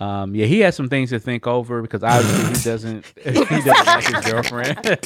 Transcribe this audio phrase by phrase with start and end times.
[0.00, 3.86] Um, yeah, he has some things to think over because obviously he doesn't he doesn't
[3.86, 4.98] like his girlfriend.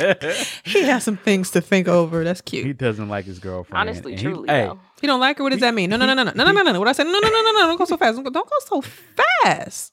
[0.65, 2.23] He has some things to think over.
[2.23, 2.65] That's cute.
[2.65, 3.81] he doesn't like his girlfriend.
[3.89, 4.79] Honestly, and he- truly, hey, though.
[5.03, 5.43] You don't like her?
[5.45, 5.91] What does that mean?
[5.91, 6.79] No, no, no, no, no, no, no, no, no.
[6.79, 7.05] What I said?
[7.05, 7.67] No, no, no, no, no.
[7.67, 8.23] Don't go so fast.
[8.23, 9.93] Don't go so fast.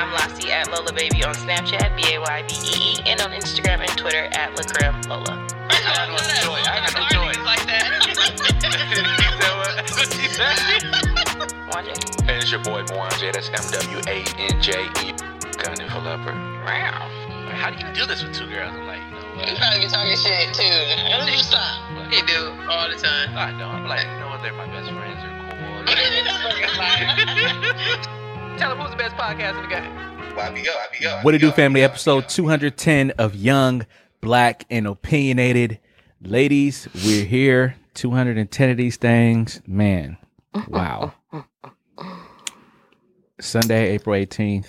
[0.00, 3.32] I'm Lassie at Lola Baby on Snapchat, B A Y B E E, and on
[3.32, 5.46] Instagram and Twitter at Lacrim Lola.
[5.68, 6.64] I got no choice.
[6.64, 7.36] I got no choice.
[7.44, 8.00] like that.
[9.92, 10.80] what you said?
[11.68, 11.92] Wanje.
[12.20, 13.28] And it's your boy Mwanje.
[13.28, 13.60] That's M
[13.92, 15.12] W A N J E.
[15.60, 16.32] Gunning for leopard.
[16.64, 17.12] Wow.
[17.52, 18.72] How do you do this with two girls?
[18.72, 19.60] I'm like, you know He what?
[19.60, 20.80] probably be talking shit too.
[21.28, 21.76] Just stop.
[22.08, 23.36] He do all the time.
[23.36, 23.84] I don't.
[23.84, 24.40] I'm like, you know what?
[24.40, 25.20] They're my best friends.
[25.20, 25.36] They're
[28.00, 28.16] cool.
[28.60, 29.90] Tell them who's the best podcast in the game.
[30.36, 31.24] YBO, YBO.
[31.24, 31.82] What it do, family?
[31.82, 33.86] Episode 210 of Young,
[34.20, 35.78] Black, and Opinionated.
[36.20, 37.76] Ladies, we're here.
[37.94, 39.62] 210 of these things.
[39.66, 40.18] Man,
[40.68, 41.14] wow.
[43.40, 44.66] Sunday, April 18th.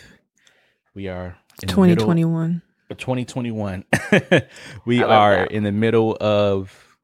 [0.95, 2.61] We are in the 2021.
[2.91, 3.83] 2021.
[4.85, 5.51] we are that.
[5.51, 6.97] in the middle of,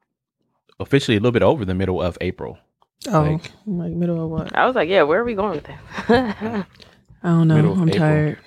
[0.80, 2.58] officially a little bit over the middle of April.
[3.06, 4.54] Oh, Like- like middle of what?
[4.56, 5.78] I was like, yeah, where are we going with that?
[7.22, 7.54] I don't know.
[7.56, 7.98] Middle I'm April.
[7.98, 8.38] tired.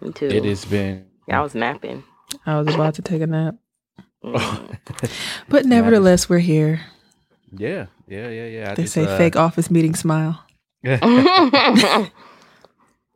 [0.00, 0.26] Me too.
[0.26, 1.06] It has been.
[1.28, 2.02] Yeah, I was napping.
[2.46, 3.54] I was about to take a nap.
[4.24, 4.78] Mm.
[5.48, 6.80] But nevertheless, we're here.
[7.56, 8.70] Yeah, yeah, yeah, yeah.
[8.72, 10.44] I They just, say uh, fake office meeting smile.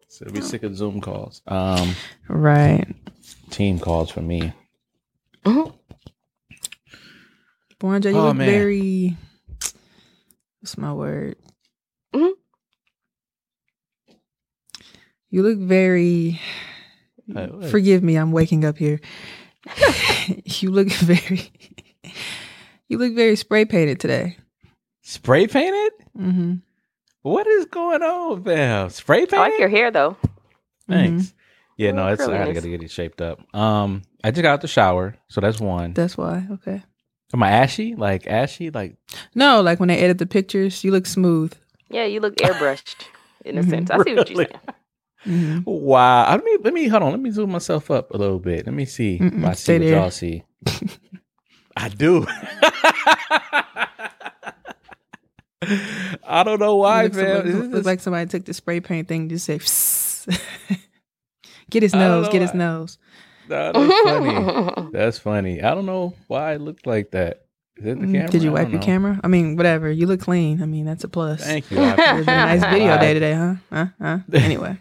[0.09, 1.43] so we sick of Zoom calls.
[1.47, 1.95] Um,
[2.29, 2.87] Right.
[3.51, 4.53] team calls for me.
[7.81, 8.49] Boranja, you Oh, look man.
[8.51, 9.17] very.
[10.67, 11.37] What's my word?
[12.13, 12.33] Mhm.
[15.31, 16.41] You look very.
[17.33, 17.69] Uh.
[17.69, 18.99] Forgive me, I'm waking up here.
[20.45, 21.53] you look very.
[22.89, 24.39] You look very spray painted today.
[25.03, 25.93] Spray painted?
[26.17, 26.55] Mm-hmm.
[27.23, 28.91] What is going on, fam?
[28.91, 30.17] Spray I like your hair though.
[30.89, 31.35] Thanks.
[31.77, 33.41] Yeah, no, it's I gotta, gotta get it shaped up.
[33.55, 35.95] Um, I just got out the shower, so that's one.
[35.95, 36.47] That's why.
[36.51, 36.83] Okay.
[37.35, 37.95] Am I ashy?
[37.97, 38.71] Like ashy?
[38.71, 38.97] Like
[39.35, 41.53] No, like when they edit the pictures, you look smooth.
[41.91, 43.05] Yeah, you look airbrushed
[43.45, 43.91] in a sense.
[43.91, 44.61] I see what you're saying.
[45.27, 45.61] Mm-hmm.
[45.67, 46.31] wow.
[46.31, 47.11] Let me let me hold on.
[47.11, 48.65] Let me zoom myself up a little bit.
[48.67, 49.19] Let me see.
[49.19, 49.91] Mm-mm, if I see what there.
[49.97, 50.45] y'all see.
[51.77, 52.27] I do.
[55.63, 57.25] I don't know why, look, man.
[57.35, 60.39] somebody- This look is- like somebody took the spray paint thing, just say, "Psst."
[61.71, 62.99] get his nose, know get his nose.
[63.49, 64.89] That's funny.
[64.93, 65.63] That's funny.
[65.63, 67.43] I don't know why it looked like that.
[67.77, 68.29] Is it the Mm, camera?
[68.31, 68.87] Did you wipe your know.
[68.87, 69.21] camera?
[69.23, 69.91] I mean, whatever.
[69.91, 70.63] You look clean.
[70.63, 71.45] I mean, that's a plus.
[71.45, 71.79] Thank you.
[71.79, 73.55] I It was a nice video day today, huh?
[73.71, 73.87] Huh?
[74.01, 74.19] Huh?
[74.33, 74.79] Anyway.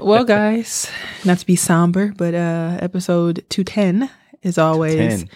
[0.00, 0.90] well, guys,
[1.24, 4.10] not to be somber, but uh episode 210
[4.42, 5.28] is always 10.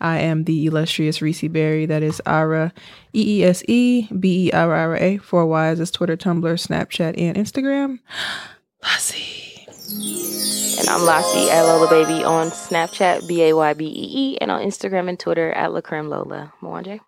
[0.00, 1.86] I am the illustrious Reese Berry.
[1.86, 2.72] That is Ara,
[3.14, 5.18] E E S E B E R R A.
[5.18, 8.00] Four Y's is Twitter, Tumblr, Snapchat, and Instagram.
[8.82, 9.51] Lassie.
[9.92, 13.90] And I'm Lassie at Lola Baby on Snapchat, B A Y B E
[14.34, 16.52] E, and on Instagram and Twitter at Lacrim Lola.
[16.62, 16.98] Mwanje.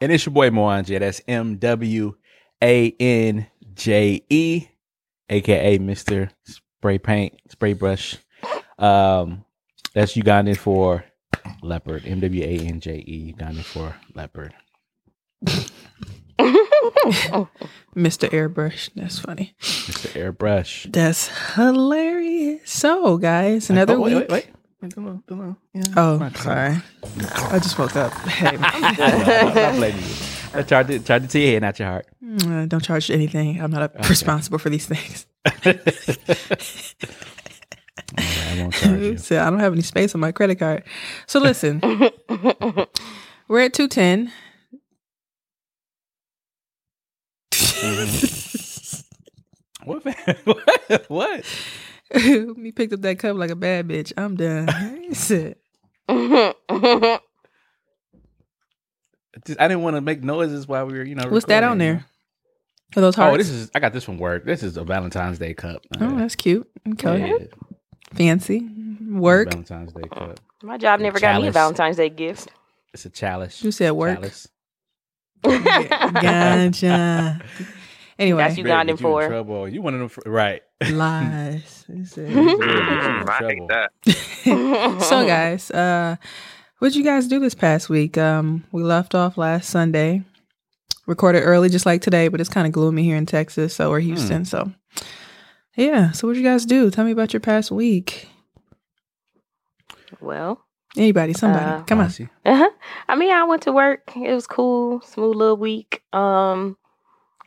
[0.00, 0.98] And it's your boy Mwanje.
[0.98, 2.14] That's M W
[2.62, 4.66] A N J E,
[5.28, 6.30] aka Mr.
[6.44, 8.16] Spray Paint, Spray Brush.
[8.78, 9.44] Um,
[9.92, 11.04] that's Ugandan for
[11.62, 12.06] leopard.
[12.06, 14.54] M W A N J E, Ugandan for leopard.
[17.96, 18.28] Mr.
[18.30, 18.90] Airbrush.
[18.94, 19.54] That's funny.
[19.60, 20.08] Mr.
[20.32, 20.90] Airbrush.
[20.92, 22.60] That's hilarious.
[22.70, 24.28] So, guys, another Oh, wait, week.
[24.28, 24.46] wait, wait.
[24.82, 25.56] Wait, don't know, don't know.
[25.74, 26.76] Yeah, Oh, sorry.
[27.52, 28.12] I just woke up.
[28.28, 30.14] Hey, No, I'm not blaming you.
[30.54, 32.06] I tried to tried to tell your head, not your heart.
[32.46, 33.60] uh, don't charge anything.
[33.60, 35.26] I'm not responsible for these things.
[38.18, 39.18] I won't charge you.
[39.18, 40.82] so I don't have any space on my credit card.
[41.26, 41.80] So listen,
[43.48, 44.32] we're at 210.
[49.84, 50.04] What?
[50.44, 51.04] What?
[51.08, 51.44] what?
[52.58, 54.12] Me picked up that cup like a bad bitch.
[54.16, 54.66] I'm done.
[54.66, 55.58] That's it.
[59.46, 61.28] Just- I didn't want to make noises while we were, you know.
[61.28, 62.06] What's that on recording, you there?
[62.96, 63.34] Are those hearts?
[63.34, 63.70] Oh, this is.
[63.74, 64.44] I got this from work.
[64.44, 65.82] This is a Valentine's Day cup.
[66.00, 66.68] Oh, that's cute.
[66.88, 67.28] Okay.
[67.30, 67.46] Yeah,
[68.14, 68.68] Fancy.
[69.08, 69.50] Work.
[69.50, 70.40] Valentine's Day cup.
[70.62, 72.48] My job never got me a Valentine's Day gift.
[72.92, 73.62] It's a chalice.
[73.62, 74.16] You said work.
[74.16, 74.48] Chalice.
[75.42, 77.40] Gotcha.
[78.18, 79.26] Anyway, That's You better Ugandan you for.
[79.26, 79.66] trouble.
[79.68, 80.62] You one of them, fr- right?
[80.90, 81.84] lies.
[81.92, 83.58] He said- I
[84.44, 86.16] hate so guys, uh
[86.78, 88.18] what'd you guys do this past week?
[88.18, 90.22] Um we left off last Sunday.
[91.06, 94.00] Recorded early just like today, but it's kind of gloomy here in Texas, so or
[94.00, 94.44] Houston.
[94.44, 94.70] So
[95.76, 96.10] yeah.
[96.12, 96.90] So what'd you guys do?
[96.90, 98.28] Tell me about your past week.
[100.20, 100.62] Well,
[100.96, 101.64] Anybody, somebody.
[101.64, 102.06] Uh, Come on.
[102.06, 102.28] Bossy.
[102.44, 102.70] uh-huh.
[103.08, 104.12] I mean, I went to work.
[104.16, 106.02] It was cool, smooth little week.
[106.12, 106.76] Um,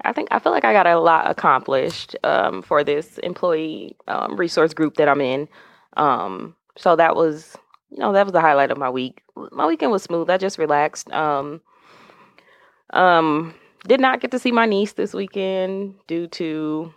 [0.04, 4.36] I think I feel like I got a lot accomplished um, for this employee um,
[4.38, 5.48] resource group that I'm in.
[5.98, 7.56] Um, so that was,
[7.90, 9.22] you know, that was the highlight of my week.
[9.52, 10.30] My weekend was smooth.
[10.30, 11.12] I just relaxed.
[11.12, 11.62] Um,
[12.94, 13.54] um,
[13.88, 16.94] did not get to see my niece this weekend due to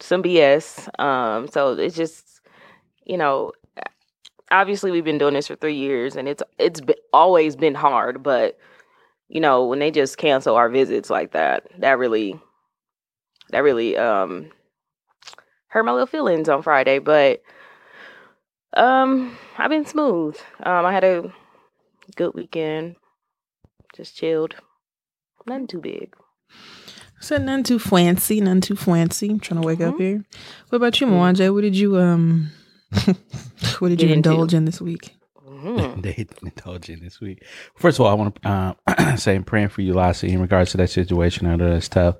[0.00, 0.88] some BS.
[1.00, 2.40] Um, so it's just,
[3.04, 3.52] you know,
[4.50, 8.22] obviously we've been doing this for three years and it's it's been, always been hard
[8.22, 8.58] but
[9.28, 12.40] you know when they just cancel our visits like that that really
[13.50, 14.50] that really um
[15.68, 17.42] hurt my little feelings on friday but
[18.74, 21.32] um i've been smooth um i had a
[22.16, 22.96] good weekend
[23.94, 24.54] just chilled
[25.46, 26.14] nothing too big
[27.20, 29.28] So none too fancy, none too fancy.
[29.28, 29.98] I'm trying to wake up Mhm.
[29.98, 30.24] here.
[30.68, 31.52] What about you, Mwanje?
[31.52, 32.50] What did you um
[33.78, 35.14] what did you indulge in this week?
[35.46, 36.02] Mhm.
[36.02, 37.44] they indulge in this week.
[37.76, 40.70] First of all, I want to uh, say I'm praying for you, Lassie, in regards
[40.72, 41.46] to that situation.
[41.46, 42.16] I know that's tough.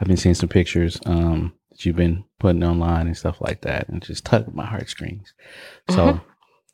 [0.00, 3.88] I've been seeing some pictures um, that you've been putting online and stuff like that,
[3.88, 5.32] and just tugged my heartstrings.
[5.90, 6.20] So,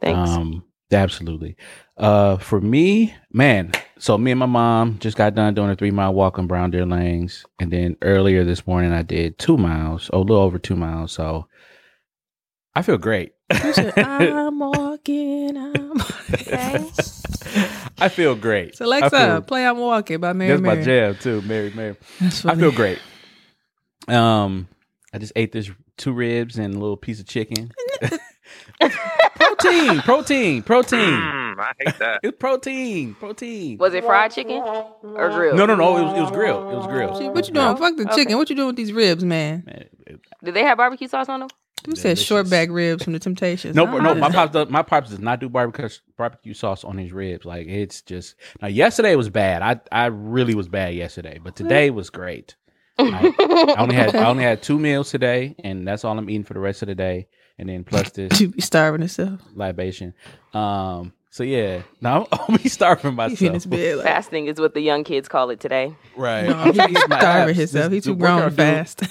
[0.00, 1.56] thanks um, absolutely.
[1.96, 5.90] Uh, for me, man, so me and my mom just got done doing a three
[5.90, 10.10] mile walk on Brown Deer Lanes, and then earlier this morning I did two miles,
[10.12, 11.12] a little over two miles.
[11.12, 11.46] So,
[12.74, 13.32] I feel great.
[13.52, 15.56] You said, I'm walking.
[15.56, 16.00] I'm
[16.32, 16.84] Okay.
[17.98, 18.76] I feel great.
[18.76, 21.96] So I Alexa, feel- play I'm walking by Mary That's my jam too, Mary Mary.
[22.20, 22.98] That's I feel great.
[24.08, 24.68] Um,
[25.12, 27.72] I just ate this two ribs and a little piece of chicken.
[29.36, 31.00] protein, protein, protein.
[31.00, 32.20] Mm, I hate that.
[32.22, 33.78] It's protein, protein.
[33.78, 35.96] was it fried chicken or grilled No, no, no.
[35.96, 36.72] It was it was grilled.
[36.72, 37.18] It was grilled.
[37.18, 37.66] Shit, What you doing?
[37.66, 37.76] No?
[37.76, 38.14] Fuck the Okay.
[38.16, 38.36] chicken.
[38.38, 39.62] What you doing with these ribs, man?
[39.66, 41.48] Man, it- did they have barbecue sauce on them
[41.86, 43.74] Who said short back ribs from the Temptations?
[43.74, 46.98] No, How no, my pops, does, my pops does not do barbecue barbecue sauce on
[46.98, 47.44] his ribs.
[47.46, 48.68] Like it's just now.
[48.68, 49.62] Yesterday was bad.
[49.62, 52.56] I I really was bad yesterday, but today was great.
[52.98, 56.44] I, I only had I only had two meals today, and that's all I'm eating
[56.44, 57.28] for the rest of the day.
[57.58, 58.40] And then plus this?
[58.40, 59.40] You be starving yourself.
[59.54, 60.12] libation.
[60.52, 61.12] Um.
[61.32, 63.54] So yeah, now I'll be starving myself.
[63.54, 66.48] his bed like, fasting is what the young kids call it today Right.
[66.48, 67.92] no, he be starving himself.
[67.92, 69.02] He's too grown fast.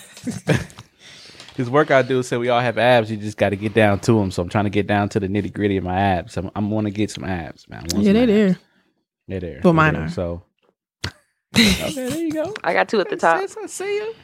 [1.59, 3.11] His workout dude said we all have abs.
[3.11, 4.31] You just got to get down to them.
[4.31, 6.38] So I'm trying to get down to the nitty gritty of my abs.
[6.38, 7.83] I'm, I'm want to get some abs, man.
[7.83, 8.27] Yeah, some they abs.
[8.27, 8.59] there.
[9.27, 9.61] They're there.
[9.61, 10.07] Well, They're mine are.
[10.09, 10.41] So
[11.53, 12.53] okay, there you go.
[12.63, 14.15] i got two at the top Sis, I see you.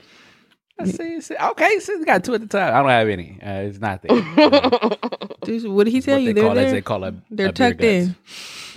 [0.79, 1.19] I see you.
[1.19, 2.73] See- Okay, so you got two at the top.
[2.73, 3.37] I don't have any.
[3.43, 4.17] Uh, it's not there.
[5.43, 6.27] Dude, what did he tell what you?
[6.27, 6.71] they They're call it, there.
[6.71, 7.15] they call it.
[7.29, 8.15] They're a tucked in.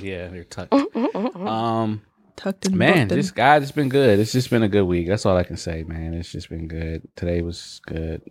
[0.01, 0.75] Yeah, they're tucked.
[1.37, 2.03] um,
[2.35, 2.77] Tucked in.
[2.77, 4.19] man, bucked this guy, it's been good.
[4.19, 5.07] It's just been a good week.
[5.07, 6.13] That's all I can say, man.
[6.15, 7.07] It's just been good.
[7.15, 8.23] Today was good.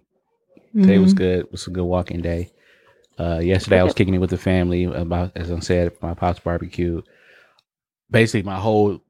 [0.73, 1.17] Today was Mhm.
[1.17, 1.39] good.
[1.39, 2.51] It was a good walking day.
[3.19, 6.39] Uh, yesterday I was kicking it with the family about, as I said, my pops
[6.39, 7.01] barbecue.
[8.11, 9.01] Basically, my whole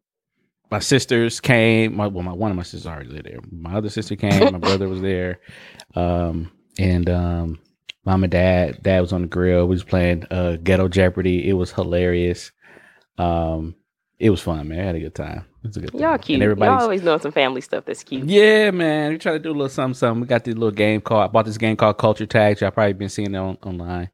[0.72, 1.96] my sisters came.
[1.96, 3.40] My well, my one of my sisters already lived there.
[3.52, 4.52] My other sister came.
[4.52, 5.40] My brother was there,
[5.96, 7.60] um, and um,
[8.06, 8.82] mom and dad.
[8.84, 9.66] Dad was on the grill.
[9.66, 11.48] We was playing uh, Ghetto Jeopardy.
[11.48, 12.52] It was hilarious.
[13.18, 13.76] Um,
[14.20, 14.80] it was fun, man.
[14.80, 15.46] I had a good time.
[15.64, 15.94] It was a good.
[15.94, 16.20] y'all time.
[16.20, 19.12] cute And y'all always doing some family stuff that's cute yeah, man.
[19.12, 20.22] We try to do a little something, something.
[20.22, 21.24] We got this little game called.
[21.24, 22.62] I bought this game called Culture Tags.
[22.62, 24.10] Y'all probably been seeing it on, online.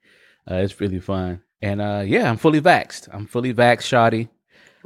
[0.50, 1.42] Uh, it's really fun.
[1.62, 3.08] And uh, yeah, I'm fully vaxxed.
[3.14, 4.30] I'm fully vaxxed, shoddy.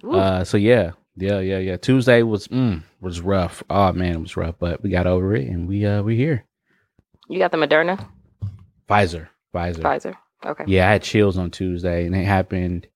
[0.04, 1.78] Uh, so yeah, yeah, yeah, yeah.
[1.78, 3.64] Tuesday was mm, was rough.
[3.70, 6.46] Oh man, it was rough, but we got over it, and we uh we here.
[7.28, 8.08] you got the moderna
[8.88, 9.82] Pfizer, Pfizer.
[9.82, 12.88] pfizer okay Yeah, I had chills on Tuesday, and it happened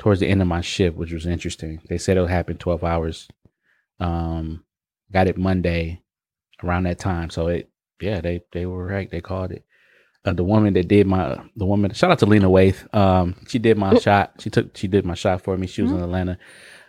[0.00, 1.80] towards the end of my shift, which was interesting.
[1.88, 3.28] They said it'll happen 12 hours.
[4.00, 4.64] Um,
[5.12, 6.02] got it Monday
[6.64, 7.30] around that time.
[7.30, 9.10] So it, yeah, they they were right.
[9.10, 9.64] They called it.
[10.24, 12.92] Uh, the woman that did my the woman shout out to Lena Waithe.
[12.94, 14.32] Um, she did my shot.
[14.38, 15.66] She took she did my shot for me.
[15.66, 16.38] She was in Atlanta.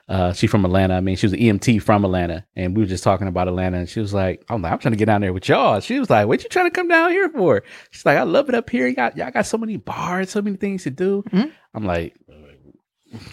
[0.10, 0.96] Uh, she's from Atlanta.
[0.96, 3.78] I mean, she was an EMT from Atlanta, and we were just talking about Atlanta.
[3.78, 6.00] And she was like, "I'm like, I'm trying to get down there with y'all." She
[6.00, 8.56] was like, "What you trying to come down here for?" She's like, "I love it
[8.56, 8.92] up here.
[8.94, 11.52] Got y'all got so many bars, so many things to do." Mhm.
[11.74, 12.16] I'm like,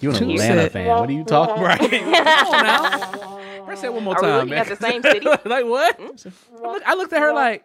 [0.00, 0.87] "You an She Atlanta said- fan?
[0.88, 1.90] What are you talking about?" Right?
[1.90, 3.38] Come on now.
[3.64, 4.58] Press that one more Are we time, looking man.
[4.61, 5.20] at the same city?
[5.44, 5.97] like what?
[6.00, 6.11] Hmm?
[6.64, 7.64] I, look, I looked at her like,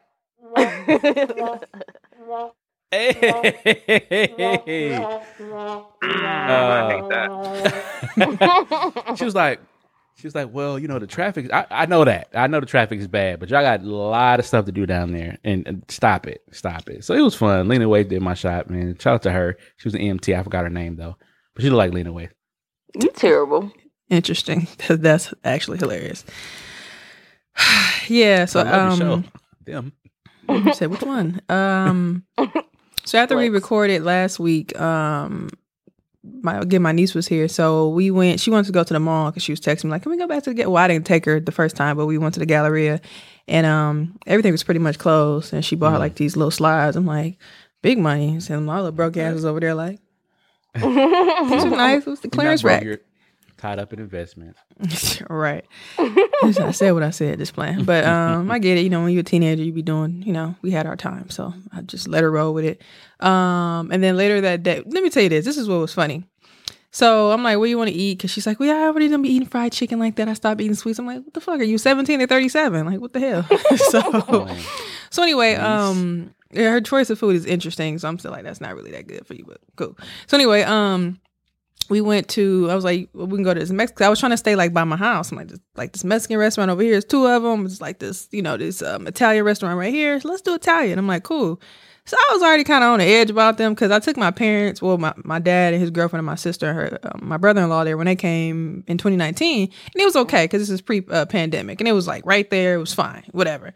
[2.92, 4.94] "Hey."
[6.06, 7.30] I hate that.
[9.18, 9.60] she was like,
[10.18, 11.52] She was like, "Well, you know the traffic.
[11.54, 12.30] I, I know that.
[12.34, 14.86] I know the traffic is bad, but y'all got a lot of stuff to do
[14.86, 15.38] down there.
[15.44, 17.68] And, and stop it, stop it." So it was fun.
[17.68, 18.98] Lena Waithe did my shot, man.
[19.00, 19.58] Shout out to her.
[19.78, 20.38] She was an EMT.
[20.38, 21.16] I forgot her name though,
[21.54, 22.32] but she looked like Lena Waithe.
[23.00, 23.72] You terrible.
[24.10, 24.68] Interesting.
[24.88, 26.26] That's actually hilarious.
[28.08, 28.46] yeah.
[28.46, 29.30] So I love your um, show.
[29.66, 29.94] Them.
[30.50, 31.42] you said which one?
[31.50, 32.26] Um,
[33.06, 35.50] so after we recorded last week, um,
[36.42, 38.40] my again my niece was here, so we went.
[38.40, 40.18] She wanted to go to the mall because she was texting me like, "Can we
[40.18, 42.18] go back to the?" ga-" Well, I didn't take her the first time, but we
[42.18, 43.02] went to the Galleria,
[43.48, 45.54] and um, everything was pretty much closed.
[45.54, 46.96] And she bought her like these little slides.
[46.96, 47.38] I'm like,
[47.82, 48.40] big money.
[48.50, 50.00] And my little broke ass was over there like,
[50.76, 52.06] "These are nice.
[52.06, 52.84] What's the clearance rack?"
[53.58, 54.60] Tied up in investments.
[55.30, 55.64] right.
[55.98, 58.82] I said what I said, This plan, But um, I get it.
[58.82, 60.22] You know, when you're a teenager, you be doing.
[60.26, 62.82] You know, we had our time, so I just let her roll with it.
[63.26, 65.46] Um, and then later that day, let me tell you this.
[65.46, 66.26] This is what was funny.
[66.92, 68.88] So I'm like, "What do you want to eat?" Because she's like, "Well, yeah, I
[68.88, 70.28] already done be eating fried chicken like that.
[70.28, 71.60] I stopped eating sweets." I'm like, "What the fuck?
[71.60, 72.86] Are you 17 or 37?
[72.86, 73.44] Like, what the hell?"
[73.78, 74.58] so, Oh,
[75.10, 77.98] so anyway, um, yeah, her choice of food is interesting.
[78.00, 79.98] So I'm still like, that's not really that good for you, but cool.
[80.28, 81.20] So anyway, um,
[81.90, 82.70] we went to.
[82.70, 84.06] I was like, well, we can go to this Mexican.
[84.06, 85.32] I was trying to stay like by my house.
[85.32, 87.66] I'm like, this, like this Mexican restaurant over here is two of them.
[87.66, 90.20] It's like this, you know, this um, Italian restaurant right here.
[90.20, 90.98] So let's do Italian.
[90.98, 91.60] I'm like, cool.
[92.06, 94.32] So I was already kind of on the edge about them because I took my
[94.32, 97.38] parents, well, my, my dad and his girlfriend and my sister and her, um, my
[97.38, 100.70] brother in law there when they came in 2019, and it was okay because this
[100.70, 103.74] is pre uh, pandemic, and it was like right there, it was fine, whatever.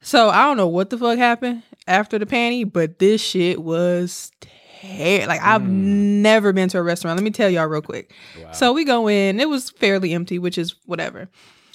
[0.00, 4.30] So I don't know what the fuck happened after the panty, but this shit was
[4.40, 7.16] ter- like I've never been to a restaurant.
[7.16, 8.12] Let me tell y'all real quick.
[8.52, 11.28] So we go in, it was fairly empty, which is whatever.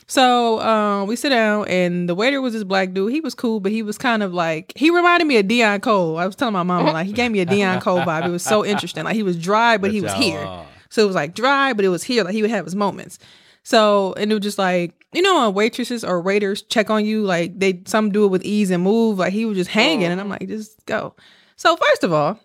[0.06, 3.12] So um, we sit down, and the waiter was this black dude.
[3.14, 6.18] He was cool, but he was kind of like he reminded me of Deon Cole.
[6.18, 8.26] I was telling my mama like he gave me a Deon Cole vibe.
[8.26, 9.04] It was so interesting.
[9.06, 10.46] Like he was dry, but he was here.
[10.90, 12.24] So it was like dry, but it was here.
[12.24, 13.18] Like he would have his moments.
[13.64, 17.58] So and it was just like you know waitresses or waiters check on you, like
[17.60, 19.18] they some do it with ease and move.
[19.20, 21.16] Like he was just hanging, and I'm like, just go.
[21.56, 22.40] So first of all,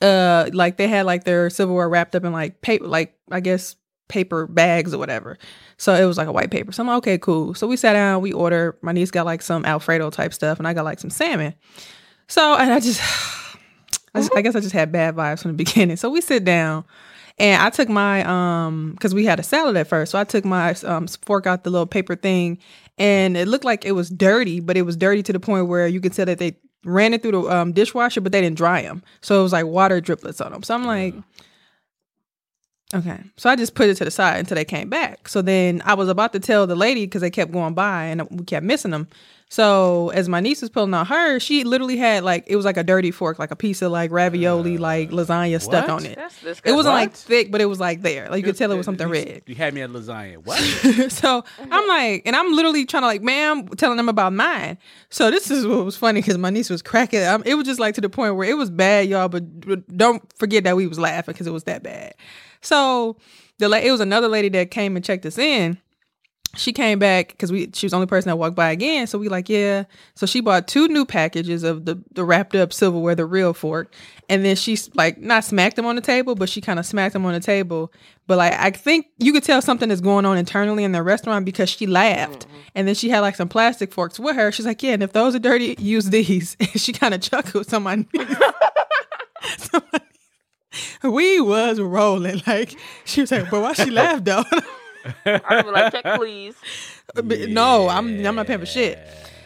[0.00, 3.76] uh, like they had like their silverware wrapped up in like paper, like I guess
[4.08, 5.38] paper bags or whatever.
[5.78, 6.70] So it was like a white paper.
[6.72, 7.54] So I'm like, okay, cool.
[7.54, 8.76] So we sat down, we ordered.
[8.82, 11.54] My niece got like some Alfredo type stuff, and I got like some salmon.
[12.28, 13.00] So and I just,
[14.14, 15.96] I, just- I guess I just had bad vibes from the beginning.
[15.96, 16.84] So we sit down,
[17.38, 20.12] and I took my um because we had a salad at first.
[20.12, 22.58] So I took my um fork out the little paper thing,
[22.98, 25.86] and it looked like it was dirty, but it was dirty to the point where
[25.86, 28.82] you could tell that they ran it through the um, dishwasher, but they didn't dry
[28.82, 29.02] them.
[29.20, 30.62] So it was like water driplets on them.
[30.62, 31.14] So I'm like.
[32.94, 33.18] Okay.
[33.38, 35.26] So I just put it to the side until they came back.
[35.26, 38.28] So then I was about to tell the lady because they kept going by and
[38.30, 39.08] we kept missing them.
[39.52, 42.78] So as my niece was pulling out her, she literally had like it was like
[42.78, 46.16] a dirty fork, like a piece of like ravioli, like lasagna stuck on it.
[46.16, 46.42] That's.
[46.64, 48.30] It wasn't like thick, but it was like there.
[48.30, 49.42] Like you could tell it was something You- red.
[49.44, 50.38] You had me at lasagna.
[50.38, 50.58] What?
[51.12, 54.78] so I'm like, and I'm literally trying to like, ma'am, telling them about mine.
[55.10, 57.22] So this is what was funny because my niece was cracking.
[57.22, 59.28] Um, it was just like to the point where it was bad, y'all.
[59.28, 62.14] But but don't forget that we was laughing because it was that bad.
[62.62, 63.18] So
[63.58, 65.76] the la- it was another lady that came and checked us in.
[66.54, 69.06] She came back because we she was the only person that walked by again.
[69.06, 69.84] So we like, yeah.
[70.14, 73.94] So she bought two new packages of the the wrapped up silverware, the real fork,
[74.28, 77.14] and then she like not smacked them on the table, but she kind of smacked
[77.14, 77.90] them on the table.
[78.26, 81.46] But like I think you could tell something is going on internally in the restaurant
[81.46, 82.58] because she laughed, mm-hmm.
[82.74, 84.52] and then she had like some plastic forks with her.
[84.52, 86.56] She's like, yeah, and if those are dirty, use these.
[86.60, 87.66] And she kind of chuckled.
[87.66, 88.06] So my niece-
[89.56, 90.00] so my
[90.72, 94.44] niece- we was rolling like she was like, but why she laughed though?
[95.24, 96.54] I'd be like, check please.
[97.16, 98.98] Uh, but No, I'm I'm not paying for shit.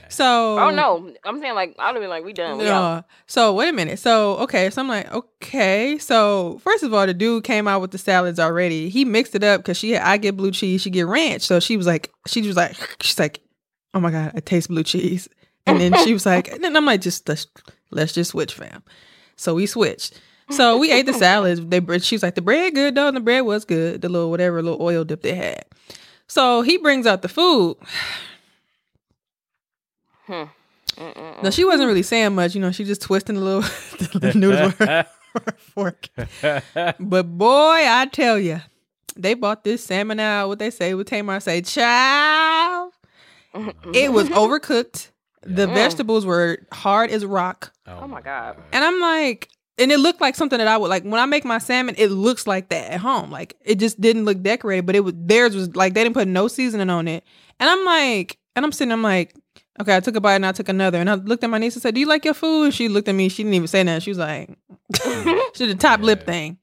[0.09, 2.59] So Oh no, I'm saying like I'd have been like, we done.
[2.59, 2.97] We out.
[2.97, 3.05] No.
[3.27, 3.99] So wait a minute.
[3.99, 4.71] So okay.
[4.71, 5.99] So I'm like, okay.
[5.99, 8.89] So first of all, the dude came out with the salads already.
[8.89, 11.43] He mixed it up because she had, I get blue cheese, she get ranch.
[11.43, 13.41] So she was like, she was like, she's like,
[13.95, 15.29] oh my god, I taste blue cheese.
[15.67, 17.47] And then she was like, and then I'm like, just let's
[17.91, 18.83] let's just switch, fam.
[19.37, 20.21] So we switched.
[20.51, 21.61] So we ate the salads.
[21.65, 21.81] They.
[21.99, 24.03] She was like, the bread good though, and the bread was good.
[24.03, 25.65] The little whatever little oil dip they had.
[26.29, 27.77] So he brings out the food.
[31.43, 32.55] No, she wasn't really saying much.
[32.55, 33.61] You know, she just twisting a little
[34.19, 36.09] the noodles with her, her fork.
[36.99, 38.63] But boy, I tell you,
[39.15, 40.49] they bought this salmon out.
[40.49, 40.95] What they say?
[40.95, 41.61] What Tamar say?
[41.61, 42.95] Child,
[43.93, 45.11] it was overcooked.
[45.43, 48.57] The vegetables were hard as rock, Oh my god.
[48.73, 51.45] and I'm like, and it looked like something that I would like when I make
[51.45, 51.95] my salmon.
[51.99, 53.31] It looks like that at home.
[53.31, 56.29] Like it just didn't look decorated, but it was theirs was like they didn't put
[56.29, 57.25] no seasoning on it.
[57.61, 59.35] And I'm like, and I'm sitting, I'm like,
[59.81, 61.75] okay, I took a bite and I took another, and I looked at my niece
[61.75, 63.29] and said, "Do you like your food?" She looked at me.
[63.29, 64.03] She didn't even say that.
[64.03, 64.51] She was like,
[65.55, 66.59] she did the top lip thing.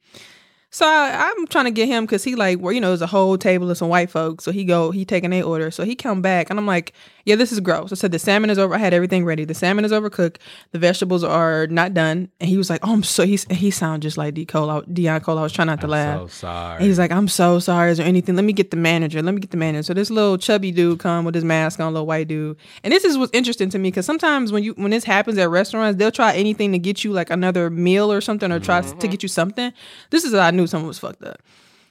[0.73, 3.07] So I, I'm trying to get him because he like, well, you know, there's a
[3.07, 4.43] whole table of some white folks.
[4.43, 5.69] So he go, he taking a order.
[5.69, 6.93] So he come back and I'm like,
[7.25, 7.91] yeah, this is gross.
[7.91, 8.73] I said the salmon is over.
[8.73, 9.45] I had everything ready.
[9.45, 10.37] The salmon is overcooked.
[10.71, 12.29] The vegetables are not done.
[12.39, 15.21] And he was like, oh, I'm so he he sounded just like D Cole, Deon
[15.21, 15.37] Cole.
[15.37, 16.21] I was trying not to laugh.
[16.21, 16.77] So sorry.
[16.77, 17.91] And he's like, I'm so sorry.
[17.91, 18.35] Is there anything?
[18.35, 19.21] Let me get the manager.
[19.21, 19.83] Let me get the manager.
[19.83, 22.57] So this little chubby dude come with his mask on, little white dude.
[22.83, 25.51] And this is what's interesting to me because sometimes when you when this happens at
[25.51, 28.87] restaurants, they'll try anything to get you like another meal or something or try to
[28.87, 29.07] mm-hmm.
[29.07, 29.71] get you something.
[30.09, 31.41] This is I knew someone was fucked up.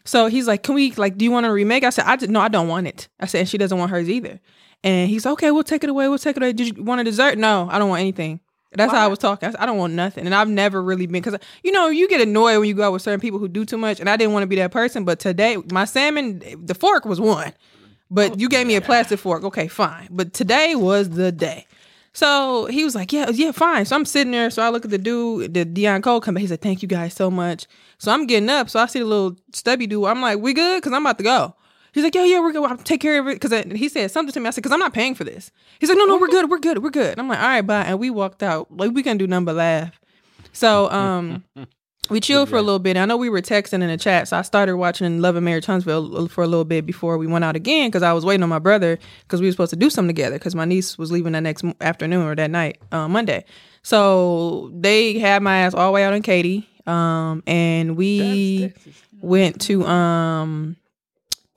[0.04, 1.16] So he's like, "Can we like?
[1.16, 3.26] Do you want to remake?" I said, "I did, no, I don't want it." I
[3.26, 4.40] said, and she doesn't want hers either.
[4.84, 5.50] And he's okay.
[5.52, 6.08] We'll take it away.
[6.08, 6.52] We'll take it away.
[6.52, 7.38] Did you want a dessert?
[7.38, 8.40] No, I don't want anything.
[8.74, 9.48] That's how I was talking.
[9.48, 10.24] I, said, I don't want nothing.
[10.24, 12.92] And I've never really been because you know you get annoyed when you go out
[12.92, 14.00] with certain people who do too much.
[14.00, 15.04] And I didn't want to be that person.
[15.04, 17.52] But today, my salmon, the fork was one,
[18.10, 19.44] but oh, you gave me a plastic fork.
[19.44, 20.08] Okay, fine.
[20.10, 21.66] But today was the day.
[22.14, 23.84] So he was like, yeah, yeah, fine.
[23.86, 24.50] So I'm sitting there.
[24.50, 26.42] So I look at the dude, the Deon Cole come back.
[26.42, 27.66] He's like, thank you guys so much.
[27.98, 28.68] So I'm getting up.
[28.68, 30.04] So I see the little stubby dude.
[30.04, 30.82] I'm like, we good?
[30.82, 31.54] Because I'm about to go.
[31.92, 32.64] He's like, yeah, yeah, we're good.
[32.64, 33.40] I'll take care of it.
[33.40, 34.46] Because he said something to me.
[34.46, 35.50] I said, because I'm not paying for this.
[35.78, 36.50] He's like, no, no, we're good.
[36.50, 36.82] We're good.
[36.82, 37.12] We're good.
[37.12, 37.82] And I'm like, all right, bye.
[37.82, 38.74] And we walked out.
[38.74, 39.98] Like, we can do number laugh.
[40.52, 41.44] So um,
[42.12, 42.96] we chilled for a little bit.
[42.96, 44.28] I know we were texting in the chat.
[44.28, 47.44] So I started watching Love and Marriage Huntsville for a little bit before we went
[47.44, 49.90] out again because I was waiting on my brother because we were supposed to do
[49.90, 53.44] something together because my niece was leaving that next afternoon or that night, uh, Monday.
[53.82, 56.68] So they had my ass all the way out in Katy.
[56.86, 58.72] Um, and we
[59.20, 60.76] went to um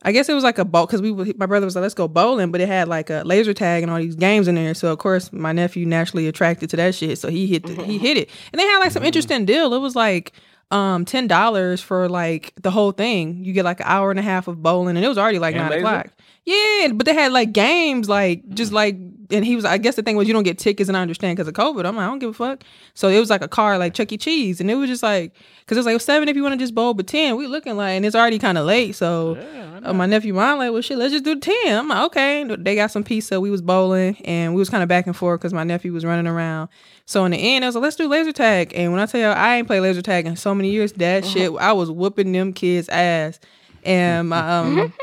[0.05, 2.07] I guess it was like a bowl because we my brother was like, let's go
[2.07, 4.73] bowling, but it had like a laser tag and all these games in there.
[4.75, 7.17] So of course my nephew naturally attracted to that shit.
[7.17, 8.29] So he hit the, he hit it.
[8.53, 9.73] And they had like some interesting deal.
[9.73, 10.31] It was like
[10.71, 13.43] um ten dollars for like the whole thing.
[13.43, 15.55] You get like an hour and a half of bowling and it was already like
[15.55, 15.85] And nine laser?
[15.87, 16.07] o'clock.
[16.45, 18.95] Yeah, but they had like games, like just like,
[19.31, 19.65] and he was.
[19.65, 21.85] I guess the thing was you don't get tickets, and I understand because of COVID.
[21.85, 22.63] I'm like, I don't give a fuck.
[22.93, 24.17] So it was like a car, like Chuck E.
[24.17, 26.59] Cheese, and it was just like, because it was like seven if you want to
[26.59, 28.93] just bowl, but ten we looking like, and it's already kind of late.
[28.95, 29.35] So
[29.83, 31.79] uh, my nephew, mine like, well, shit, let's just do ten.
[31.79, 32.43] I'm like, okay.
[32.43, 33.41] They got some pizza.
[33.41, 36.05] We was bowling, and we was kind of back and forth because my nephew was
[36.05, 36.69] running around.
[37.07, 38.71] So in the end, I was like, let's do laser tag.
[38.75, 40.93] And when I tell you, I ain't played laser tag in so many years.
[40.93, 43.39] That shit, I was whooping them kids' ass.
[43.85, 44.93] And my um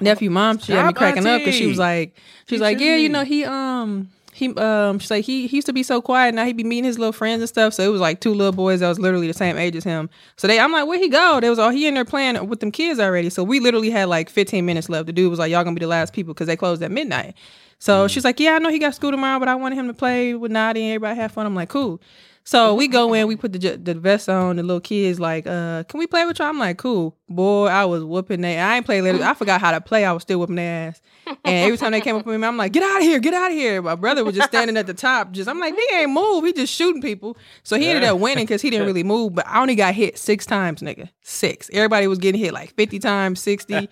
[0.00, 2.96] nephew mom, she had me cracking up because she was like, she was like, yeah,
[2.96, 6.34] you know, he um he um she's like he, he used to be so quiet.
[6.34, 7.74] Now he'd be meeting his little friends and stuff.
[7.74, 10.08] So it was like two little boys that was literally the same age as him.
[10.36, 11.40] So they i'm like where he go?
[11.40, 13.28] They was all he in there playing with them kids already.
[13.28, 15.06] So we literally had like 15 minutes left.
[15.06, 17.34] The dude was like y'all gonna be the last people because they closed at midnight.
[17.78, 19.94] So she's like yeah i know he got school tomorrow but i wanted him to
[19.94, 21.44] play with Nadi and everybody have fun.
[21.44, 22.00] I'm like cool
[22.44, 24.56] so we go in, we put the the vest on.
[24.56, 26.48] The little kids like, uh, can we play with y'all?
[26.48, 27.16] I'm like, cool.
[27.28, 28.64] Boy, I was whooping their.
[28.64, 29.22] I ain't play later.
[29.22, 30.04] I forgot how to play.
[30.04, 31.00] I was still whooping their ass.
[31.26, 33.34] And every time they came up with me, I'm like, get out of here, get
[33.34, 33.80] out of here.
[33.80, 35.32] My brother was just standing at the top.
[35.32, 36.44] Just I'm like, he ain't move.
[36.44, 37.36] He just shooting people.
[37.62, 39.34] So he ended up winning because he didn't really move.
[39.34, 41.08] But I only got hit six times, nigga.
[41.22, 41.70] Six.
[41.72, 43.88] Everybody was getting hit like 50 times, 60.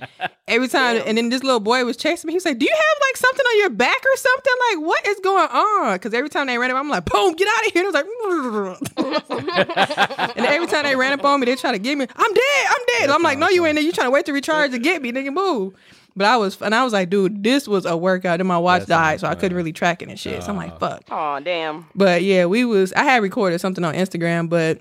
[0.49, 1.03] Every time.
[1.07, 2.33] And then this little boy was chasing me.
[2.33, 4.53] He was like, do you have like something on your back or something?
[4.71, 5.95] Like, what is going on?
[5.95, 7.87] Because every time they ran up, I'm like, boom, get out of here.
[7.87, 11.79] And it was like, and every time they ran up on me, they try to
[11.79, 12.07] get me.
[12.15, 12.67] I'm dead.
[12.69, 13.11] I'm dead.
[13.11, 13.85] I'm like, no, you ain't there.
[13.85, 15.33] You trying to wait to recharge to get me, nigga.
[15.33, 15.75] Move.
[16.17, 18.41] But I was, and I was like, dude, this was a workout.
[18.41, 20.43] And my watch That died, so I couldn't really track it and shit.
[20.43, 21.03] So I'm like, fuck.
[21.11, 21.87] Oh damn.
[21.95, 22.93] But yeah, we was.
[22.95, 24.81] I had recorded something on Instagram, but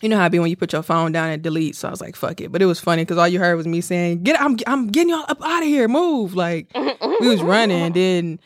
[0.00, 1.76] you know how it be when you put your phone down and delete.
[1.76, 2.52] So I was like, fuck it.
[2.52, 5.10] But it was funny because all you heard was me saying, "Get, I'm, I'm getting
[5.10, 5.88] y'all up out of here.
[5.88, 7.92] Move!" Like we was running.
[7.94, 8.38] Then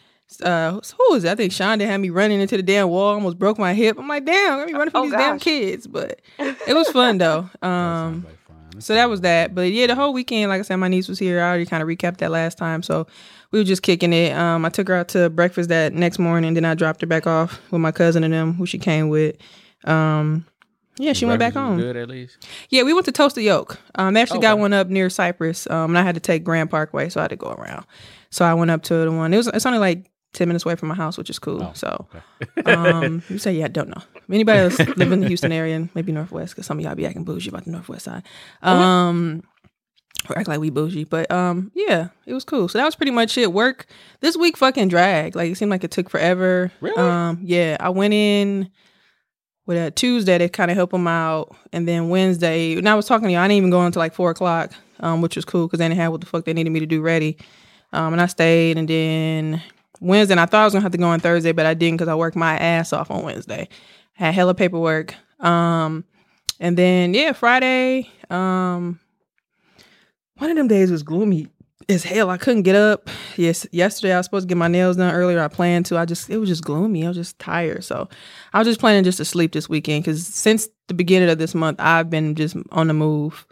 [0.44, 1.30] uh, who was it?
[1.30, 3.14] I think Shonda had me running into the damn wall.
[3.14, 3.98] Almost broke my hip.
[3.98, 5.86] I'm like, damn, let me running from Oh, these damn kids.
[5.86, 7.48] But it was fun though.
[7.62, 8.37] Um, Like fun.
[8.80, 9.54] So that was that.
[9.54, 11.40] But yeah, the whole weekend, like I said, my niece was here.
[11.40, 12.82] I already kind of recapped that last time.
[12.82, 13.06] So
[13.50, 14.32] we were just kicking it.
[14.32, 16.54] Um, I took her out to breakfast that next morning.
[16.54, 19.36] Then I dropped her back off with my cousin and them, who she came with.
[19.84, 20.46] Um,
[20.98, 21.78] yeah, she went back home.
[21.78, 22.46] Good at least.
[22.70, 23.78] Yeah, we went to Toasted Yolk.
[23.94, 25.70] Um, they actually got one up near Cypress.
[25.70, 27.86] Um, and I had to take Grand Parkway, so I had to go around.
[28.30, 29.32] So I went up to the one.
[29.32, 31.62] It was it's only like ten minutes away from my house, which is cool.
[31.62, 32.06] Oh, so,
[32.66, 34.02] um, you say yeah, don't know.
[34.30, 36.54] Anybody else live in the Houston area and maybe Northwest?
[36.54, 38.22] Because some of y'all be acting bougie about the Northwest side.
[38.62, 39.42] Um,
[40.28, 42.68] or act like we bougie, but um, yeah, it was cool.
[42.68, 43.52] So that was pretty much it.
[43.52, 43.86] Work
[44.20, 45.36] this week fucking dragged.
[45.36, 46.72] Like it seemed like it took forever.
[46.80, 46.98] Really?
[46.98, 48.70] Um, yeah, I went in
[49.66, 52.76] with a Tuesday to kind of help them out, and then Wednesday.
[52.76, 53.38] And I was talking to you.
[53.38, 56.00] I didn't even go until like four o'clock, um, which was cool because they didn't
[56.00, 57.38] have what the fuck they needed me to do ready.
[57.92, 59.62] Um, and I stayed, and then
[60.00, 60.32] Wednesday.
[60.32, 62.08] And I thought I was gonna have to go on Thursday, but I didn't because
[62.08, 63.68] I worked my ass off on Wednesday.
[64.12, 65.14] Had hella paperwork.
[65.40, 66.04] Um,
[66.60, 68.10] and then yeah, Friday.
[68.30, 69.00] Um,
[70.36, 71.48] one of them days was gloomy
[71.88, 72.30] as hell.
[72.30, 73.08] I couldn't get up.
[73.36, 75.40] Yes, yesterday I was supposed to get my nails done earlier.
[75.40, 75.98] I planned to.
[75.98, 77.04] I just it was just gloomy.
[77.04, 77.84] I was just tired.
[77.84, 78.08] So
[78.52, 81.54] I was just planning just to sleep this weekend because since the beginning of this
[81.54, 83.46] month, I've been just on the move.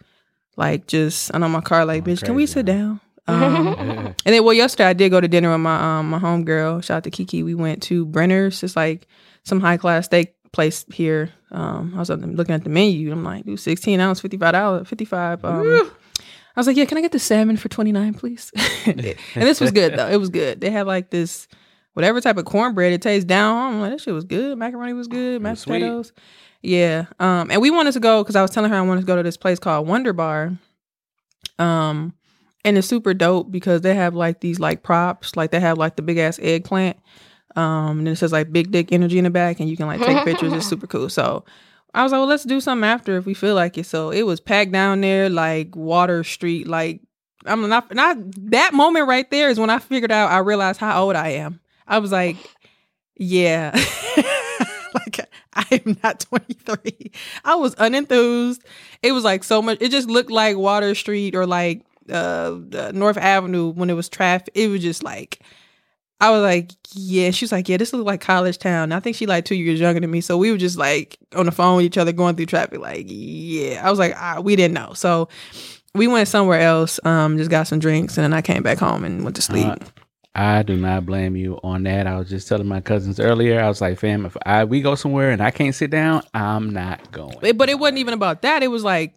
[0.56, 3.00] like just I know my car like, bitch, can we sit down?
[3.28, 6.84] Um, and then well, yesterday I did go to dinner with my um my homegirl.
[6.84, 7.42] Shout out to Kiki.
[7.42, 8.62] We went to Brenner's.
[8.62, 9.06] It's like
[9.44, 11.30] some high class steak place here.
[11.50, 13.12] Um, I was looking at the menu.
[13.12, 15.44] I'm like, dude, 16 ounce, fifty five dollars, fifty five.
[15.44, 15.90] Um,
[16.56, 18.50] I was like, yeah, can I get the salmon for twenty nine, please?
[18.86, 20.08] and this was good though.
[20.08, 20.60] It was good.
[20.60, 21.48] They had like this
[21.92, 23.74] whatever type of cornbread it tastes down.
[23.74, 24.58] I'm like, that shit was good.
[24.58, 25.40] Macaroni was good.
[25.40, 26.12] Mashed potatoes.
[26.62, 27.06] Yeah.
[27.20, 29.16] Um, and we wanted to go because I was telling her I wanted to go
[29.16, 30.58] to this place called Wonder Bar.
[31.58, 32.12] Um,
[32.66, 35.94] and it's super dope because they have like these like props, like they have like
[35.94, 36.98] the big ass eggplant.
[37.54, 40.00] Um, and it says like big dick energy in the back, and you can like
[40.00, 40.52] take pictures.
[40.52, 41.08] It's super cool.
[41.08, 41.44] So
[41.94, 43.86] I was like, well, let's do something after if we feel like it.
[43.86, 46.66] So it was packed down there like Water Street.
[46.66, 47.00] Like
[47.46, 48.16] I'm not not
[48.50, 51.60] that moment right there is when I figured out I realized how old I am.
[51.86, 52.36] I was like,
[53.14, 53.70] yeah.
[54.94, 55.20] like
[55.54, 57.12] I am not 23.
[57.44, 58.58] I was unenthused.
[59.04, 59.78] It was like so much.
[59.80, 64.08] It just looked like Water Street or like uh, uh North Avenue when it was
[64.08, 64.50] traffic.
[64.54, 65.40] It was just like
[66.20, 67.30] I was like, yeah.
[67.30, 68.92] She was like, yeah, this looks like college town.
[68.92, 70.20] I think she like two years younger than me.
[70.22, 72.80] So we were just like on the phone with each other going through traffic.
[72.80, 73.86] Like, yeah.
[73.86, 74.94] I was like, ah, we didn't know.
[74.94, 75.28] So
[75.94, 76.98] we went somewhere else.
[77.04, 79.66] Um, just got some drinks and then I came back home and went to sleep.
[79.66, 79.76] Uh,
[80.34, 82.06] I do not blame you on that.
[82.06, 83.60] I was just telling my cousins earlier.
[83.60, 86.70] I was like, fam, if I we go somewhere and I can't sit down, I'm
[86.70, 87.56] not going.
[87.56, 88.62] But it wasn't even about that.
[88.62, 89.14] It was like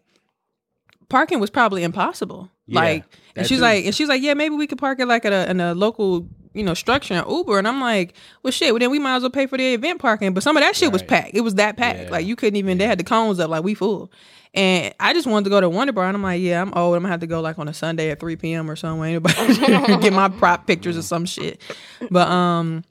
[1.10, 2.50] parking was probably impossible.
[2.68, 3.64] Yeah, like, and she's too.
[3.64, 5.74] like, and she's like, yeah, maybe we could park it like at a in a
[5.74, 7.58] local, you know, structure and Uber.
[7.58, 8.72] And I'm like, well, shit.
[8.72, 10.34] Well, then we might as well pay for the event parking.
[10.34, 11.32] But some of that shit was packed.
[11.34, 12.00] It was that packed.
[12.00, 12.10] Yeah.
[12.10, 12.78] Like you couldn't even.
[12.78, 13.50] They had the cones up.
[13.50, 14.12] Like we full.
[14.54, 16.96] And I just wanted to go to Wonder Bar, and I'm like, yeah, I'm old.
[16.96, 18.70] I'm gonna have to go like on a Sunday at 3 p.m.
[18.70, 19.04] or something.
[19.04, 21.62] Ain't nobody get my prop pictures or some shit.
[22.10, 22.84] But um,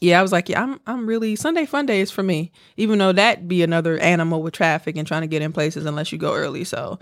[0.00, 2.52] yeah, I was like, yeah, I'm I'm really Sunday fun day is for me.
[2.76, 6.12] Even though that be another animal with traffic and trying to get in places unless
[6.12, 6.64] you go early.
[6.64, 6.98] So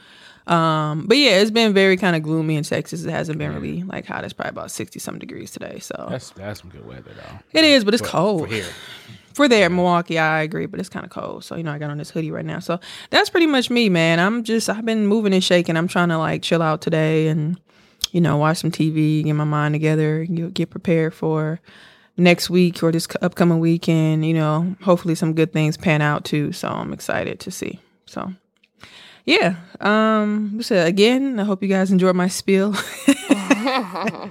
[0.46, 3.04] um but yeah, it's been very kind of gloomy in Texas.
[3.04, 4.24] It hasn't been really like hot.
[4.24, 5.78] It's probably about 60 some degrees today.
[5.78, 7.38] So That's that's some good weather though.
[7.58, 8.40] it is, but it's For- cold.
[8.48, 8.66] for here.
[9.34, 11.42] For there, Milwaukee, I agree, but it's kind of cold.
[11.42, 12.58] So, you know, I got on this hoodie right now.
[12.58, 12.78] So
[13.08, 14.20] that's pretty much me, man.
[14.20, 15.74] I'm just, I've been moving and shaking.
[15.78, 17.58] I'm trying to like chill out today and,
[18.10, 21.60] you know, watch some TV, get my mind together, you know, get prepared for
[22.18, 24.26] next week or this upcoming weekend.
[24.26, 26.52] You know, hopefully some good things pan out too.
[26.52, 27.80] So I'm excited to see.
[28.04, 28.34] So,
[29.24, 29.56] yeah.
[29.80, 32.74] Um, so again, I hope you guys enjoyed my spiel.
[33.34, 34.30] I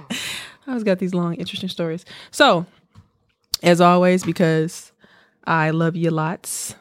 [0.68, 2.04] always got these long, interesting stories.
[2.30, 2.66] So,
[3.62, 4.92] as always, because
[5.44, 6.74] I love you lots.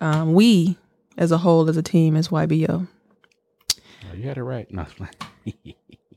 [0.00, 0.78] Um, we,
[1.16, 2.86] as a whole, as a team, as YBO.
[4.10, 4.70] Oh, you had it right.
[4.72, 4.86] No,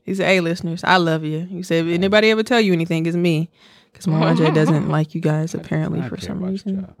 [0.04, 3.06] He said, "Hey, listeners, I love you." You said, "If anybody ever tell you anything,
[3.06, 3.50] it's me."
[3.92, 6.94] Because Moran doesn't like you guys apparently for some reason.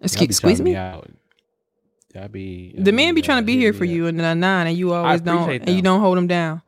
[0.00, 0.72] Excuse, shouting me.
[2.14, 4.76] Y'all be The men be trying to be here for you, and then nine, and
[4.76, 6.62] you always don't, appreciate and you don't hold them down.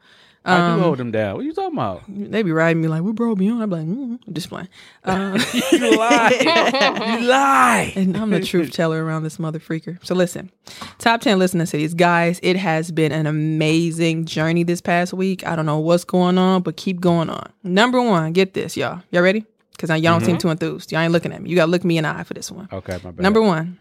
[0.46, 1.36] I Um, do hold them down.
[1.36, 2.02] What you talking about?
[2.06, 4.68] They be riding me like, "We bro be on." I'm like, mm, I'm just playing.
[5.04, 5.36] Um,
[5.72, 7.16] you lie.
[7.20, 7.92] you lie.
[7.96, 9.98] and I'm the truth teller around this mother freaker.
[10.04, 10.50] So listen,
[10.98, 11.94] top 10 listening cities.
[11.94, 15.46] Guys, it has been an amazing journey this past week.
[15.46, 17.50] I don't know what's going on, but keep going on.
[17.62, 19.00] Number one, get this, y'all.
[19.10, 19.44] Y'all ready?
[19.72, 20.26] Because y'all don't Mm-hmm.
[20.26, 20.92] seem too enthused.
[20.92, 21.50] Y'all ain't looking at me.
[21.50, 22.68] You got to look me in the eye for this one.
[22.72, 23.18] Okay, my bad.
[23.18, 23.78] Number one,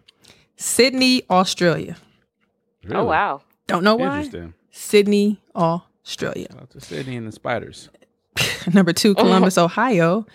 [0.55, 1.97] Sydney, Australia.
[1.97, 2.95] Oh, really?
[2.95, 3.41] Oh wow.
[3.67, 4.17] Don't know why?
[4.17, 4.53] Interesting.
[4.71, 6.47] Sydney, Australia.
[6.51, 7.89] Shout out to Sydney and the spiders.
[8.73, 9.65] Number two, Columbus, oh.
[9.65, 10.25] Ohio,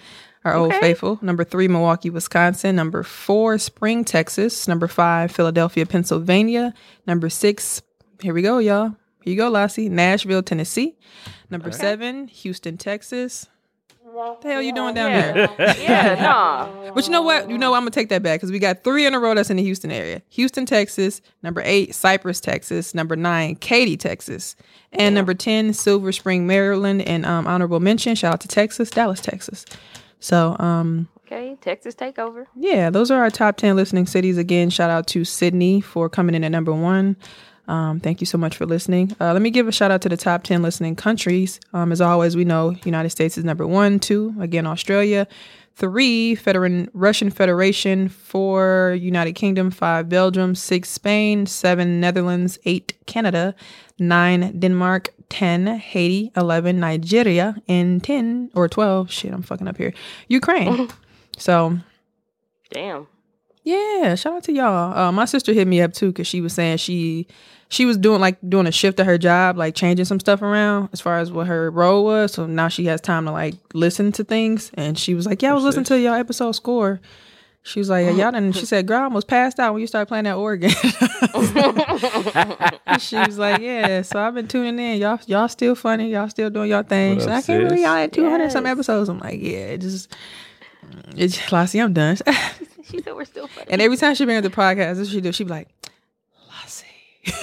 [0.44, 1.18] our old faithful.
[1.20, 2.76] Number three, Milwaukee, Wisconsin.
[2.76, 4.68] Number four, Spring, Texas.
[4.68, 6.72] Number five, Philadelphia, Pennsylvania.
[7.07, 7.83] Number six,
[8.20, 8.94] here we go, y'all.
[9.22, 9.88] Here you go, Lassie.
[9.88, 10.96] Nashville, Tennessee.
[11.50, 13.46] Number seven, Houston, Texas.
[14.18, 15.48] What the hell you doing down there?
[15.59, 15.74] Yeah.
[15.78, 16.14] yeah.
[16.22, 16.92] Nah.
[16.92, 17.48] But you know what?
[17.48, 19.50] You know I'm gonna take that back because we got three in a row that's
[19.50, 20.22] in the Houston area.
[20.31, 21.20] Houston, Texas.
[21.42, 22.94] Number eight, Cypress, Texas.
[22.94, 24.57] Number nine, Katy, Texas.
[24.92, 27.02] And number ten, Silver Spring, Maryland.
[27.02, 29.64] And um, honorable mention, shout out to Texas, Dallas, Texas.
[30.20, 31.57] So um, Okay.
[31.61, 32.46] Texas takeover.
[32.57, 34.38] yeah, those are our top 10 listening cities.
[34.38, 37.16] Again, shout out to Sydney for coming in at number one.
[37.68, 39.14] Um, thank you so much for listening.
[39.20, 41.61] Uh, let me give a shout out to the top 10 listening countries.
[41.74, 45.28] Um, as always, we know United States is number one, two, again, Australia,
[45.76, 46.37] three,
[46.94, 53.54] Russian Federation, four, United Kingdom, five, Belgium, six, Spain, seven, Netherlands, eight, Canada,
[53.98, 59.92] nine, Denmark, 10, Haiti, 11, Nigeria, and 10 or 12, shit, I'm fucking up here,
[60.28, 60.88] Ukraine.
[61.37, 61.78] so,
[62.70, 63.07] Damn.
[63.62, 64.98] yeah, shout out to y'all.
[64.98, 67.28] Uh, my sister hit me up too because she was saying she
[67.68, 70.88] she was doing like doing a shift at her job, like changing some stuff around
[70.92, 72.33] as far as what her role was.
[72.33, 74.70] So now she has time to like listen to things.
[74.74, 77.00] And she was like, "Yeah, I was listening to y'all episode score."
[77.68, 78.52] She was like, yeah, y'all didn't.
[78.52, 80.70] She said, girl, I almost passed out when you started playing that organ.
[82.98, 84.00] she was like, yeah.
[84.00, 84.98] So I've been tuning in.
[84.98, 86.11] Y'all, y'all still funny.
[86.11, 87.20] Y'all still doing y'all thing.
[87.20, 89.11] Up, like, I can't believe y'all had 200 some episodes.
[89.11, 90.16] I'm like, yeah, it just,
[91.14, 92.16] it's Lassie, I'm done.
[92.85, 93.70] she said we're still funny.
[93.70, 95.31] and every time she brings up the podcast, this she do.
[95.33, 95.92] She be like, Lassie.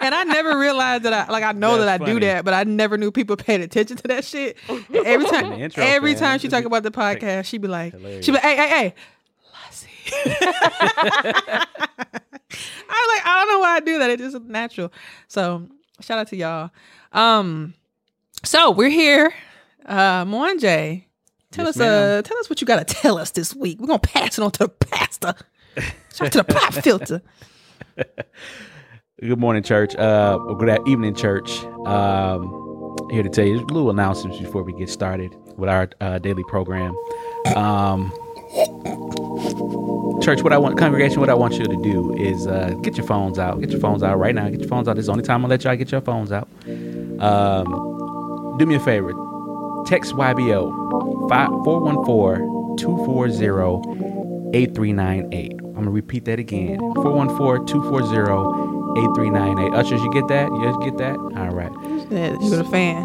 [0.00, 2.54] and I never realized that I like I know That's that I do that, but
[2.54, 4.56] I never knew people paid attention to that shit.
[4.68, 6.20] Every time, intro, every man.
[6.20, 8.24] time she talk about the podcast, she'd be like, hilarious.
[8.24, 8.94] she be like, hey, hey, hey,
[9.52, 9.88] Lassie.
[10.12, 11.66] I
[12.88, 14.10] was like, I don't know why I do that.
[14.10, 14.92] It is just natural.
[15.28, 15.68] So
[16.00, 16.70] shout out to y'all.
[17.12, 17.74] Um,
[18.44, 19.32] so we're here.
[19.86, 21.04] Uh, Mwanje,
[21.50, 23.78] tell Yes, us, uh, tell us what you got to tell us this week.
[23.80, 25.34] We're gonna pass it on to the pastor.
[26.14, 27.22] Shout out to the pop filter.
[29.20, 29.94] Good morning, church.
[29.96, 31.62] Uh, or good evening, church.
[31.84, 36.18] Um, here to tell you a little announcements before we get started with our uh,
[36.18, 36.96] daily program.
[37.54, 38.10] Um,
[40.22, 43.06] church, what I want, congregation, what I want you to do is uh, get your
[43.06, 43.60] phones out.
[43.60, 44.48] Get your phones out right now.
[44.48, 44.96] Get your phones out.
[44.96, 46.48] This is the only time I'll let y'all get your phones out.
[47.20, 49.12] Um, do me a favor.
[49.86, 55.69] Text YBO 414 240 8398.
[55.80, 59.72] I'm going to repeat that again 414 240 8398.
[59.72, 60.52] Ushers, you get that?
[60.52, 61.16] You guys get that?
[61.16, 61.72] All right.
[62.12, 63.02] Yeah, you're a fan.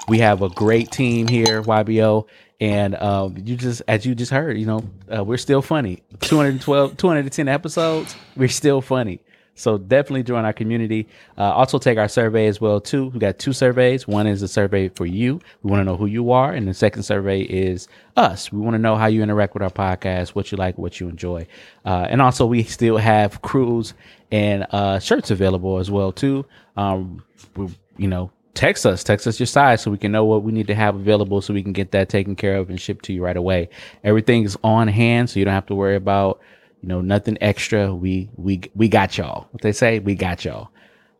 [0.09, 2.27] we have a great team here, YBO,
[2.59, 4.83] and um, you just, as you just heard, you know,
[5.15, 6.03] uh, we're still funny.
[6.19, 9.21] 212, 210 episodes, we're still funny.
[9.61, 11.07] So definitely join our community.
[11.37, 13.07] Uh, also take our survey as well too.
[13.09, 14.07] We got two surveys.
[14.07, 15.39] One is a survey for you.
[15.61, 18.51] We want to know who you are, and the second survey is us.
[18.51, 21.07] We want to know how you interact with our podcast, what you like, what you
[21.09, 21.45] enjoy,
[21.85, 23.93] uh, and also we still have crews
[24.31, 26.45] and uh, shirts available as well too.
[26.75, 27.23] Um,
[27.55, 30.51] we, you know, text us, text us your size so we can know what we
[30.51, 33.13] need to have available so we can get that taken care of and shipped to
[33.13, 33.69] you right away.
[34.03, 36.41] Everything is on hand, so you don't have to worry about
[36.81, 37.93] you know nothing extra.
[37.93, 39.47] We we we got y'all.
[39.51, 40.69] What they say, we got y'all.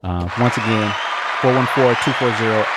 [0.04, 0.94] Uh, once again.
[1.42, 2.68] 414-240-8398.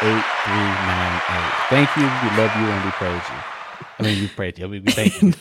[1.68, 2.02] Thank you.
[2.02, 3.36] We love you and we praise you.
[3.98, 4.64] I mean, we praise you.
[4.64, 5.32] I mean, we thank you.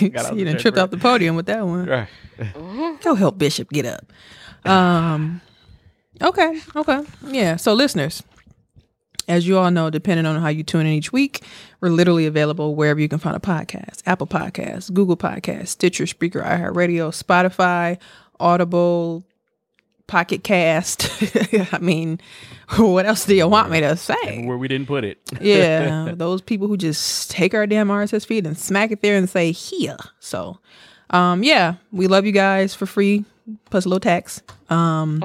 [0.00, 1.86] You the done tripped off the podium with that one.
[1.86, 2.08] Right.
[3.02, 4.12] Go help Bishop get up.
[4.64, 5.40] Um.
[6.22, 6.60] Okay.
[6.76, 7.02] Okay.
[7.26, 7.56] Yeah.
[7.56, 8.22] So, listeners,
[9.28, 11.42] as you all know, depending on how you tune in each week,
[11.80, 16.44] we're literally available wherever you can find a podcast: Apple Podcasts, Google Podcasts, Stitcher, Spreaker,
[16.44, 17.98] iHeartRadio, Spotify,
[18.40, 19.24] Audible,
[20.06, 21.10] Pocket Cast.
[21.72, 22.18] I mean,
[22.76, 24.44] what else do you want me to say?
[24.44, 25.18] Where we didn't put it.
[25.40, 29.28] yeah, those people who just take our damn RSS feed and smack it there and
[29.28, 29.98] say here.
[30.18, 30.58] So,
[31.10, 33.24] um, yeah, we love you guys for free
[33.70, 34.42] plus a little tax.
[34.70, 35.20] Um,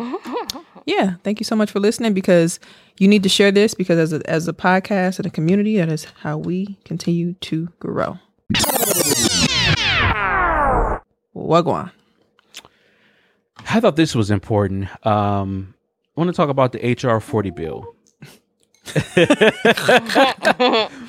[0.86, 2.60] yeah, thank you so much for listening because
[2.98, 5.90] you need to share this because as a, as a podcast and a community, that
[5.90, 8.20] is how we continue to grow.
[11.36, 11.92] Wagwan.
[13.70, 14.90] I thought this was important.
[15.06, 15.74] Um,
[16.16, 17.96] I want to talk about the HR 40 bill.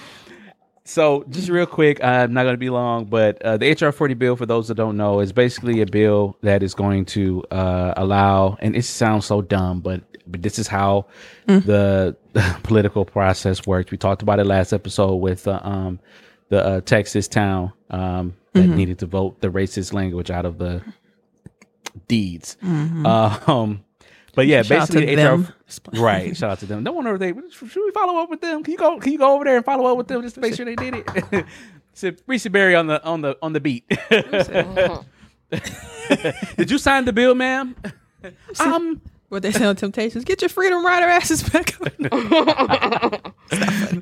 [0.85, 4.15] so, just real quick, I'm not going to be long, but uh, the HR 40
[4.15, 7.95] bill, for those that don't know, is basically a bill that is going to uh,
[7.97, 11.07] allow, and it sounds so dumb, but but this is how
[11.47, 12.17] the
[12.63, 13.91] political process works.
[13.91, 16.01] We talked about it last episode with uh, um,
[16.49, 20.83] the uh, Texas town um, that needed to vote the racist language out of the
[22.09, 22.57] deeds.
[22.63, 23.85] Um,
[24.35, 24.69] but yeah, Mm-hmm.
[24.69, 25.49] Shout basically HR, them.
[25.95, 26.37] Right?
[26.37, 26.83] Shout out to them.
[26.83, 27.35] No one over there.
[27.51, 28.63] Should we follow up with them?
[28.63, 28.99] Can you go?
[28.99, 30.77] Can you go over there and follow up with them just to make sure they
[30.77, 31.47] did it?
[31.95, 33.85] Said Reese Berry on the on the on the beat.
[36.57, 37.77] did you sign the bill, ma'am?
[38.61, 41.93] um, What they say on Temptations, get your Freedom Rider asses back up.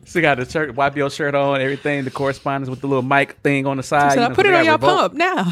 [0.07, 3.67] She got the shirt, YBO shirt on, everything, the correspondence with the little mic thing
[3.67, 4.13] on the side.
[4.13, 5.45] said, you I know, put they it on y'all pump now.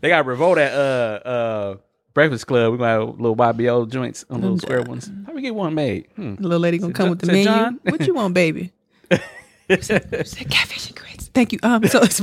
[0.00, 1.76] They got revolt at uh uh
[2.18, 2.72] Breakfast Club.
[2.72, 5.08] We gonna have little YBO joints on little square ones.
[5.24, 6.08] How we get one made?
[6.16, 6.34] Hmm.
[6.34, 7.44] The little lady gonna Said come John- with the menu.
[7.44, 7.80] John?
[7.84, 8.72] What you want, baby?
[9.80, 11.28] Said catfish and grits.
[11.32, 11.60] Thank you.
[11.62, 12.20] Um, so it's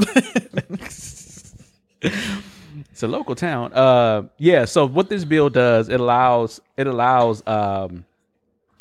[2.01, 3.71] It's a local town.
[3.71, 4.65] Uh, yeah.
[4.65, 8.03] So what this bill does, it allows it allows um,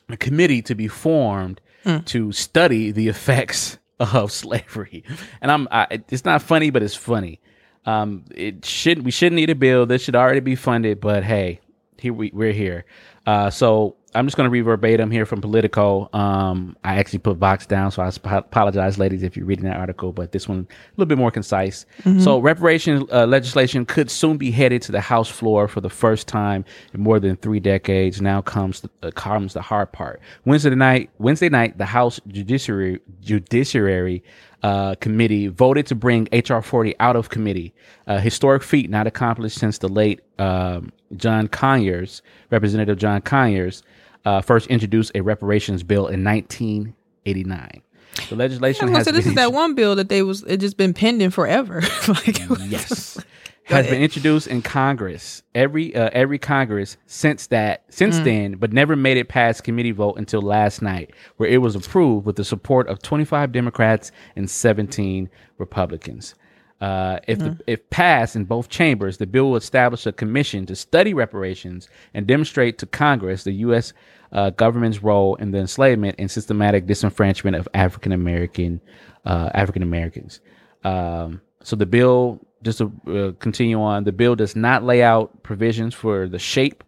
[0.09, 1.61] a committee to be formed
[2.07, 5.05] to study the effects of slavery.
[5.40, 7.38] And I'm, I, it's not funny, but it's funny.
[7.87, 9.87] Um, it should we shouldn't need a bill.
[9.87, 11.01] This should already be funded.
[11.01, 11.61] But hey,
[11.99, 12.85] here we we're here.
[13.27, 16.09] Uh, so I'm just going to read verbatim here from Politico.
[16.12, 20.12] Um, I actually put Vox down, so I apologize, ladies, if you're reading that article.
[20.12, 21.85] But this one a little bit more concise.
[22.20, 26.29] So reparation uh, legislation could soon be headed to the House floor for the first
[26.29, 28.20] time in more than three decades.
[28.23, 30.20] Now comes the, uh, comes the hard part.
[30.44, 34.23] Wednesday night, Wednesday night, the House Judiciary Judiciary
[34.64, 37.74] uh, committee voted to bring HR 40 out of committee.
[38.07, 43.83] A historic feat not accomplished since the late um, John Conyers, Representative John Conyers,
[44.24, 47.83] uh, first introduced a reparations bill in 1989.
[48.31, 50.79] The legislation I'm has say this is that one bill that they was it just
[50.79, 51.83] been pending forever.
[52.09, 53.18] like yes
[53.64, 58.94] has been introduced in Congress every uh, every Congress since that since then, but never
[58.94, 62.88] made it past committee vote until last night, where it was approved with the support
[62.88, 66.35] of 25 Democrats and 17 Republicans.
[66.81, 70.77] Uh, if the, if passed in both chambers, the bill will establish a commission to
[70.77, 73.94] study reparations and demonstrate to Congress the U.S.
[74.33, 78.83] Uh, government's role in the enslavement and systematic disenfranchisement of African American
[79.24, 80.40] uh, African Americans.
[80.83, 85.42] Um, so the bill, just to uh, continue on, the bill does not lay out
[85.42, 86.83] provisions for the shape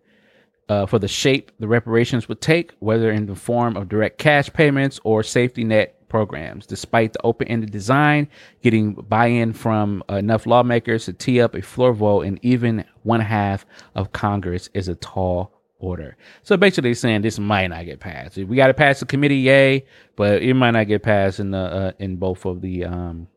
[0.68, 4.52] uh, for the shape the reparations would take, whether in the form of direct cash
[4.52, 6.66] payments or safety net programs.
[6.66, 8.28] Despite the open ended design,
[8.62, 13.20] getting buy in from enough lawmakers to tee up a floor vote in even one
[13.20, 16.16] half of Congress is a tall order.
[16.42, 18.36] So basically, saying this might not get passed.
[18.36, 19.86] We got to pass the committee, yay,
[20.16, 23.28] but it might not get passed in the uh, in both of the um,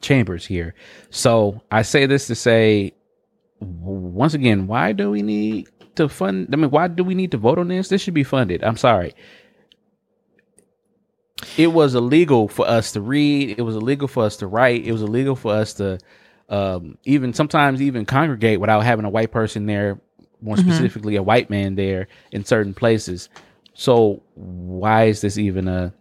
[0.00, 0.74] chambers here.
[1.10, 2.92] So I say this to say,
[3.60, 6.48] once again, why do we need to fund?
[6.52, 7.88] I mean, why do we need to vote on this?
[7.88, 8.64] This should be funded.
[8.64, 9.14] I'm sorry.
[11.56, 13.58] It was illegal for us to read.
[13.58, 14.84] It was illegal for us to write.
[14.84, 15.98] It was illegal for us to
[16.48, 20.00] um, even sometimes even congregate without having a white person there,
[20.42, 23.28] more specifically a white man there in certain places.
[23.74, 25.94] So why is this even a?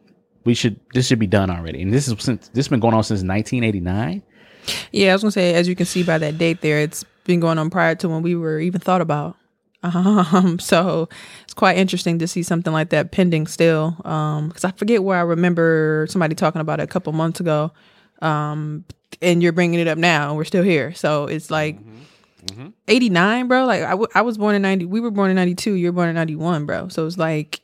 [0.45, 2.93] We should this should be done already, and this is since this has been going
[2.93, 4.23] on since 1989.
[4.91, 7.39] Yeah, I was gonna say, as you can see by that date there, it's been
[7.39, 9.35] going on prior to when we were even thought about.
[9.81, 11.07] Um, so
[11.45, 13.95] it's quite interesting to see something like that pending still.
[14.03, 17.71] Um, because I forget where I remember somebody talking about it a couple months ago.
[18.21, 18.83] Um,
[19.21, 20.93] and you're bringing it up now, and we're still here.
[20.93, 21.77] So it's like.
[22.87, 25.73] 89 bro like I, w- I was born in 90 we were born in 92
[25.73, 27.59] you're born in 91 bro so it's like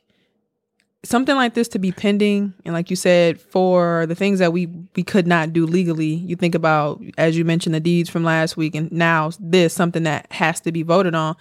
[1.08, 4.66] something like this to be pending and like you said for the things that we
[4.94, 8.56] we could not do legally you think about as you mentioned the deeds from last
[8.56, 11.36] week and now this something that has to be voted on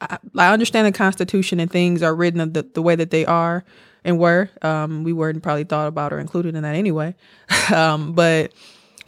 [0.00, 3.64] i, I understand the constitution and things are written the, the way that they are
[4.04, 7.14] and were um we weren't probably thought about or included in that anyway
[7.74, 8.52] um but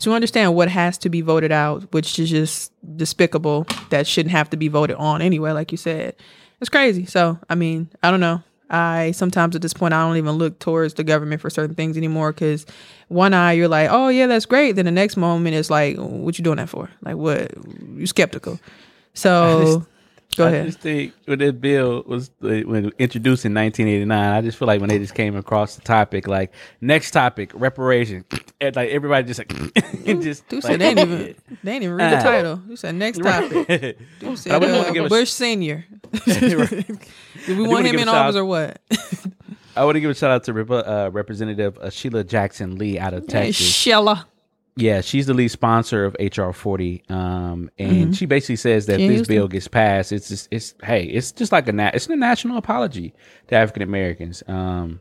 [0.03, 4.51] to understand what has to be voted out, which is just despicable, that shouldn't have
[4.51, 6.16] to be voted on anyway, like you said.
[6.61, 7.07] It's crazy.
[7.07, 8.42] So, I mean, I don't know.
[8.73, 11.97] I sometimes at this point, I don't even look towards the government for certain things
[11.97, 12.65] anymore because
[13.09, 14.73] one eye, you're like, oh, yeah, that's great.
[14.73, 16.89] Then the next moment, it's like, what you doing that for?
[17.03, 17.53] Like, what?
[17.95, 18.59] You skeptical.
[19.15, 19.87] So,
[20.37, 20.62] go ahead.
[20.62, 24.66] I just think when that bill was uh, when introduced in 1989, I just feel
[24.66, 28.25] like when they just came across the topic, like next topic, reparation,
[28.61, 29.53] and like everybody just like
[30.07, 32.23] and just Dude like, said they ain't even they ain't even read the Ah.
[32.23, 32.61] title.
[32.68, 33.99] You said next topic.
[34.21, 35.85] Dude said uh, Bush Senior.
[36.27, 36.87] Do
[37.49, 38.81] we want him in office or what?
[39.75, 42.99] I want to give a shout out to Rep- uh, Representative uh, Sheila Jackson Lee
[42.99, 43.66] out of Hey, Texas.
[44.77, 44.83] Shella.
[44.83, 49.09] Yeah, she's the lead sponsor of HR 40, um, and she basically says that if
[49.09, 52.17] this bill gets passed, it's just, it's hey, it's just like a na- it's a
[52.17, 53.15] national apology
[53.49, 54.43] to African Americans.
[54.49, 55.01] Um,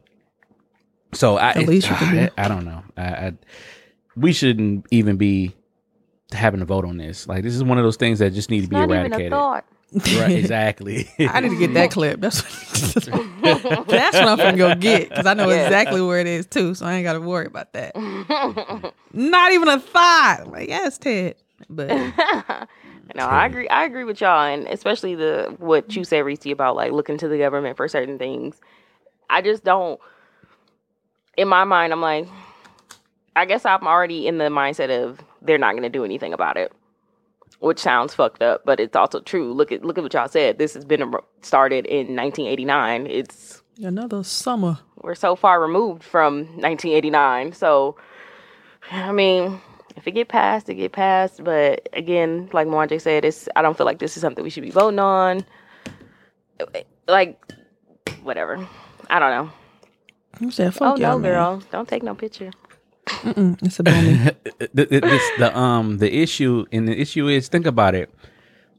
[1.14, 2.30] so I The least you can do.
[2.38, 2.84] I, I don't know.
[2.98, 3.34] I, I
[4.16, 5.54] we shouldn't even be
[6.34, 7.28] having a vote on this.
[7.28, 9.00] Like this is one of those things that just need to be Not even a
[9.02, 9.32] eradicated.
[10.00, 10.14] Thought.
[10.14, 10.32] Right?
[10.38, 11.10] Exactly.
[11.20, 12.20] I need to get that clip.
[12.22, 13.06] That's what,
[13.88, 15.66] that's what I'm gonna go get because I know Yeah.
[15.66, 17.96] exactly where it is too, so I ain't got to worry about that.
[19.14, 20.48] Not even a thought.
[20.48, 21.36] Like yes, Ted.
[21.70, 21.89] But
[23.16, 23.68] no, I agree.
[23.70, 27.28] I agree with y'all, and especially the what you said, Reese, about like looking to
[27.28, 28.56] the government for certain things.
[29.30, 30.00] I just don't.
[31.38, 32.28] in my mind, I'm like,
[33.36, 36.58] I guess I'm already in the mindset of they're not going to do anything about
[36.58, 36.72] it,
[37.60, 39.54] which sounds fucked up, but it's also true.
[39.54, 40.58] Look at look at what y'all said.
[40.58, 43.08] This has been started in 1989.
[43.08, 44.80] It's Another summer.
[45.02, 47.54] we're so far removed from 1989.
[47.54, 47.95] So,
[48.91, 49.60] I mean,
[49.95, 51.43] if it get passed, it get passed.
[51.43, 54.64] But again, like Mwanje said, it's I don't feel like this is something we should
[54.64, 55.45] be voting on.
[57.08, 57.41] Like,
[58.24, 58.68] whatever.
[59.10, 59.52] I don't know.
[60.72, 61.32] Fuck oh y'all, no, man.
[61.32, 62.52] girl, don't take no picture.
[63.22, 64.36] Mm-mm, it's a boomy.
[64.74, 68.09] the, the- this, the um the issue and the issue is think about it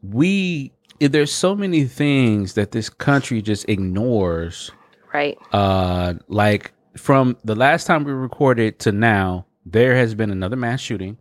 [0.03, 4.71] we there's so many things that this country just ignores
[5.13, 5.37] Right.
[5.53, 10.81] uh like from the last time we recorded to now there has been another mass
[10.81, 11.19] shooting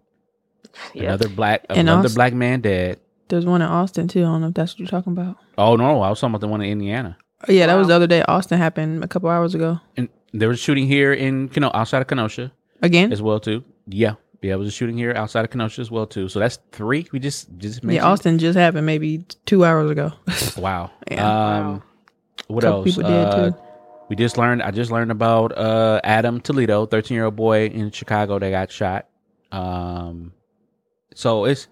[0.93, 1.03] Yeah.
[1.09, 2.99] another black And another also- black man dead
[3.29, 4.21] There's one in Austin too.
[4.21, 5.37] I don't know if that's what you're talking about.
[5.57, 7.17] oh no i was talking about the one in indiana
[7.49, 8.21] Oh, yeah, that was the other day.
[8.27, 9.79] Austin happened a couple hours ago.
[9.97, 12.51] and there was a shooting here in Keno- outside of kenosha
[12.81, 13.11] Again?
[13.13, 14.13] as well too yeah
[14.43, 16.27] yeah, it was a shooting here outside of Kenosha as well too.
[16.27, 17.07] So that's three.
[17.11, 17.93] We just just mentioned.
[17.93, 20.13] Yeah, Austin just happened maybe two hours ago.
[20.57, 20.89] Wow.
[21.11, 21.27] Yeah.
[21.27, 21.31] Um,
[21.75, 21.83] Wow.
[22.47, 22.85] what Couple else?
[22.95, 23.57] people dead, Uh, too.
[24.09, 24.63] We just learned.
[24.63, 28.71] I just learned about uh, Adam Toledo, thirteen year old boy in Chicago that got
[28.71, 29.05] shot.
[29.51, 30.33] Um,
[31.13, 31.67] so it's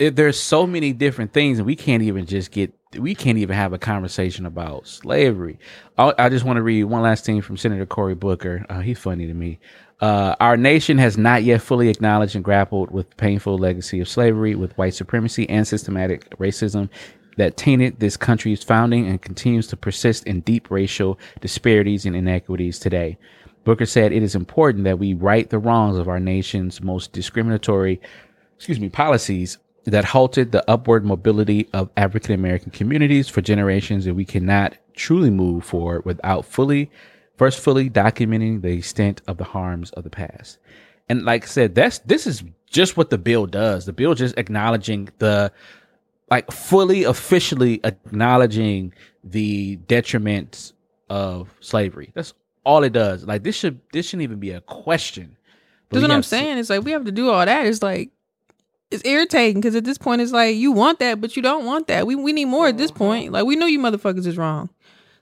[0.00, 2.72] it, there's so many different things, and we can't even just get.
[2.98, 5.60] We can't even have a conversation about slavery.
[5.96, 8.66] I, I just want to read one last thing from Senator Cory Booker.
[8.68, 9.60] Uh, he's funny to me.
[10.00, 14.08] Uh, our nation has not yet fully acknowledged and grappled with the painful legacy of
[14.08, 16.88] slavery, with white supremacy and systematic racism
[17.36, 22.78] that tainted this country's founding and continues to persist in deep racial disparities and inequities
[22.78, 23.18] today.
[23.64, 28.00] Booker said it is important that we right the wrongs of our nation's most discriminatory,
[28.56, 34.16] excuse me, policies that halted the upward mobility of African American communities for generations, and
[34.16, 36.90] we cannot truly move forward without fully,
[37.36, 40.58] first fully documenting the extent of the harms of the past.
[41.08, 43.86] And like I said, that's this is just what the bill does.
[43.86, 45.50] The bill just acknowledging the
[46.30, 48.92] like fully officially acknowledging
[49.24, 50.72] the detriments
[51.08, 52.12] of slavery.
[52.14, 53.24] That's all it does.
[53.24, 55.36] Like this should this shouldn't even be a question.
[55.88, 56.58] But That's what I'm to- saying.
[56.58, 57.66] It's like we have to do all that.
[57.66, 58.10] It's like
[58.90, 61.86] it's irritating because at this point it's like you want that, but you don't want
[61.86, 62.06] that.
[62.06, 62.98] We we need more at this uh-huh.
[62.98, 63.32] point.
[63.32, 64.70] Like we know you motherfuckers is wrong.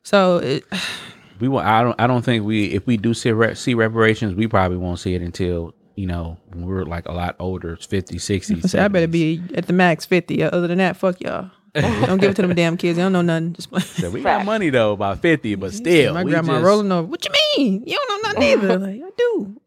[0.02, 0.64] So it,
[1.40, 4.34] we will I don't I don't think we if we do see re- see reparations,
[4.34, 8.18] we probably won't see it until you know when we're like a lot older, 50,
[8.18, 10.42] 60, I I better be at the max fifty.
[10.42, 11.50] Uh, other than that, fuck y'all.
[11.74, 12.96] don't give it to them damn kids.
[12.96, 13.52] They don't know nothing.
[13.52, 13.80] Just play.
[13.80, 17.06] So we got money though, about fifty, but still, my we grandma just- rolling over.
[17.06, 17.84] What you mean?
[17.86, 18.78] You don't know nothing either.
[18.78, 19.60] Like I do.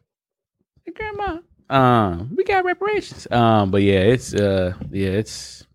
[0.86, 1.40] Hey, grandma.
[1.72, 3.28] Um, we got reparations.
[3.32, 5.66] Um, but yeah, it's uh, yeah, it's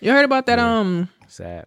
[0.00, 0.58] You heard about that?
[0.58, 0.78] Yeah.
[0.78, 1.66] Um, sad.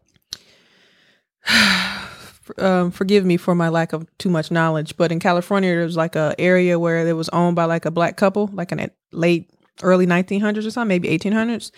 [2.58, 5.98] um, forgive me for my lack of too much knowledge, but in California, there was
[5.98, 8.92] like a area where it was owned by like a black couple, like in the
[9.12, 9.50] late
[9.82, 11.72] early 1900s or something, maybe 1800s,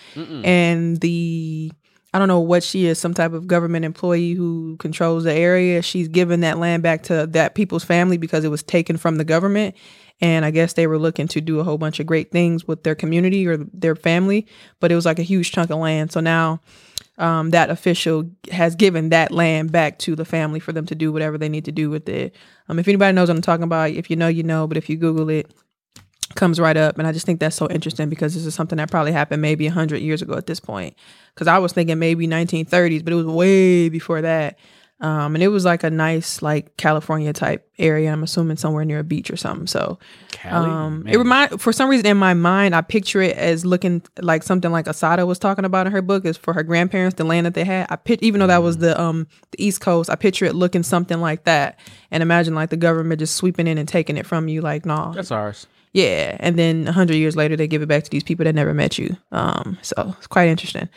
[0.45, 1.72] and the
[2.13, 5.82] I don't know what she is, some type of government employee who controls the area.
[5.82, 9.26] She's given that land back to that people's family because it was taken from the
[9.26, 9.76] government.
[10.22, 12.84] And I guess they were looking to do a whole bunch of great things with
[12.84, 14.47] their community or their family,
[14.80, 16.11] but it was like a huge chunk of land.
[16.11, 16.61] So now
[17.18, 21.11] um, that official has given that land back to the family for them to do
[21.11, 22.36] whatever they need to do with it.
[22.70, 24.68] Um, if anybody knows what I'm talking about, if you know, you know.
[24.68, 25.53] But if you Google it,
[26.36, 26.97] comes right up.
[26.97, 29.66] And I just think that's so interesting because this is something that probably happened maybe
[29.66, 30.95] 100 years ago at this point.
[31.34, 34.57] Because I was thinking maybe 1930s, but it was way before that.
[35.05, 38.11] Um, and it was like a nice, like California type area.
[38.11, 39.67] I'm assuming somewhere near a beach or something.
[39.67, 39.99] So
[40.31, 41.13] Cali, um, man.
[41.13, 44.71] it remind for some reason in my mind, I picture it as looking like something
[44.71, 47.53] like Asada was talking about in her book is for her grandparents, the land that
[47.53, 47.85] they had.
[47.91, 50.81] I pit, even though that was the um the East Coast, I picture it looking
[50.81, 51.77] something like that,
[52.09, 55.11] and imagine like the government just sweeping in and taking it from you, like no,
[55.13, 55.67] That's ours.
[55.93, 58.55] yeah, and then a hundred years later they give it back to these people that
[58.55, 59.15] never met you.
[59.31, 60.89] Um, so it's quite interesting.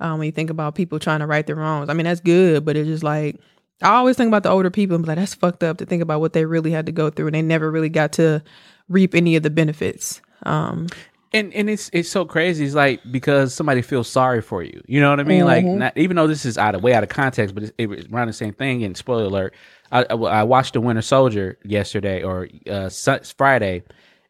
[0.00, 2.64] Um, when you think about people trying to right their wrongs, I mean that's good,
[2.64, 3.38] but it's just like
[3.82, 6.02] I always think about the older people and be like, that's fucked up to think
[6.02, 8.42] about what they really had to go through, and they never really got to
[8.88, 10.20] reap any of the benefits.
[10.44, 10.86] Um,
[11.32, 12.64] And and it's it's so crazy.
[12.64, 14.80] It's like because somebody feels sorry for you.
[14.86, 15.44] You know what I mean?
[15.44, 15.74] Like Mhm.
[15.78, 18.06] not, even though this is out of way out of context, but it's, it was
[18.12, 18.84] around the same thing.
[18.84, 19.54] And spoiler alert,
[19.90, 23.82] I, I, I watched The Winter Soldier yesterday or uh, Su- Friday,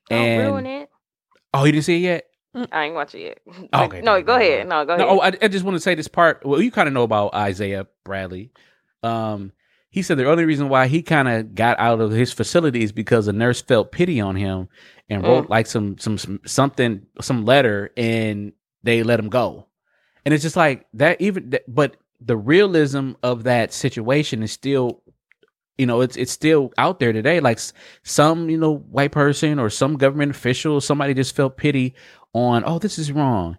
[0.08, 0.90] Don't and ruin it.
[1.52, 2.24] oh, you didn't see it yet?
[2.72, 3.40] I ain't watching it.
[3.72, 4.68] Oh, okay, no, go ahead.
[4.68, 5.18] No, go No, ahead.
[5.18, 6.44] oh, I, I just want to say this part.
[6.44, 8.50] Well, you kind of know about Isaiah Bradley.
[9.02, 9.52] Um,
[9.90, 12.92] he said the only reason why he kind of got out of his facility is
[12.92, 14.68] because a nurse felt pity on him
[15.08, 15.26] and Mm.
[15.28, 18.52] wrote like some, some some something some letter and
[18.82, 19.66] they let him go.
[20.24, 25.02] And it's just like that even but the realism of that situation is still
[25.76, 27.40] you know, it's it's still out there today.
[27.40, 27.58] Like
[28.04, 31.94] some, you know, white person or some government official, somebody just felt pity
[32.34, 33.56] on, oh, this is wrong.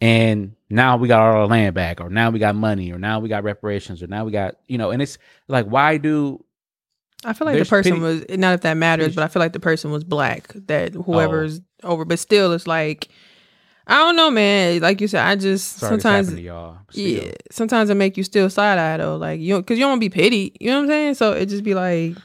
[0.00, 3.20] And now we got all our land back, or now we got money, or now
[3.20, 5.16] we got reparations, or now we got, you know, and it's
[5.48, 6.44] like, why do
[7.24, 9.38] I feel like There's the person pity- was not if that matters, but I feel
[9.40, 10.48] like the person was black.
[10.66, 11.02] That Oh.
[11.02, 13.10] whoever's over, but still, it's like
[13.86, 14.80] I don't know, man.
[14.80, 16.78] Like you said, I just sorry sometimes y'all?
[16.90, 17.04] Still.
[17.24, 20.02] yeah, sometimes it make you still side eye though, like you because you don't want
[20.02, 20.56] to be pitied.
[20.60, 21.14] You know what I'm saying?
[21.14, 22.16] So it just be like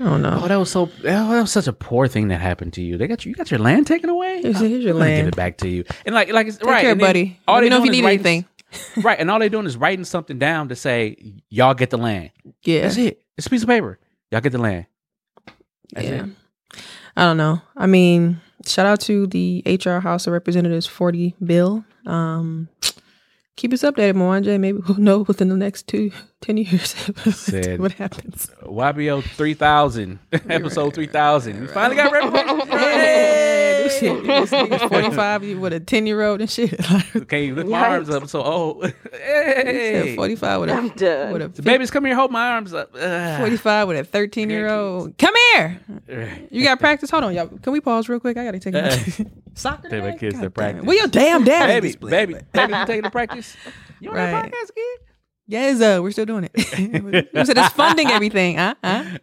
[0.00, 0.40] I don't know.
[0.42, 0.82] Oh, that was so.
[0.82, 2.98] Oh, that was such a poor thing that happened to you.
[2.98, 3.30] They got you.
[3.30, 4.42] You got your land taken away.
[4.42, 5.84] Here's- here's your I'm gonna Give it back to you.
[6.04, 7.38] And like, like, it's, Take right, care, buddy.
[7.46, 9.04] All Let they know if you need writing- anything.
[9.04, 11.16] right, and all they're doing is writing something down to say
[11.48, 12.30] y'all get the land.
[12.64, 13.22] Yeah, That's it.
[13.38, 14.00] It's a piece of paper.
[14.32, 14.86] Y'all get the land.
[15.92, 16.24] That's yeah.
[16.24, 16.30] it.
[17.16, 17.60] I don't know.
[17.76, 21.84] I mean, shout out to the HR House of Representatives 40 bill.
[22.04, 22.68] Um,
[23.56, 24.58] keep us updated, Mwanje.
[24.60, 26.10] Maybe we'll know within the next two,
[26.42, 26.90] 10 years
[27.34, 28.50] Said- what happens.
[28.62, 31.60] YBO three thousand episode three thousand.
[31.60, 33.50] We finally got reparations.
[34.00, 34.66] Hey, this Hey!
[34.66, 36.74] shit- this nigga's 45 you with a 10 year old and shit.
[36.90, 38.28] Like, Okay, lift my arms up.
[38.28, 41.32] So, oh, said hey, 45 with I'm a, done.
[41.32, 42.94] with a the babies, come here, hold my arms up.
[42.94, 43.38] Ugh.
[43.40, 45.16] 45 with a 13 year old.
[45.18, 45.80] Come here.
[46.50, 47.10] You got practice?
[47.10, 47.46] Hold on, y'all.
[47.48, 48.36] Can we pause real quick?
[48.36, 48.90] I gotta take my
[49.54, 49.88] soccer.
[49.88, 50.18] Take my today?
[50.18, 50.84] kids to God damn practice.
[50.84, 51.66] Well, your damn dad.
[51.66, 53.56] baby, baby, baby, you taking to practice?
[54.00, 54.50] You want Right.
[54.50, 54.98] to podcast, kid?
[55.46, 57.32] Yes, uh, we're still doing it.
[57.34, 58.74] we said it's funding everything, huh?
[58.82, 59.18] huh?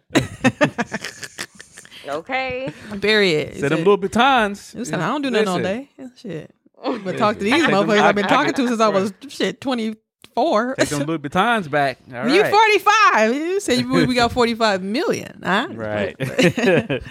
[2.06, 2.72] Okay.
[3.00, 3.56] Period.
[3.58, 4.72] Said them little batons.
[4.72, 5.88] He said, I don't do nothing all day.
[6.16, 6.54] Shit.
[7.04, 9.94] But talk to these motherfuckers I've been talking to since I was shit twenty
[10.34, 10.74] four.
[10.74, 11.98] Take them little batons back.
[12.12, 12.50] All You right.
[12.50, 13.34] forty five.
[13.36, 15.68] You said we got forty five million, huh?
[15.70, 16.16] Right.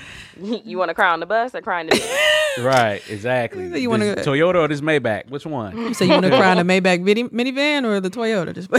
[0.41, 2.65] you want to cry on the bus or cry in the bed?
[2.65, 3.01] right.
[3.09, 3.79] Exactly.
[3.81, 5.29] You wanna- Toyota or this Maybach?
[5.29, 5.77] Which one?
[5.77, 8.53] You say you want to cry in the Maybach mini- minivan or the Toyota?
[8.53, 8.69] Just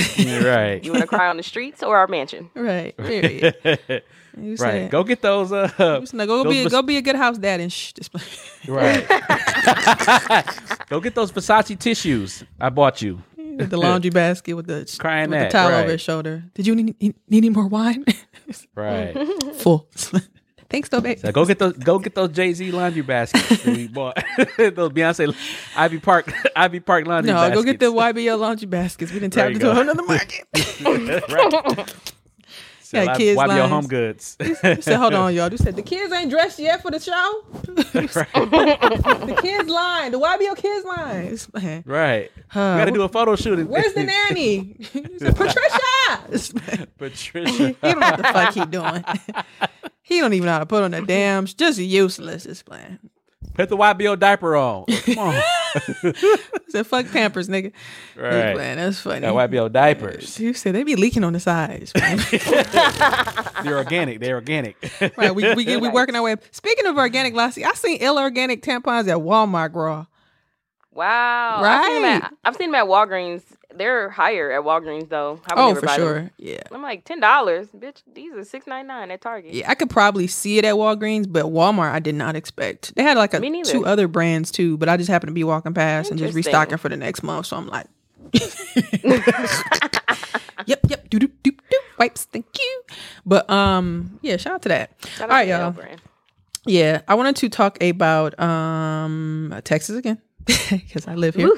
[0.45, 0.85] right.
[0.85, 2.51] You want to cry on the streets or our mansion?
[2.55, 2.95] right.
[2.99, 3.55] Period.
[4.37, 4.59] You right.
[4.59, 5.53] said, Go get those.
[5.53, 5.69] Uh,
[6.05, 7.93] said, go those be a, Vers- go be a good house dad and shh.
[7.93, 8.11] Just
[8.69, 9.07] right.
[10.89, 12.45] Go get those Versace tissues.
[12.61, 13.23] I bought you.
[13.37, 15.83] with the laundry basket with the Crying with that, the towel right.
[15.83, 16.45] over his shoulder.
[16.55, 18.05] Did you need, need any more wine?
[18.75, 19.17] Right.
[19.57, 19.89] Full.
[20.69, 21.19] Thanks, though, babe.
[21.19, 21.75] So go get those.
[21.75, 24.17] Go get those Jay Z laundry baskets that we bought.
[24.57, 25.35] those Beyonce
[25.77, 27.33] Ivy Park Ivy Park laundry.
[27.33, 27.55] Baskets.
[27.55, 27.83] No, baskets.
[27.83, 29.13] go get the YBL laundry baskets.
[29.13, 30.47] We didn't tap into another market.
[30.83, 32.13] right.
[32.93, 33.71] Sell Yeah, I- kids YBO lines.
[33.71, 34.37] home goods.
[34.39, 35.51] You said, hold on, y'all.
[35.51, 37.45] You said the kids ain't dressed yet for the show.
[37.63, 41.49] the kids line, the YBO kids lines.
[41.87, 42.31] Right.
[42.49, 43.67] Huh, we got to do a photo shoot.
[43.67, 44.77] Where's the nanny?
[44.93, 46.87] You said, Patricia.
[46.99, 47.69] Patricia.
[47.69, 49.05] he don't know what the fuck he doing.
[50.03, 51.47] he don't even know how to put on the damn.
[51.47, 52.45] Just useless.
[52.45, 52.99] This plan.
[53.55, 54.87] Put the YBO diaper on.
[55.05, 55.43] Come on.
[56.69, 57.73] Said fuck Pampers, nigga.
[58.17, 58.55] Right.
[58.55, 59.21] plan, that's funny.
[59.21, 60.39] Got YBO diapers.
[60.41, 61.93] You said they be leaking on the sides.
[63.63, 64.21] They're organic.
[64.21, 64.77] They're organic.
[65.17, 66.33] right, we we, we working our way.
[66.33, 66.41] up.
[66.51, 70.07] Speaking of organic, Lassie, I seen ill organic tampons at Walmart, girl.
[70.93, 71.61] Wow.
[71.63, 72.23] I've seen, them Right.
[72.25, 73.43] at, I've seen them at Walgreens.
[73.77, 75.41] They're higher at Walgreens though.
[75.51, 76.07] I would Oh, for buy them.
[76.07, 76.31] sure.
[76.39, 76.63] Yeah.
[76.71, 78.03] I'm like ten dollars, bitch.
[78.15, 79.53] These are six ninety nine at Target.
[79.55, 82.95] Yeah, I could probably see it at Walgreens, but Walmart I did not expect.
[82.95, 85.75] They had like a two other brands too, but I just happened to be walking
[85.75, 87.47] past and just restocking for the next month.
[87.47, 87.87] So I'm like,
[90.67, 92.83] yep, yep, do do do do wipes, thank you.
[93.27, 94.91] But um, yeah, shout out to that.
[95.17, 95.71] Shout out All right, y'all.
[95.71, 96.01] brand.
[96.65, 101.51] Yeah, I wanted to talk about um Texas again because I live here.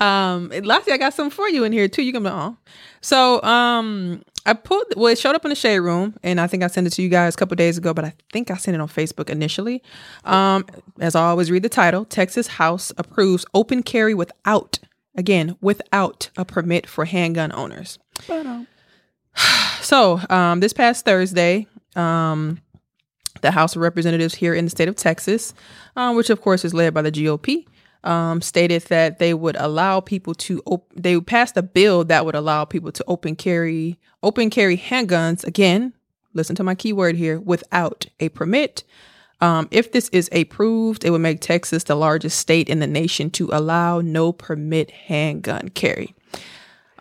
[0.00, 2.02] Um, lastly, I got something for you in here too.
[2.02, 2.56] You can be oh.
[3.00, 6.62] So um, I put well, it showed up in the shade room, and I think
[6.62, 8.74] I sent it to you guys a couple days ago, but I think I sent
[8.74, 9.82] it on Facebook initially.
[10.24, 10.66] Um,
[11.00, 14.78] as I always read the title: Texas House approves open carry without
[15.16, 17.98] again without a permit for handgun owners.
[19.84, 22.58] So um, this past Thursday, um,
[23.42, 25.52] the House of Representatives here in the state of Texas,
[25.94, 27.66] um, which of course is led by the GOP,
[28.04, 32.34] um, stated that they would allow people to op- they passed a bill that would
[32.34, 35.92] allow people to open carry open carry handguns again.
[36.34, 38.84] Listen to my keyword here without a permit.
[39.40, 43.30] Um, if this is approved, it would make Texas the largest state in the nation
[43.32, 46.14] to allow no permit handgun carry.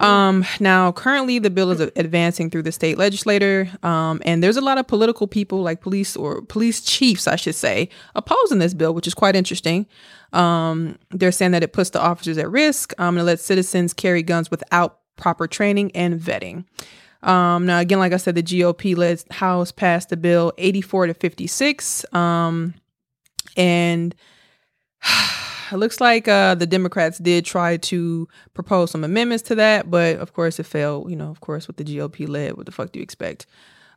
[0.04, 4.62] Um, now, currently, the bill is advancing through the state legislature, um, and there's a
[4.62, 8.94] lot of political people, like police or police chiefs, I should say, opposing this bill,
[8.94, 9.88] which is quite interesting.
[10.34, 14.24] Um, they're saying that it puts the officers at risk um, and lets citizens carry
[14.24, 16.66] guns without proper training and vetting.
[17.22, 21.14] Um, now, again, like I said, the GOP led House passed the bill 84 to
[21.14, 22.14] 56.
[22.14, 22.74] Um,
[23.56, 24.14] and
[25.74, 30.18] it looks like uh, the Democrats did try to propose some amendments to that, but
[30.18, 31.10] of course it failed.
[31.10, 33.46] You know, of course, with the GOP led, what the fuck do you expect?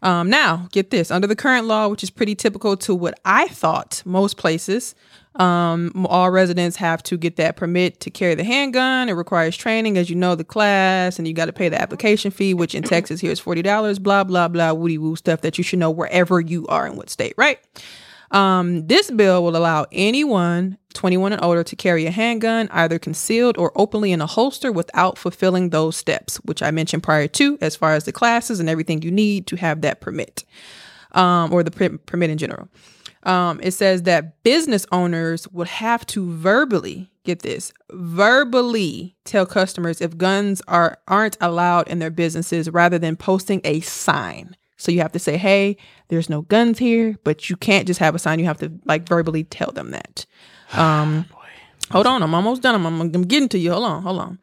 [0.02, 3.48] Um, now, get this under the current law, which is pretty typical to what I
[3.48, 4.94] thought most places,
[5.36, 9.08] um, all residents have to get that permit to carry the handgun.
[9.08, 12.30] It requires training, as you know, the class, and you got to pay the application
[12.30, 15.64] fee, which in Texas here is $40, blah, blah, blah, woody woo stuff that you
[15.64, 17.58] should know wherever you are in what state, right?
[18.30, 23.56] Um, this bill will allow anyone 21 and older to carry a handgun, either concealed
[23.56, 27.76] or openly in a holster, without fulfilling those steps, which I mentioned prior to, as
[27.76, 30.44] far as the classes and everything you need to have that permit,
[31.12, 32.68] um, or the per- permit in general.
[33.22, 40.00] Um, it says that business owners would have to verbally get this verbally tell customers
[40.00, 45.00] if guns are aren't allowed in their businesses rather than posting a sign so you
[45.00, 45.76] have to say, hey,
[46.08, 48.38] there's no guns here, but you can't just have a sign.
[48.38, 50.26] You have to like verbally tell them that.
[50.72, 51.26] Um,
[51.90, 52.74] hold on, I'm almost done.
[52.74, 53.72] I'm, I'm, I'm getting to you.
[53.72, 54.38] Hold on, hold on.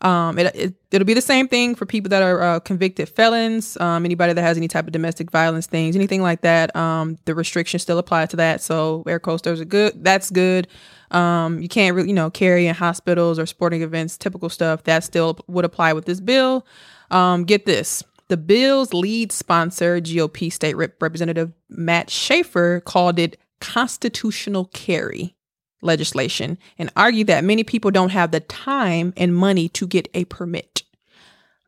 [0.00, 3.78] Um, it, it, it'll be the same thing for people that are uh, convicted felons,
[3.80, 6.74] um, anybody that has any type of domestic violence things, anything like that.
[6.76, 8.60] Um, the restrictions still apply to that.
[8.60, 10.04] So air coasters are good.
[10.04, 10.68] That's good.
[11.10, 14.82] Um, you can't really, you know, carry in hospitals or sporting events, typical stuff.
[14.84, 16.66] That still would apply with this bill.
[17.10, 18.02] Um, get this.
[18.28, 25.34] The bill's lead sponsor, GOP State Rep- Representative Matt Schaefer, called it constitutional carry
[25.84, 30.24] legislation and argue that many people don't have the time and money to get a
[30.24, 30.82] permit.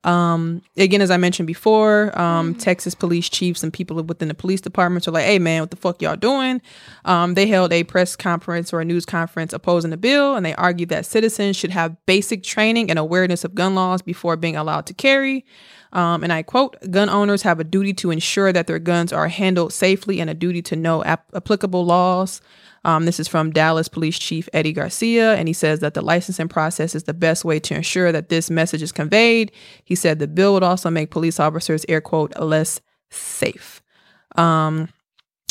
[0.06, 4.60] Um, again, as I mentioned before, um, Texas police chiefs and people within the police
[4.60, 6.62] departments are like, hey, man, what the fuck y'all doing?
[7.04, 10.54] Um, they held a press conference or a news conference opposing the bill, and they
[10.54, 14.86] argued that citizens should have basic training and awareness of gun laws before being allowed
[14.86, 15.44] to carry.
[15.92, 19.26] Um, and I quote, gun owners have a duty to ensure that their guns are
[19.26, 22.40] handled safely and a duty to know ap- applicable laws.
[22.86, 26.46] Um, this is from Dallas Police Chief Eddie Garcia, and he says that the licensing
[26.46, 29.50] process is the best way to ensure that this message is conveyed.
[29.84, 32.80] He said the bill would also make police officers, air quote, less
[33.10, 33.82] safe.
[34.36, 34.88] Um,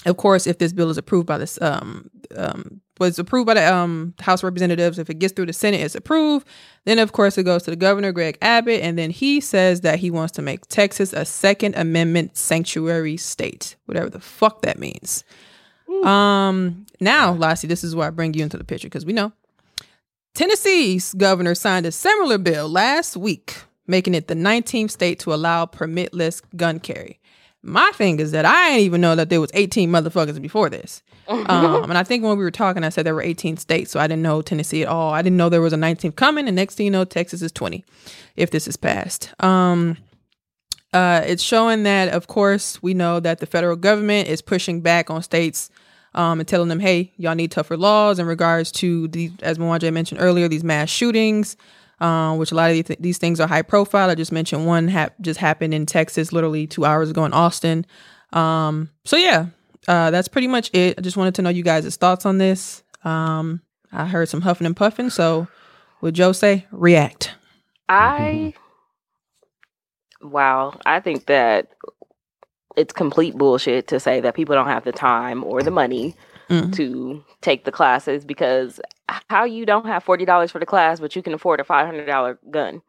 [0.06, 3.74] of course, if this bill is approved by this, um, um, was approved by the
[3.74, 6.48] um, House of Representatives, if it gets through the Senate, it's approved.
[6.86, 10.00] Then, of course, it goes to the governor, Greg Abbott, and then he says that
[10.00, 15.26] he wants to make Texas a Second Amendment sanctuary state, whatever the fuck that means.
[16.04, 19.32] Um, now, Lassie, this is where I bring you into the picture because we know
[20.34, 23.56] Tennessee's governor signed a similar bill last week,
[23.88, 27.20] making it the 19th state to allow permitless gun carry.
[27.62, 31.02] My thing is that I didn't even know that there was 18 motherfuckers before this.
[31.28, 34.00] Um, and I think when we were talking, I said there were 18 states, so
[34.00, 35.12] I didn't know Tennessee at all.
[35.12, 37.52] I didn't know there was a 19th coming, and next thing you know, Texas is
[37.52, 37.84] 20,
[38.36, 39.34] if this is passed.
[39.43, 39.98] Um,
[40.93, 45.10] uh, it's showing that, of course, we know that the federal government is pushing back
[45.10, 45.72] on states
[46.16, 49.91] um, and telling them, hey, y'all need tougher laws in regards to the, as Mwanje
[49.93, 51.57] mentioned earlier, these mass shootings,
[51.99, 54.09] um, which a lot of these, these things are high profile.
[54.09, 57.86] I just mentioned one hap- just happened in Texas, literally two hours ago in Austin.
[58.32, 59.47] Um, so yeah,
[59.88, 60.97] uh, that's pretty much it.
[60.97, 62.82] I just wanted to know you guys' thoughts on this.
[63.03, 63.61] Um,
[63.91, 65.09] I heard some huffing and puffing.
[65.09, 65.47] So,
[66.01, 67.34] would Joe say react?
[67.88, 68.53] I
[70.22, 71.70] wow, I think that
[72.78, 76.15] it's complete bullshit to say that people don't have the time or the money
[76.49, 76.76] Mm.
[76.76, 78.80] to take the classes because
[79.32, 81.88] how you don't have forty dollars for the class but you can afford a five
[81.88, 82.84] hundred dollar gun.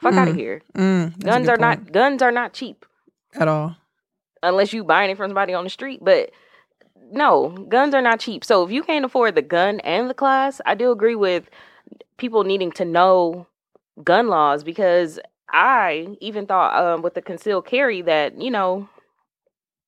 [0.00, 0.38] Fuck out of Mm.
[0.38, 0.62] here.
[0.74, 2.86] Mm, Guns are not guns are not cheap
[3.38, 3.76] at all.
[4.42, 6.00] unless you buying it from somebody on the street.
[6.02, 6.30] But
[7.12, 8.44] no, guns are not cheap.
[8.46, 11.50] So if you can't afford the gun and the class, I do agree with
[12.16, 13.46] people needing to know
[14.02, 15.18] gun laws because
[15.50, 18.88] I even thought um, with the concealed carry that you know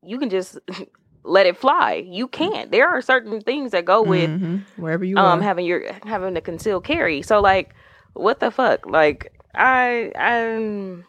[0.02, 0.58] you can just
[1.24, 1.94] let it fly.
[2.06, 2.70] You can't.
[2.70, 4.62] There are certain things that go with Mhm.
[4.76, 5.42] wherever you um are.
[5.42, 7.22] having your having a concealed carry.
[7.22, 7.74] So like,
[8.14, 8.86] what the fuck?
[8.86, 11.04] Like I I'm.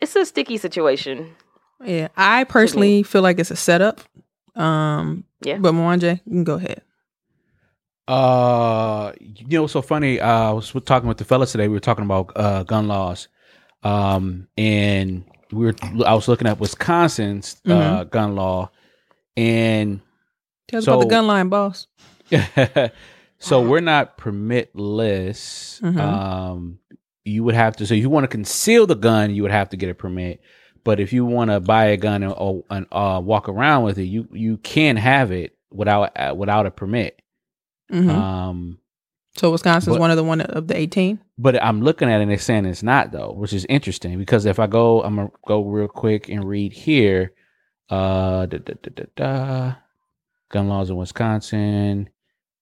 [0.00, 1.34] It's a sticky situation.
[1.84, 4.00] yeah, I personally feel like it's a setup.
[4.56, 5.58] Um, Yeah.
[5.58, 6.82] But Mwanje, you can go ahead.
[8.08, 10.20] Uh, you know, what's so funny.
[10.20, 11.68] Uh, I was talking with the fellas today.
[11.68, 13.28] We were talking about uh, gun laws,
[13.84, 15.74] um, and we were.
[16.06, 18.70] I was looking at Wisconsin's uh, gun law,
[19.36, 20.00] and
[20.68, 21.86] Tell us about the gun line, boss.
[23.38, 25.80] so we're not permitless.
[25.80, 25.98] Mhm.
[25.98, 26.78] Um,
[27.24, 27.86] you would have to.
[27.86, 30.40] So if you want to conceal the gun, you would have to get a permit.
[30.84, 33.98] But if you want to buy a gun and, or, and uh, walk around with
[33.98, 37.20] it, you you can have it without uh, without a permit.
[37.92, 38.08] Mhm.
[38.10, 38.78] Um,
[39.36, 41.18] so Wisconsin's but- one of the one of the eighteen.
[41.38, 44.44] but I'm looking at it and it's saying it's not though, which is interesting because
[44.46, 47.32] if I go, I'm gonna go real quick and read here.
[47.90, 49.74] Uh, da, da, da, da,
[50.50, 52.08] gun laws in Wisconsin,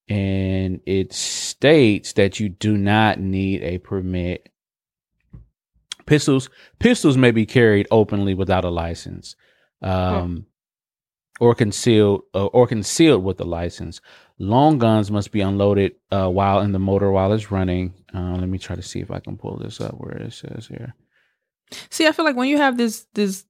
[0.09, 4.49] and it states that you do not need a permit.
[6.07, 6.51] Pistols,
[6.81, 9.37] pistols may be carried openly without a license.
[9.83, 10.47] um,
[11.39, 14.01] or concealed uh, or concealed with a license.
[14.43, 17.93] Long guns must be unloaded uh, while in the motor while it's running.
[18.15, 20.67] Uh, let me try to see if I can pull this up where it says
[20.67, 20.95] here.
[21.91, 23.45] See, I feel like when you have this this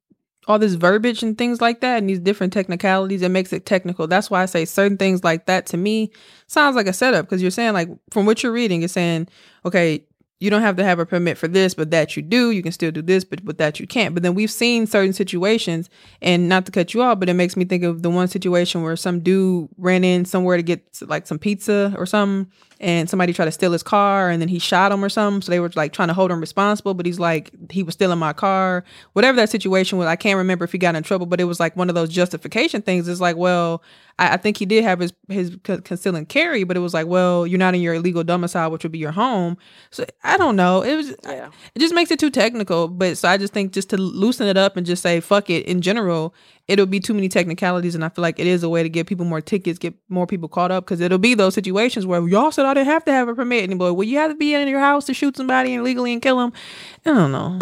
[0.48, 4.08] all this verbiage and things like that and these different technicalities, it makes it technical.
[4.08, 6.10] That's why I say certain things like that to me
[6.48, 9.28] sounds like a setup because you're saying like from what you're reading, it's saying,
[9.64, 10.04] okay,
[10.40, 12.50] you don't have to have a permit for this, but that you do.
[12.50, 14.14] You can still do this, but but that you can't.
[14.14, 15.90] But then we've seen certain situations,
[16.22, 18.82] and not to cut you off, but it makes me think of the one situation
[18.82, 22.50] where some dude ran in somewhere to get like some pizza or something,
[22.80, 25.42] and somebody tried to steal his car, and then he shot him or something.
[25.42, 28.18] So they were like trying to hold him responsible, but he's like he was stealing
[28.18, 30.06] my car, whatever that situation was.
[30.06, 32.08] I can't remember if he got in trouble, but it was like one of those
[32.08, 33.06] justification things.
[33.06, 33.82] It's like, well,
[34.18, 36.94] I, I think he did have his his co- conceal and carry, but it was
[36.94, 39.58] like, well, you're not in your illegal domicile, which would be your home.
[39.90, 40.82] So I don't know.
[40.82, 41.50] It was Yeah.
[41.74, 42.88] it just makes it too technical.
[42.88, 45.66] But so I just think just to loosen it up and just say fuck it
[45.66, 46.34] in general,
[46.70, 49.06] it'll be too many technicalities, and I feel like it is a way to get
[49.06, 52.52] people more tickets, get more people caught up, because it'll be those situations where y'all
[52.52, 53.92] said I didn't have to have a permit anymore.
[53.92, 56.52] Well, you have to be in your house to shoot somebody illegally and kill them.
[57.04, 57.58] I don't know.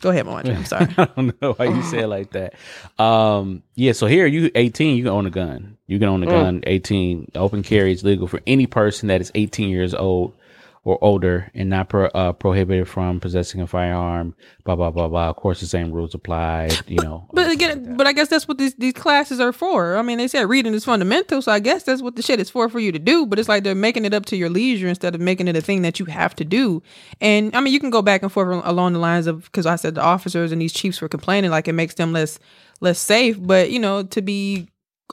[0.00, 0.54] Go ahead, Moana.
[0.54, 0.88] I'm sorry.
[0.98, 2.54] I don't know why you say it like that.
[2.98, 5.76] Um, yeah, so here you 18, you can own a gun.
[5.86, 6.62] You can own a gun.
[6.66, 10.34] 18, open carry is legal for any person that is 18 years old
[10.82, 14.34] or older and not pro, uh, prohibited from possessing a firearm.
[14.64, 15.28] Blah blah blah blah.
[15.28, 16.70] Of course, the same rules apply.
[16.86, 19.96] You know, But again, but I guess that's what these these classes are for.
[19.96, 22.48] I mean, they said reading is fundamental, so I guess that's what the shit is
[22.48, 23.26] for for you to do.
[23.26, 25.60] But it's like they're making it up to your leisure instead of making it a
[25.60, 26.82] thing that you have to do.
[27.20, 29.76] And I mean, you can go back and forth along the lines of because I
[29.76, 32.38] said the officers and these chiefs were complaining like it makes them less
[32.80, 33.36] less safe.
[33.38, 34.68] But you know, to be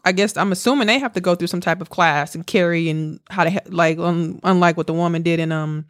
[0.05, 2.89] I guess I'm assuming they have to go through some type of class and carry
[2.89, 5.85] and how to like un- unlike what the woman did in um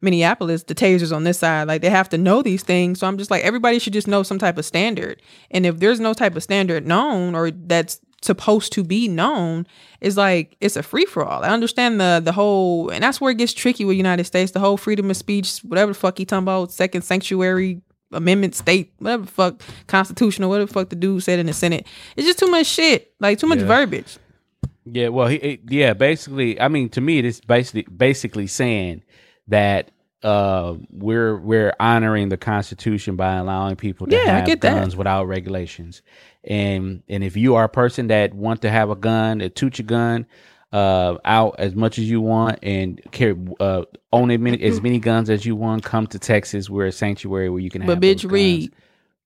[0.00, 2.98] Minneapolis, the tasers on this side, like they have to know these things.
[2.98, 5.22] So I'm just like everybody should just know some type of standard.
[5.50, 9.66] And if there's no type of standard known or that's supposed to be known,
[10.00, 11.44] it's like it's a free for all.
[11.44, 14.60] I understand the the whole and that's where it gets tricky with United States, the
[14.60, 17.80] whole freedom of speech, whatever the fuck he talking about, second sanctuary
[18.12, 21.86] amendment state, whatever the fuck, constitutional, whatever the fuck the dude said in the Senate.
[22.16, 23.12] It's just too much shit.
[23.20, 23.66] Like too much Yeah.
[23.66, 24.18] verbiage.
[24.84, 29.02] Yeah, well, he, it- yeah, basically, I mean, to me, it is basically basically saying
[29.48, 29.90] that
[30.24, 34.74] uh, we're we're honoring the Constitution by allowing people to Yeah, I have get that.
[34.80, 36.00] guns without regulations,
[36.44, 39.78] and and if you are a person that want to have a gun, a toot
[39.78, 40.26] your gun
[40.72, 44.98] uh, out as much as you want and carry uh, own as many, as many
[44.98, 46.70] guns as you want, come to Texas.
[46.70, 47.84] We're a sanctuary where you can.
[47.86, 48.74] But have bitch, read.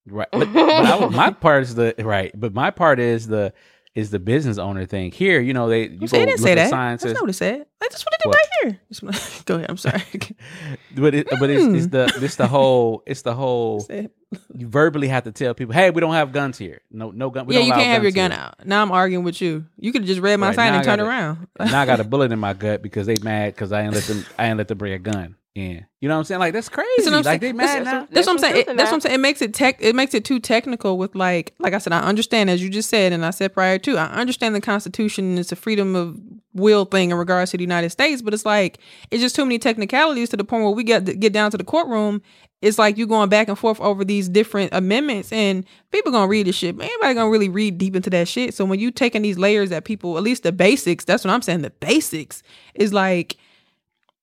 [0.09, 0.28] Right.
[0.30, 2.32] But, but I, my part is the right.
[2.38, 3.53] But my part is the
[3.94, 5.11] is the business owner thing.
[5.11, 6.70] Here, you know, they you they didn't say at that.
[6.70, 7.66] signs That's says- not what it said.
[7.81, 8.37] Like just what to did What?
[8.37, 8.81] right here.
[8.91, 9.70] Just- Go ahead.
[9.70, 10.03] I'm sorry.
[10.97, 11.91] but it, but it's, it's Mm.
[11.91, 14.09] the it's the whole it's the whole Say-
[14.55, 16.81] you verbally have to tell people, hey, we don't have guns here.
[16.91, 17.47] No no gun.
[17.47, 18.41] We yeah, don't you can't have your gun here.
[18.41, 18.66] out.
[18.66, 19.66] Now I'm arguing with you.
[19.79, 21.47] You could have just read my Right, sign and I turned around.
[21.61, 24.05] now I got a bullet in my gut because they mad because I ain't let
[24.05, 25.87] them I ain't let them bring a gun in.
[26.01, 26.41] You know what I'm saying?
[26.41, 26.89] Like that's crazy.
[26.99, 27.53] That's what I'm like saying.
[27.53, 28.01] they mad That's- now.
[28.01, 28.57] That's, There's what I'm some saying.
[28.68, 29.14] It, that's what I'm saying.
[29.14, 29.77] It makes it tech.
[29.81, 30.99] It makes it too technical.
[30.99, 33.79] With like, like I said, I understand as you just said, and I said prior
[33.79, 33.97] too.
[33.99, 35.39] I understand the Constitution.
[35.39, 36.18] It's a freedom of
[36.57, 38.78] will thing in regards to the United States, but it's like
[39.11, 41.64] it's just too many technicalities to the point where we get get down to the
[41.64, 42.22] courtroom.
[42.62, 46.46] It's like you going back and forth over these different amendments, and people gonna read
[46.46, 46.74] this shit.
[46.80, 48.54] Anybody gonna really read deep into that shit?
[48.54, 51.42] So when you taking these layers that people, at least the basics, that's what I'm
[51.42, 51.62] saying.
[51.62, 52.42] The basics
[52.74, 53.36] is like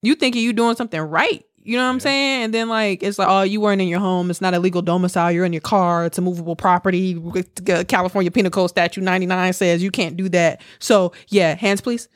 [0.02, 1.46] you thinking you doing something right.
[1.66, 2.44] You know what I'm saying?
[2.44, 4.30] And then like it's like, oh, you weren't in your home.
[4.30, 5.32] It's not a legal domicile.
[5.32, 6.06] You're in your car.
[6.06, 7.14] It's a movable property.
[7.88, 10.62] California Penal Code Statute 99 says you can't do that.
[10.80, 12.10] So yeah, hands please.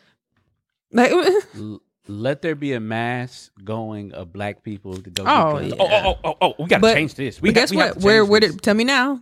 [0.98, 1.12] Like,
[2.10, 5.24] Let there be a mass going of black people to go.
[5.28, 5.76] Oh, yeah.
[5.78, 7.42] oh, oh, oh, oh, oh, we got to change this.
[7.42, 8.00] We but got, guess we have what?
[8.00, 8.52] to Where change where this.
[8.54, 9.20] did tell me now?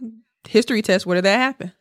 [0.47, 1.05] History test.
[1.07, 1.71] Where did that happen?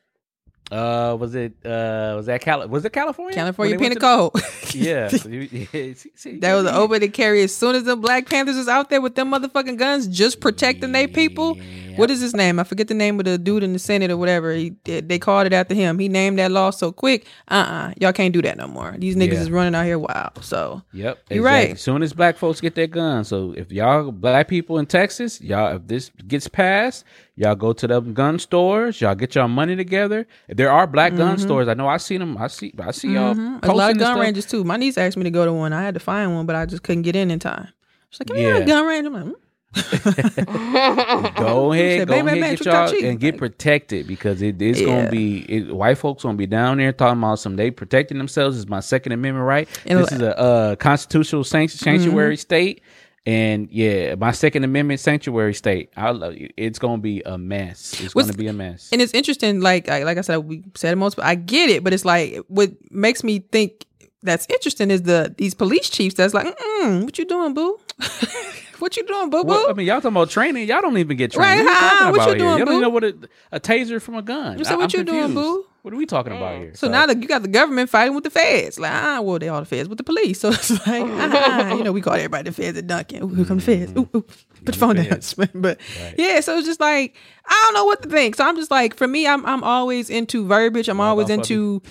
[0.73, 3.35] Uh, was it uh was that Cali- was it California?
[3.35, 4.33] California When Penal Code.
[4.33, 5.09] the- yeah.
[5.23, 6.71] so you- yeah, see- see, That was yeah.
[6.71, 9.31] an open to carry as soon as the Black Panthers was out there with them
[9.31, 11.59] motherfucking guns, just protecting their people.
[11.97, 12.59] What is his name?
[12.59, 14.53] I forget the name of the dude in the Senate or whatever.
[14.53, 15.99] He they called it after him.
[15.99, 17.27] He named that law so quick.
[17.51, 18.95] Uh uh-uh, y'all can't do that no more.
[18.99, 19.41] These niggas Yeah.
[19.41, 20.43] is running out here wild.
[20.45, 21.71] So Yep, You're right.
[21.73, 25.41] As soon as black folks get their guns, so if y'all black people in Texas,
[25.41, 27.05] y'all if this gets passed,
[27.37, 30.27] y'all go to the gun stores, y'all get y'all money together.
[30.49, 32.37] If there are black gun stores, I know I seen them.
[32.39, 33.35] I see, I see y'all.
[33.35, 33.65] Mhm.
[33.65, 34.65] a lot of gun ranges too.
[34.65, 35.73] My niece asked me to go to one.
[35.73, 37.69] I had to find one, but I just couldn't get in in time.
[38.11, 38.57] She's like, "Give me Yeah.
[38.59, 39.31] a gun range." I'm like, "Hmm."
[41.37, 44.81] Go ahead, Said, go "Baby, ahead, man, get y'all and get protected because it is
[44.81, 44.87] Yeah.
[44.87, 48.57] gonna be it, white folks gonna be down there talking about some they protecting themselves.
[48.57, 49.69] Is my Second Amendment right?
[49.87, 52.41] And this is a uh, constitutional sanctuary Mm-hmm.
[52.41, 52.83] state,
[53.27, 56.51] And yeah, my Second Amendment sanctuary state, I love you.
[56.57, 58.01] It's gonna be a mess.
[58.01, 58.89] It's What's- gonna be a mess.
[58.93, 61.71] And it's interesting, like I, like I said, we said it most, but I get
[61.71, 61.83] it.
[61.83, 63.87] But it's like what makes me think
[64.23, 66.47] that's interesting is the these police chiefs that's like,
[66.83, 67.79] what you doing, boo?
[68.85, 69.67] what you doing, boo boo?
[69.69, 70.69] I mean, y'all talking about training.
[70.69, 71.61] Y'all don't even get trained.
[71.61, 71.91] Right, What, you huh?
[71.91, 72.39] talking What you about here?
[72.39, 73.17] doing, Y'all don't know what a,
[73.53, 74.59] a taser from a gun.
[74.59, 75.67] You said, I- what I'm you doing, boo?
[75.83, 76.75] What are we talking about here?
[76.75, 79.49] So now that you got the government fighting with the feds, like ah, well, they
[79.51, 80.41] all the feds with the police.
[80.45, 83.23] So it's like, ah, you know, we call everybody the feds at Duncan.
[83.23, 83.93] Ooh, here come the feds.
[83.93, 84.23] Ooh, ooh,
[84.65, 85.21] put your phone down.
[85.55, 85.79] but
[86.17, 87.15] yeah, so it's just like
[87.47, 88.35] I don't know what to think.
[88.37, 90.89] So I'm just like, for me, I'm I'm always into verbiage.
[90.89, 91.83] I'm always about into.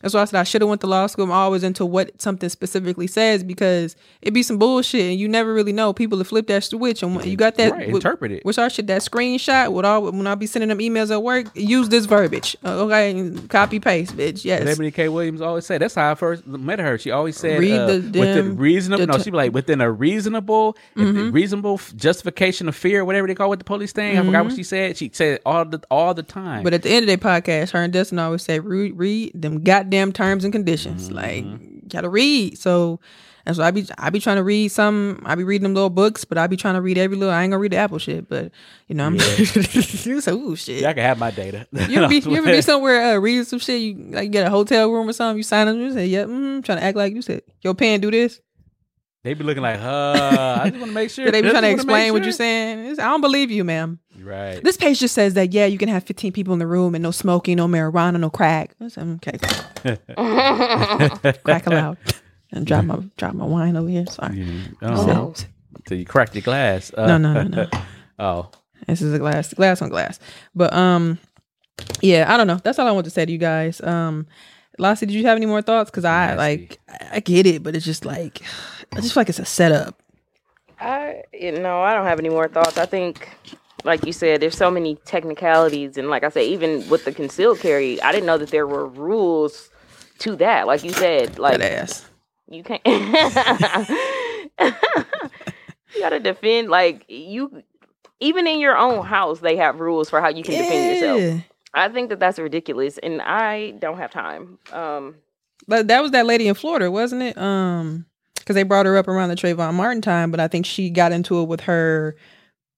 [0.00, 1.24] That's why I said I should have went to law school.
[1.24, 5.52] I'm always into what something specifically says because it be some bullshit and you never
[5.52, 5.92] really know.
[5.92, 7.72] People to flip that switch and you got that.
[7.72, 8.44] Right, with- interpret it.
[8.44, 8.86] What's our shit?
[8.86, 9.72] That screenshot.
[9.72, 11.46] with all when I be sending them emails at work?
[11.54, 12.56] Use this verbiage.
[12.64, 14.44] Uh, Okay, copy paste, bitch.
[14.44, 14.62] Yes.
[14.78, 15.08] Eboni K.
[15.08, 16.96] Williams always said that's how I first met her.
[16.96, 19.00] She always said Read uh, the within reasonable.
[19.04, 23.34] the no, t- she be like within a reasonable, reasonable justification of fear, whatever they
[23.34, 24.16] call it, the police thing.
[24.18, 24.96] I forgot what she said.
[24.96, 26.62] She said all the all the time.
[26.62, 29.62] But at the end of their podcast, her and Dustin always say, read, read them
[29.64, 31.08] goddamn terms and conditions.
[31.08, 31.16] Mm-hmm.
[31.16, 32.58] Like, gotta read.
[32.58, 33.00] So
[33.48, 35.22] that's why I be I be trying to read some.
[35.24, 37.34] I be reading them little books, but I be trying to read every little.
[37.34, 38.52] I ain't gonna read the Apple shit, but
[38.88, 39.14] you know I'm.
[39.16, 40.82] you say, ooh shit.
[40.82, 41.66] yeah, I can have my data.
[41.88, 43.80] You ever, be, you ever be somewhere uh, reading some shit?
[43.80, 45.38] You like you get a hotel room or something.
[45.38, 45.76] You sign up.
[45.76, 48.38] You say, "Yeah, mm, trying to act like you said your pen do this."
[49.24, 51.30] They be looking like, uh, I just want to make sure.
[51.30, 52.78] They be trying to explain what you're saying.
[52.80, 53.98] It's- I don't believe you, ma'am.
[54.20, 54.62] Right.
[54.62, 57.02] This page just says that yeah, you can have 15 people in the room and
[57.02, 58.74] no smoking, no marijuana, no crack.
[58.88, 59.38] Said, okay,
[61.44, 61.98] crack aloud.
[62.52, 64.06] And drop my drop my wine over here.
[64.06, 64.40] Sorry.
[64.40, 65.34] Yeah, oh,
[65.86, 66.92] So- you crack your glass.
[66.96, 67.70] Uh, No, no, no, no.
[68.18, 68.50] oh,
[68.86, 70.18] This is a glass, glass on glass.
[70.54, 71.18] But um,
[72.00, 72.58] yeah, I don't know.
[72.62, 73.80] That's all I want to say to you guys.
[73.82, 74.26] Um,
[74.78, 75.90] Lassie, did you have any more thoughts?
[75.90, 76.36] Because I Nasty.
[76.36, 78.40] like I I get it, but it's just like
[78.92, 80.00] I just feel like it's a setup.
[80.80, 82.78] I you know I don't have any more thoughts.
[82.78, 83.28] I think,
[83.84, 87.60] like you said, there's so many technicalities, and like I said, even with the concealed
[87.60, 89.70] carry, I didn't know that there were rules
[90.20, 90.66] to that.
[90.66, 92.06] Like you said, That like ass.
[92.50, 92.82] you can't.
[92.86, 93.12] you
[96.00, 96.68] gotta defend.
[96.70, 97.62] Like you,
[98.20, 101.42] even in your own house, they have rules for how you can defend yourself.
[101.74, 104.58] I think that that's ridiculous, and I don't have time.
[104.72, 105.16] Um,
[105.66, 107.36] But that was that lady in Florida, wasn't it?
[107.38, 110.88] Um, because they brought her up around the Trayvon Martin time, but I think she
[110.90, 112.16] got into it with her.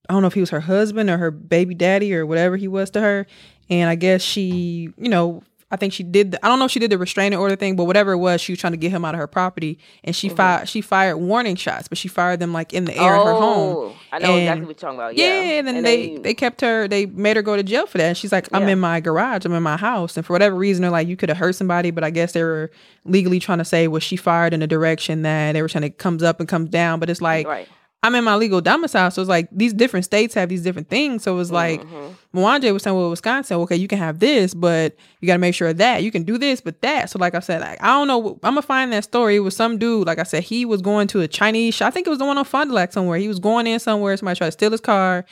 [0.08, 2.66] I don't know if he was her husband or her baby daddy or whatever he
[2.66, 3.26] was to her,
[3.68, 5.42] and I guess she, you know,
[5.72, 6.32] I think she did.
[6.32, 8.40] The, I don't know if she did the restraining order thing, but whatever it was,
[8.40, 10.36] she was trying to get him out of her property, and she mm-hmm.
[10.36, 10.68] fired.
[10.68, 13.76] She fired warning shots, but she fired them like in the air in her home.
[13.76, 15.16] oh, I know exactly what you're talking about.
[15.16, 16.88] Yeah, Yeah, and then they they kept her.
[16.88, 18.08] They made her go to jail for that.
[18.08, 18.70] And she's like, "I'm Yeah.
[18.70, 19.44] in my garage.
[19.44, 21.90] I'm in my house." And for whatever reason, they're like, "You could have hurt somebody,"
[21.92, 22.70] but I guess they were
[23.04, 25.90] legally trying to say was she fired in a direction that they were trying to
[25.90, 26.98] comes up and comes down.
[26.98, 27.68] But it's like right.
[28.02, 31.22] I'm in my legal domicile, so it's like these different states have these different things.
[31.22, 32.38] So it's like Mm-hmm.
[32.38, 35.54] Mwanje was saying, well, Wisconsin, okay, you can have this, but you got to make
[35.54, 37.10] sure of that you can do this, but that.
[37.10, 39.36] So like I said, like I don't know, I'm gonna find that story.
[39.36, 41.74] It was some dude, like I said, he was going to a Chinese.
[41.74, 41.88] shop.
[41.88, 43.18] I think it was the one on Fond du Lac somewhere.
[43.18, 44.16] He was going in somewhere.
[44.16, 45.24] Somebody tried to steal his car.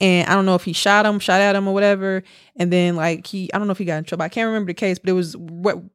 [0.00, 2.24] And I don't know if he shot him, shot at him, or whatever.
[2.56, 4.24] And then, like he, I don't know if he got in trouble.
[4.24, 5.36] I can't remember the case, but it was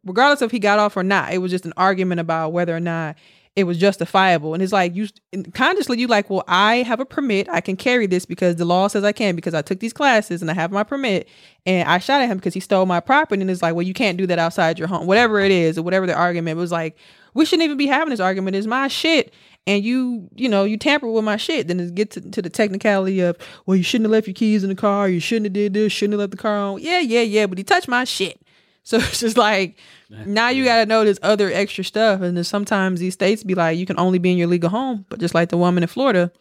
[0.06, 2.76] regardless of if he got off or not, it was just an argument about whether
[2.76, 3.18] or not
[3.58, 4.54] it was justifiable.
[4.54, 5.08] And it's like you
[5.56, 7.50] consciously you like, well, I have a permit.
[7.50, 10.44] I can carry this because the law says I can because I took these classes
[10.44, 11.28] and I have my permit.
[11.66, 13.42] And I shot at him because he stole my property.
[13.42, 15.08] And it's like, well, you can't do that outside your home.
[15.08, 16.98] Whatever it is, or whatever the argument it was like,
[17.34, 18.56] we shouldn't even be having this argument.
[18.56, 19.34] It's my shit.
[19.66, 21.68] And you, you know, you tamper with my shit.
[21.68, 24.62] Then it gets to, to the technicality of, well, you shouldn't have left your keys
[24.62, 25.10] in the car.
[25.10, 25.92] You shouldn't have did this.
[25.92, 26.80] Shouldn't have left the car on.
[26.80, 27.48] Yeah, yeah, yeah.
[27.48, 28.40] But he touched my shit.
[28.88, 29.78] So it's just like
[30.10, 33.54] now you got to know this other extra stuff, and then sometimes these states be
[33.54, 35.88] like you can only be in your legal home, but just like the woman in
[35.88, 36.32] Florida,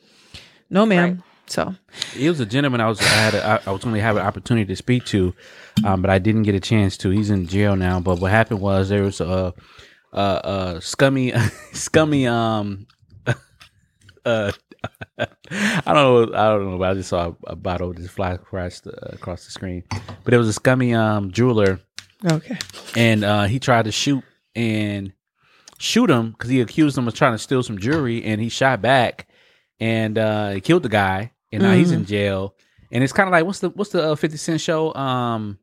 [0.71, 1.15] no ma'am.
[1.17, 1.23] Right.
[1.47, 1.75] So
[2.13, 2.81] he was a gentleman.
[2.81, 5.05] I was I had a, I, I was going to have an opportunity to speak
[5.07, 5.35] to,
[5.85, 7.11] um, but I didn't get a chance to.
[7.11, 7.99] He's in jail now.
[7.99, 9.53] But what happened was there was a,
[10.13, 10.21] a,
[10.77, 11.33] a scummy,
[11.73, 12.87] scummy um,
[14.25, 14.53] uh,
[15.19, 15.27] I
[15.85, 16.33] don't know.
[16.33, 16.79] I don't know.
[16.79, 19.83] But I just saw a, a bottle just fly across the across the screen.
[20.23, 21.81] But it was a scummy um jeweler
[22.27, 22.59] okay,
[22.97, 24.23] and uh, he tried to shoot
[24.55, 25.13] and
[25.79, 28.81] shoot him because he accused him of trying to steal some jewelry, and he shot
[28.83, 29.29] back
[29.81, 32.55] and uh, he killed the guy, and now he's in jail.
[32.91, 34.95] And it's kind of like what's the what's the uh, Fifty Cent show?
[34.95, 35.59] Um,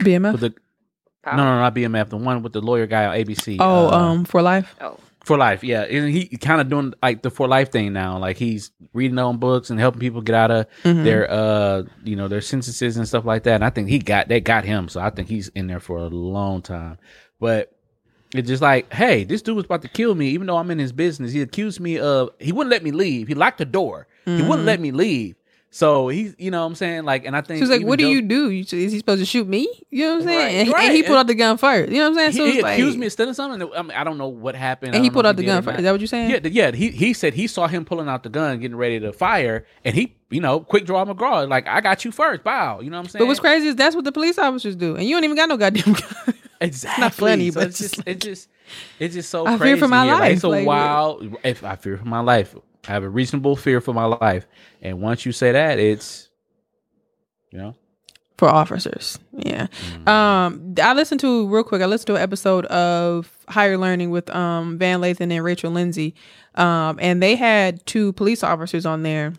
[0.00, 0.32] BMF.
[0.32, 0.54] with the
[1.26, 3.56] no, no, not BMF, the one with the lawyer guy on ABC.
[3.58, 4.76] oh, uh, um, for life.
[4.80, 5.82] Oh, for life, yeah.
[5.82, 8.16] And he kind of doing like the for life thing now.
[8.18, 11.04] Like he's reading their own books and helping people get out of Mhm.
[11.04, 13.56] their uh you know their sentences and stuff like that.
[13.56, 15.98] And I think he got they got him, so I think he's in there for
[15.98, 16.98] a long time.
[17.40, 17.72] But
[18.34, 20.78] It's just like, hey, this dude was about to kill me, even though I'm in
[20.80, 21.32] his business.
[21.32, 23.28] He accused me of he wouldn't let me leave.
[23.28, 24.08] He locked the door.
[24.26, 25.36] He wouldn't let me leave.
[25.70, 27.98] So he's, you know, what I'm saying, like, and I think She was like, "What
[27.98, 28.50] do you do?
[28.50, 29.68] You, is he supposed to shoot me?
[29.90, 30.84] You know what I'm saying?" Right, and, he- right.
[30.86, 31.92] and he pulled out the gun first.
[31.92, 32.32] You know what I'm saying?
[32.32, 33.70] So He, he like, accused me of stealing something.
[33.76, 34.94] I, mean, I don't know what happened.
[34.94, 35.72] And he pulled out the gun first.
[35.74, 35.80] not.
[35.80, 36.30] Is that what you're saying?
[36.30, 36.70] Yeah, yeah.
[36.74, 39.94] He he said he saw him pulling out the gun, getting ready to fire, and
[39.94, 42.80] he, you know, quick draw McGraw, like I got you first, bow.
[42.80, 43.20] You know what I'm saying?
[43.22, 45.48] But what's crazy is that's what the police officers do, and you don't even got
[45.50, 45.92] no goddamn
[46.24, 46.34] gun.
[46.58, 47.10] Exactly.
[47.28, 48.48] funny, So but it's just it's just
[48.98, 50.14] it's just so I fear for my here.
[50.14, 51.36] Like, it's a like- wild.
[51.44, 52.54] If I fear for my life,
[52.88, 54.46] I have a reasonable fear for my life,
[54.80, 56.28] and once you say that, it's
[57.50, 57.74] you know.
[58.38, 59.18] for officers.
[59.32, 59.66] Yeah.
[60.06, 61.82] Um, I listened to real quick.
[61.82, 66.14] I listened to an episode of Higher Learning with um Van Lathan and Rachel Lindsay,
[66.54, 69.32] um, and they had two police officers on there.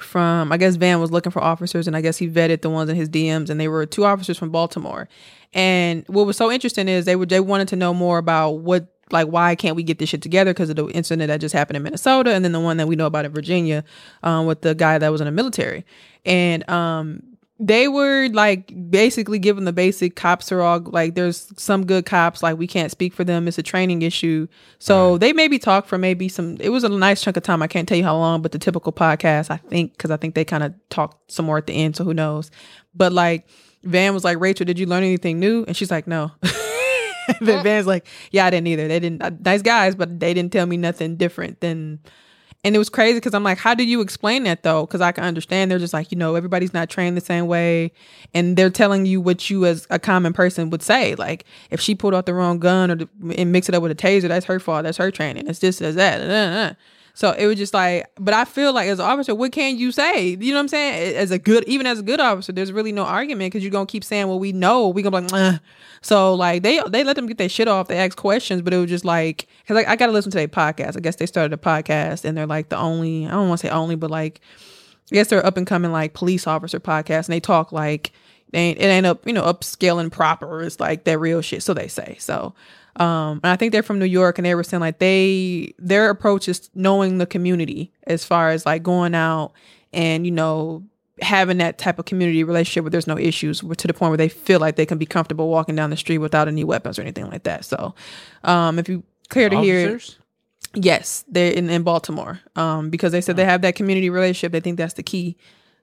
[0.00, 2.90] From I guess Van was looking for officers, and I guess he vetted the ones
[2.90, 5.08] in his DMs, and they were two officers from Baltimore.
[5.54, 8.92] And what was so interesting is they were they wanted to know more about what
[9.10, 11.76] like why can't we get this shit together because of the incident that just happened
[11.76, 13.84] in Minnesota, and then the one that we know about in Virginia,
[14.22, 15.84] um, with the guy that was in the military,
[16.24, 17.22] and um,
[17.58, 22.42] they were like basically given the basic cops are all like there's some good cops
[22.42, 24.46] like we can't speak for them it's a training issue.
[24.78, 27.66] So they maybe talked for maybe some it was a nice chunk of time i
[27.66, 30.44] can't tell you how long but the typical podcast i think because i think they
[30.44, 32.50] kind of talked some more at the end so who knows.
[32.94, 33.48] But like
[33.84, 35.64] van was like rachel did you learn anything new?
[35.66, 36.32] And she's like no
[37.40, 40.52] then van's like yeah i didn't either they didn't uh, nice guys but they didn't
[40.52, 42.00] tell me nothing different than
[42.66, 44.86] and it was crazy because I'm like, how do you explain that though?
[44.86, 47.92] Because I can understand they're just like, you know, everybody's not trained the same way,
[48.34, 51.14] and they're telling you what you as a common person would say.
[51.14, 53.08] Like, if she pulled out the wrong gun or the,
[53.38, 54.82] and mix it up with a taser, that's her fault.
[54.82, 55.46] That's her training.
[55.46, 56.76] It's this, as that.
[57.16, 59.90] So it was just like, but I feel like as an officer, what can you
[59.90, 60.36] say?
[60.38, 61.16] You know what I'm saying?
[61.16, 63.86] As a good, even as a good officer, there's really no argument because you're gonna
[63.86, 65.60] keep saying, well, we know, we gonna be like, "Ugh."
[66.02, 67.88] so like they they let them get their shit off.
[67.88, 70.46] They ask questions, but it was just like, cause like I gotta listen to their
[70.46, 70.98] podcast.
[70.98, 73.66] I guess they started a podcast and they're like the only, I don't want to
[73.66, 74.42] say only, but like,
[75.10, 78.12] I guess they're up and coming like police officer podcast, and they talk like
[78.50, 80.62] they ain't, it ain't up, you know, upscaling proper.
[80.62, 82.18] It's like that real shit, so they say.
[82.20, 82.52] So,
[82.96, 86.10] um, and I think they're from New York, and they were saying like they their
[86.10, 89.52] approach is knowing the community as far as like going out
[89.92, 90.82] and you know
[91.22, 94.28] having that type of community relationship where there's no issues to the point where they
[94.28, 97.28] feel like they can be comfortable walking down the street without any weapons or anything
[97.30, 97.64] like that.
[97.64, 97.94] So,
[98.44, 99.98] um, if you care to hear,
[100.74, 102.40] Yes, they're in, in Baltimore.
[102.54, 104.52] Um, because they said they have that community relationship.
[104.52, 105.36] They think that's the key.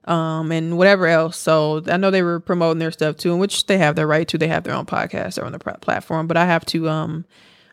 [0.06, 1.38] Um, and whatever else.
[1.38, 4.28] So I know they were promoting their stuff too, in which they have their right
[4.28, 4.36] to.
[4.36, 6.26] They have their own podcast or on the pr- platform.
[6.26, 6.88] But I have to.
[6.90, 7.24] Um,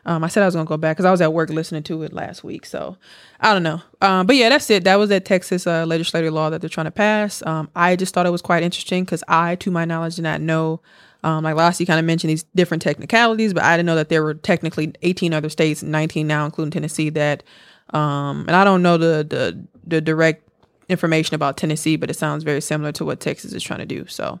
[0.04, 2.02] um, I said I was gonna go back because I was at work listening to
[2.02, 2.66] it last week.
[2.66, 2.96] So
[3.40, 3.80] I don't know.
[4.00, 4.84] Um, but yeah, that's it.
[4.84, 7.42] That was that Texas uh, legislative law that they're trying to pass.
[7.46, 10.40] Um, I just thought it was quite interesting because I, to my knowledge, did not
[10.40, 10.80] know.
[11.24, 14.24] Um, like Lassie kind of mentioned these different technicalities, but I didn't know that there
[14.24, 17.44] were technically 18 other states, 19 now, including Tennessee, that,
[17.90, 20.48] um, and I don't know the, the, the direct
[20.92, 24.06] information about Tennessee, but it sounds very similar to what Texas is trying to do.
[24.06, 24.38] So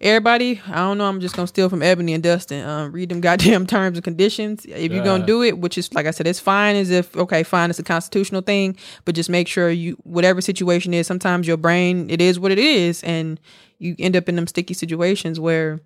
[0.00, 2.64] everybody, I don't know, I'm just going to steal from Eboni and Dustin.
[2.64, 4.64] Um, read them goddamn terms and conditions.
[4.64, 7.16] If you're going to do it, which is, like I said, it's fine as if,
[7.16, 11.46] okay, fine, it's a constitutional thing, but just make sure you, whatever situation is, sometimes
[11.46, 13.02] your brain, it is what it is.
[13.02, 13.40] And
[13.78, 15.80] you end up in them sticky situations where,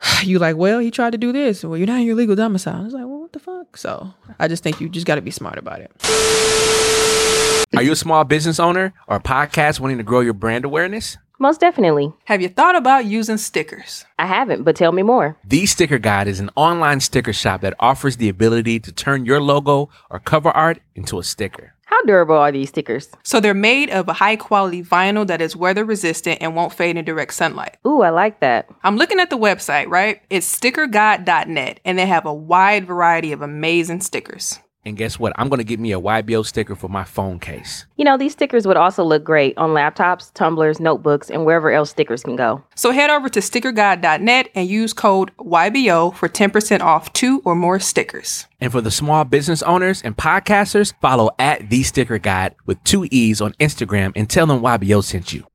[0.22, 1.64] you like, well, he tried to do this.
[1.64, 2.80] Well, you're not in your legal domicile.
[2.80, 3.76] I was like, well, what the fuck?
[3.76, 7.27] So I just think you just got to be smart about it.
[7.76, 11.18] Are you a small business owner or a podcast wanting to grow your brand awareness?
[11.38, 12.12] Most definitely.
[12.24, 14.04] Have you thought about using stickers?
[14.18, 15.36] I haven't, but tell me more.
[15.44, 19.40] The Sticker Guide is an online sticker shop that offers the ability to turn your
[19.40, 21.74] logo or cover art into a sticker.
[21.84, 23.08] How durable are these stickers?
[23.22, 26.96] So they're made of a high quality vinyl that is weather resistant and won't fade
[26.96, 27.76] in direct sunlight.
[27.86, 28.68] Ooh, I like that.
[28.82, 30.20] I'm looking at the website, right?
[30.30, 34.58] It's stickerguide.net and they have a wide variety of amazing stickers.
[34.84, 35.32] And guess what?
[35.36, 37.84] I'm going to get me a YBO sticker for my phone case.
[37.96, 41.90] You know, these stickers would also look great on laptops, tumblers, notebooks, and wherever else
[41.90, 42.62] stickers can go.
[42.74, 47.80] So head over to stickerguide.net and use code YBO for 10% off two or more
[47.80, 48.46] stickers.
[48.60, 53.06] And for the small business owners and podcasters, follow at The Sticker Guide with two
[53.10, 55.46] E's on Instagram and tell them YBO sent you.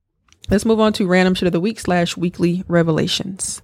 [0.50, 3.62] Let's move on to random shit of the week slash weekly revelations.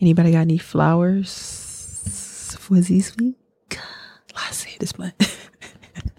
[0.00, 3.16] Anybody got any flowers for this
[4.46, 4.54] week?
[4.54, 5.12] see this one.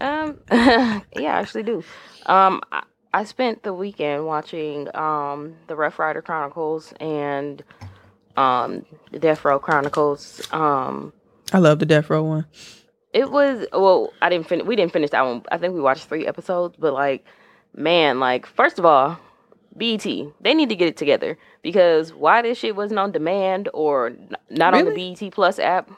[0.00, 1.84] Um, yeah, I actually do.
[2.24, 7.62] Um, I, I spent the weekend watching um the Ruff Ryder Chronicles and
[8.36, 10.40] um the Death Row Chronicles.
[10.52, 11.12] Um,
[11.52, 12.46] I love the Death Row one.
[13.12, 14.66] it was well, I didn't finish.
[14.66, 15.42] We didn't finish that one.
[15.52, 17.24] I think we watched three episodes, but like,
[17.74, 19.18] man, like first of all,
[19.76, 24.12] BT they need to get it together because why this shit wasn't on demand or
[24.48, 25.90] not on the BET Plus app.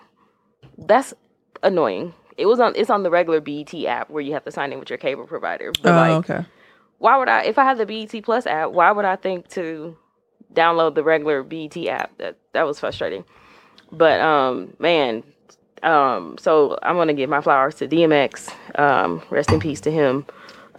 [0.79, 1.15] That's
[1.63, 2.15] annoying.
[2.37, 2.73] It was on.
[2.77, 5.27] It's on the regular BET app where you have to sign in with your cable
[5.27, 5.73] provider.
[5.83, 6.47] But Oh, like, okay.
[6.99, 7.43] why would I?
[7.43, 9.97] If I had the BET Plus app, why would I think to
[10.55, 12.17] download the regular BET app?
[12.19, 13.25] That that was frustrating.
[13.93, 15.23] But um, man,
[15.83, 18.51] um, so I'm gonna give my flowers to DMX.
[18.79, 20.25] Um, rest in peace to him.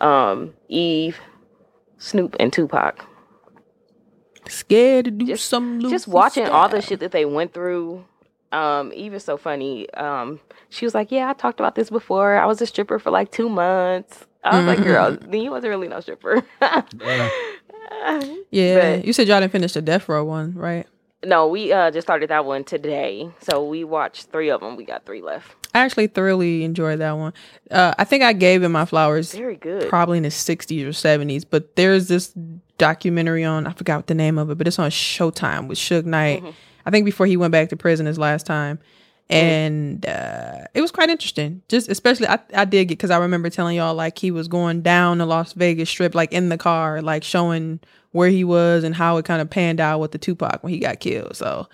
[0.02, 1.20] Um, Eve,
[2.00, 3.06] Snoop, and Tupac.
[4.50, 8.04] Scared to do Just- some just watching all the shit that they went through.
[8.54, 9.90] Um, Eve is so funny.
[9.96, 10.40] Um,
[10.70, 12.38] she was like, "Yeah, I talked about this before.
[12.38, 15.72] I was a stripper for like two months." I was like, "Girl, then you wasn't
[15.72, 16.44] really no stripper."
[18.52, 20.88] Yeah, But- you said y'all didn't finish the Death Row one, right?
[21.26, 24.76] no, we uh just started that one today, so we watched three of them.
[24.76, 25.56] We got three left.
[25.74, 27.34] I actually thoroughly enjoyed that one.
[27.72, 29.88] Uh, I think I gave him my flowers Very good.
[29.90, 32.34] probably in the 60s or 70s, but there's this
[32.78, 36.04] documentary on, I forgot what the name of it, but it's on Showtime with Suge
[36.06, 36.44] Knight.
[36.86, 38.80] I think before he went back to prison his last time.
[39.30, 41.62] And uh, it was quite interesting.
[41.70, 44.82] Just especially, I, I did get because I remember telling y'all like he was going
[44.82, 47.80] down the Las Vegas Strip, like in the car, like showing
[48.12, 50.80] where he was and how it kind of panned out with the Tupac when he
[50.80, 51.36] got killed.
[51.36, 51.68] So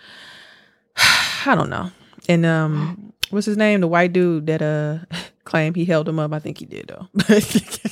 [1.45, 1.91] I don't know.
[2.28, 3.82] And um, what's his name?
[3.82, 4.99] The white dude that uh
[5.43, 6.32] claimed he held him up.
[6.32, 7.07] I think he did though.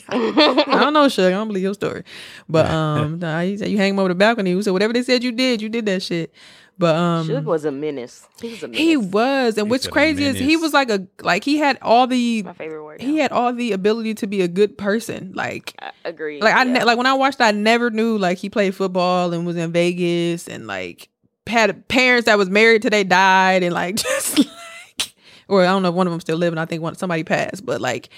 [0.10, 1.28] I don't know, Suge.
[1.28, 2.04] I don't believe your story.
[2.48, 4.54] But um, nah, he said you hang him over the balcony.
[4.54, 6.34] He said whatever they said you did, you did that shit.
[6.80, 8.28] But um, Suge was a menace.
[8.40, 8.80] He was a menace.
[8.80, 12.06] he was, and He what's crazy is he was like a like he had all
[12.06, 13.02] the my favorite word.
[13.02, 13.22] he now.
[13.24, 15.32] had all the ability to be a good person.
[15.34, 16.40] Like I agree.
[16.40, 16.74] like I yeah.
[16.74, 19.72] ne- like when I watched, I never knew like he played football and was in
[19.72, 21.10] Vegas and like
[21.48, 25.14] had parents that was married till they died and like just like
[25.48, 26.60] or I don't know if one of them still living.
[26.60, 28.10] I think one somebody passed, but like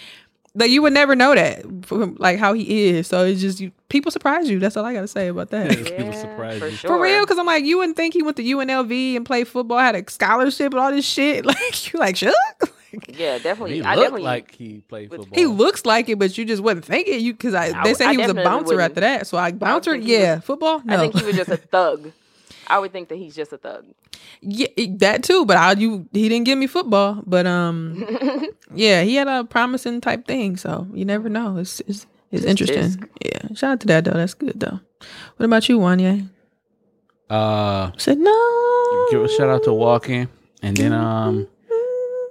[0.55, 3.07] like you would never know that from like how he is.
[3.07, 4.59] So it's just you people surprise you.
[4.59, 5.69] That's all I gotta say about that.
[5.77, 6.75] People surprise for you.
[6.75, 6.89] sure.
[6.89, 9.77] For real, because I'm like, you wouldn't think he went to UNLV and played football,
[9.79, 11.45] had a scholarship and all this shit.
[11.49, 12.33] Like you like, shut.
[13.07, 13.75] Yeah, definitely.
[13.75, 15.39] He I looked definitely like he played With- football.
[15.39, 17.21] He looks like it, but you just wouldn't think it.
[17.21, 18.81] You because I, I they would- said I he was a bouncer wouldn't.
[18.91, 19.27] after that.
[19.27, 20.35] So I bouncer, think he yeah.
[20.37, 20.95] was- Football, no.
[20.95, 22.11] I think he was just a thug.
[22.69, 23.85] I would think that he's just a thug.
[24.41, 24.67] yeah,
[24.97, 25.45] that too.
[25.45, 27.23] But I you he didn't give me football.
[27.25, 28.05] But um,
[28.73, 30.57] yeah, he had a promising type thing.
[30.57, 31.57] So you never know.
[31.57, 32.81] It's it's, it's Just interesting.
[32.83, 32.99] disc.
[33.25, 34.11] Yeah, shout out to that though.
[34.11, 34.79] That's good though.
[35.37, 36.29] What about you, Mwanje?
[37.29, 39.07] uh, Said no.
[39.11, 40.27] give a shout out to Walking,
[40.61, 41.47] and then um,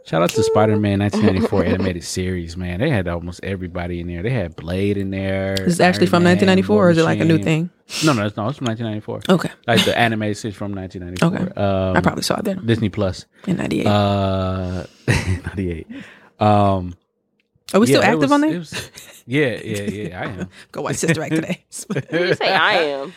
[0.09, 2.57] shout out to Spider Man 1994 animated series.
[2.57, 4.23] Man, they had almost everybody in there.
[4.23, 5.57] They had Blade in there.
[5.57, 7.45] This is actually Iron from Man, 1994, or is it like a new Machine.
[7.45, 8.07] thing?
[8.07, 9.35] No, no, it's, no, it's from 1994.
[9.35, 11.49] Okay, Like the animated series from 1994.
[11.49, 11.61] Okay.
[11.61, 13.27] Um, I probably saw it then Disney Plus.
[13.47, 13.87] in '98.
[13.87, 15.87] Uh, 98.
[16.41, 16.95] Um,
[17.75, 18.59] Are we still yeah, it active was- on it there?
[18.59, 18.91] was-
[19.27, 20.21] yeah, yeah, yeah.
[20.21, 20.49] I am.
[20.73, 21.65] Go watch Sister Act today.
[22.13, 23.13] You say I am.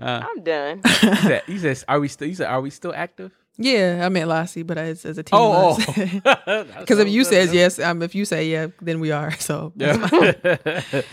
[0.00, 0.80] Uh, I'm done.
[0.82, 4.08] he said, he says, "Are we still?" He said, "Are we still active?" Yeah, I
[4.08, 5.38] meant Lassie, but as, as a team.
[5.38, 6.64] Oh, oh.
[6.80, 9.32] Because if you says yes, um, if you say yeah, then we are.
[9.38, 9.94] So Yeah.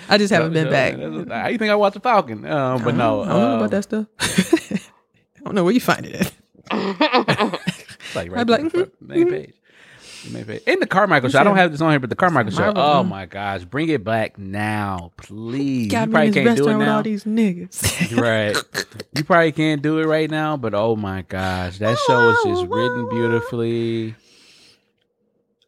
[0.09, 0.95] I just haven't been back.
[0.97, 2.45] that's- How you think I watched the Falcon?
[2.45, 4.07] Um, but no, I don't know um, about that stuff.
[4.19, 6.33] I don't know where you find it at.
[6.71, 8.91] It's like right I'd be there, like, front, main page.
[8.99, 9.53] The main page.
[10.25, 12.73] In the Carmichael show, I don't have this on here, but the Carmichael show.
[12.75, 15.91] Oh my gosh, bring it back now, please.
[15.91, 16.97] Got you probably can't do it now.
[16.97, 18.17] all these niggas.
[18.21, 18.55] right.
[19.15, 22.69] You probably can't do it right now, but oh my gosh, that show is just
[22.69, 24.15] written beautifully.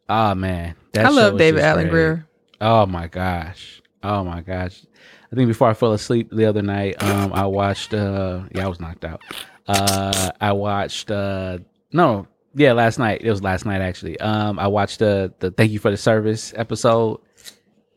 [0.08, 1.88] Ah man, that I love David Alan.
[1.88, 2.26] Grier.
[2.60, 3.80] Oh my gosh.
[4.02, 4.84] Oh my gosh.
[5.32, 8.68] I think before I fell asleep the other night, um, I watched uh yeah, I
[8.68, 9.22] was knocked out.
[9.66, 11.58] Uh I watched uh
[11.92, 13.22] no, yeah, last night.
[13.22, 14.18] It was last night actually.
[14.20, 17.20] Um I watched the the Thank You for the Service episode.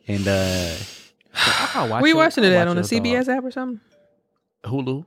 [0.08, 0.74] And uh
[1.34, 2.82] I watch Were you it- watching it at watch on the.
[2.84, 3.82] CBS app or something?
[4.64, 5.06] Hulu.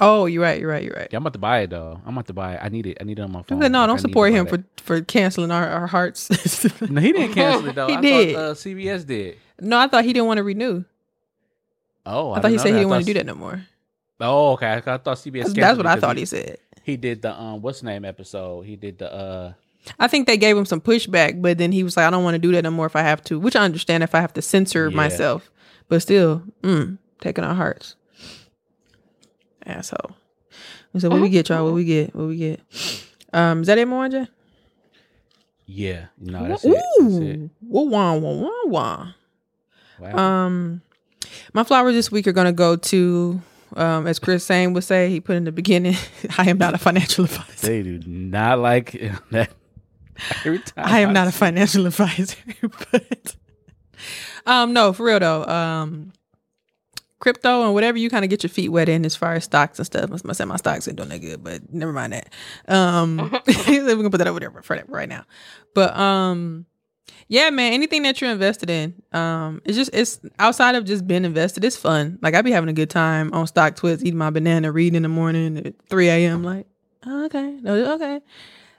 [0.00, 0.60] Oh, you're right.
[0.60, 0.82] You're right.
[0.84, 1.08] You're right.
[1.10, 2.00] Yeah, I'm about to buy it though.
[2.06, 2.60] I'm about to buy it.
[2.62, 2.98] I need it.
[3.00, 3.58] I need it on my phone.
[3.58, 6.28] no, Like, I don't need support him for for canceling our, our hearts.
[6.88, 7.88] No, he didn't cancel it though.
[7.88, 8.34] He I did.
[8.36, 9.38] Thought, uh, CBS did.
[9.60, 10.84] no, I thought he didn't want to renew.
[12.06, 13.60] Oh, I, thought he said know he didn't want to do that no more.
[14.20, 14.66] Oh, okay.
[14.66, 15.52] I I thought CBS.
[15.54, 16.58] That's, what I thought he said.
[16.88, 18.62] He did the um, what's name episode?
[18.64, 19.52] He did the uh,
[19.98, 22.34] I think they gave him some pushback, but then he was like, I don't want
[22.34, 24.32] to do that no more if I have to, which I understand if I have
[24.34, 24.96] to censor Yeah.
[24.96, 25.50] myself.
[25.88, 27.94] But still, mm, taking our hearts.
[29.66, 30.16] Asshole.
[30.98, 31.64] So what we get, y'all?
[31.64, 32.14] What we get?
[32.14, 32.60] What we get?
[33.32, 34.28] Um, is that it, Mwanje?
[35.66, 36.06] yeah.
[36.18, 36.74] No, that's it.
[36.98, 37.36] That's it.
[37.36, 39.06] Ooh, wah wah wah wah wah.
[40.00, 40.16] Wow.
[40.46, 40.80] Um,
[41.52, 43.40] my flowers this week are gonna go to,
[43.76, 45.96] um, as Chris Sane would say, he put in the beginning,
[46.38, 47.66] I am not a financial advisor.
[47.66, 48.92] they do not like
[49.30, 49.50] that.
[50.44, 52.36] Every time I am not a financial advisor,
[52.90, 53.36] but
[54.46, 55.44] um, no, for real though.
[55.44, 56.12] Um,
[57.20, 59.78] crypto and whatever you kind of get your feet wet in as far as stocks
[59.78, 60.10] and stuff.
[60.12, 62.32] I say my stocks ain't doing that good, but never mind that.
[62.68, 65.24] Um, we can put that over there for that right now.
[65.74, 66.66] But um,
[67.28, 71.24] yeah, man, anything that you're invested in, um, it's just it's outside of just being
[71.24, 72.18] invested, it's fun.
[72.22, 75.08] Like I'd be having a good time on StockTwits, eating my banana, reading in the
[75.08, 76.42] morning at 3 a.m.
[76.42, 76.66] Like,
[77.06, 78.20] oh, okay, no, okay.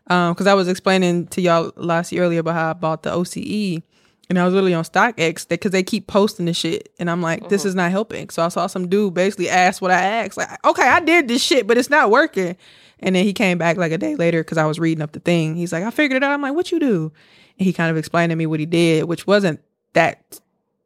[0.07, 3.11] Um, because I was explaining to y'all last year earlier about how I bought the
[3.11, 3.83] OCE
[4.29, 7.49] and I was literally on StockX because they keep posting the shit, and I'm like,
[7.49, 8.29] this is not helping.
[8.29, 11.43] So I saw some dude basically ask what I asked, like, okay, I did this
[11.43, 12.55] shit, but it's not working.
[12.99, 15.19] And then he came back like a day later because I was reading up the
[15.19, 15.55] thing.
[15.55, 16.31] He's like, I figured it out.
[16.31, 17.11] I'm like, what you do?
[17.59, 19.59] He kind of explained to me what he did, which wasn't
[19.93, 20.39] that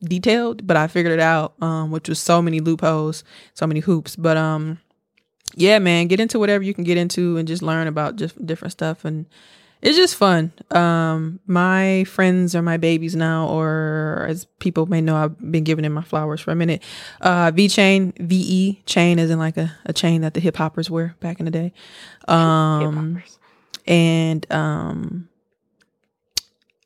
[0.04, 3.24] detailed, but I figured it out, um, which was so many loopholes,
[3.54, 4.18] so many hoops.
[4.18, 4.80] But um,
[5.56, 8.74] yeah, man, get into whatever you can get into and just learn about just different
[8.74, 9.28] stuff and
[9.82, 10.54] it's just fun.
[10.72, 15.84] Um, my friends are my babies now, or as people may know, I've been giving
[15.84, 16.82] them my flowers for a minute.
[17.20, 20.90] Uh, VeChain, V E chain, is in like a, a chain that the hip hoppers
[20.90, 21.74] wear back in the day.
[22.30, 23.22] Um,
[23.86, 25.28] and um,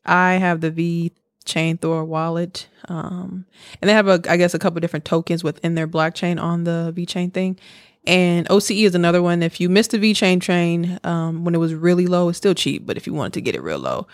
[0.07, 1.11] I have the V
[1.47, 2.67] Chain Thor wallet.
[2.87, 3.45] Um,
[3.81, 6.93] and they have a, I guess, a couple different tokens within their blockchain on the
[6.95, 7.57] VeChain thing.
[8.05, 9.41] And OCE is another one.
[9.41, 12.85] If you missed the VeChain train um, when it was really low, it's still cheap,
[12.85, 14.07] but if you wanted to get it real low,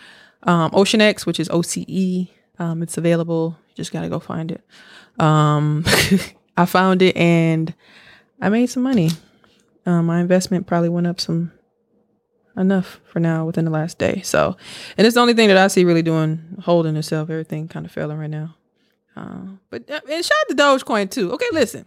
[0.44, 2.30] um, OceanEx, which is OCE,
[2.60, 3.58] um, it's available.
[3.70, 4.64] You just gotta go find it.
[5.20, 5.84] Um,
[6.58, 7.74] I found it and
[8.42, 9.12] I made some money.
[9.86, 11.52] Um, my investment probably went up some
[12.58, 14.22] enough for now within the last day.
[14.24, 14.56] So,
[14.98, 17.30] and it's the only thing that I see really doing holding itself.
[17.30, 18.56] Everything kind of failing right now.
[19.16, 21.32] Uh, but and shout out to Dogecoin too.
[21.34, 21.86] Okay, listen.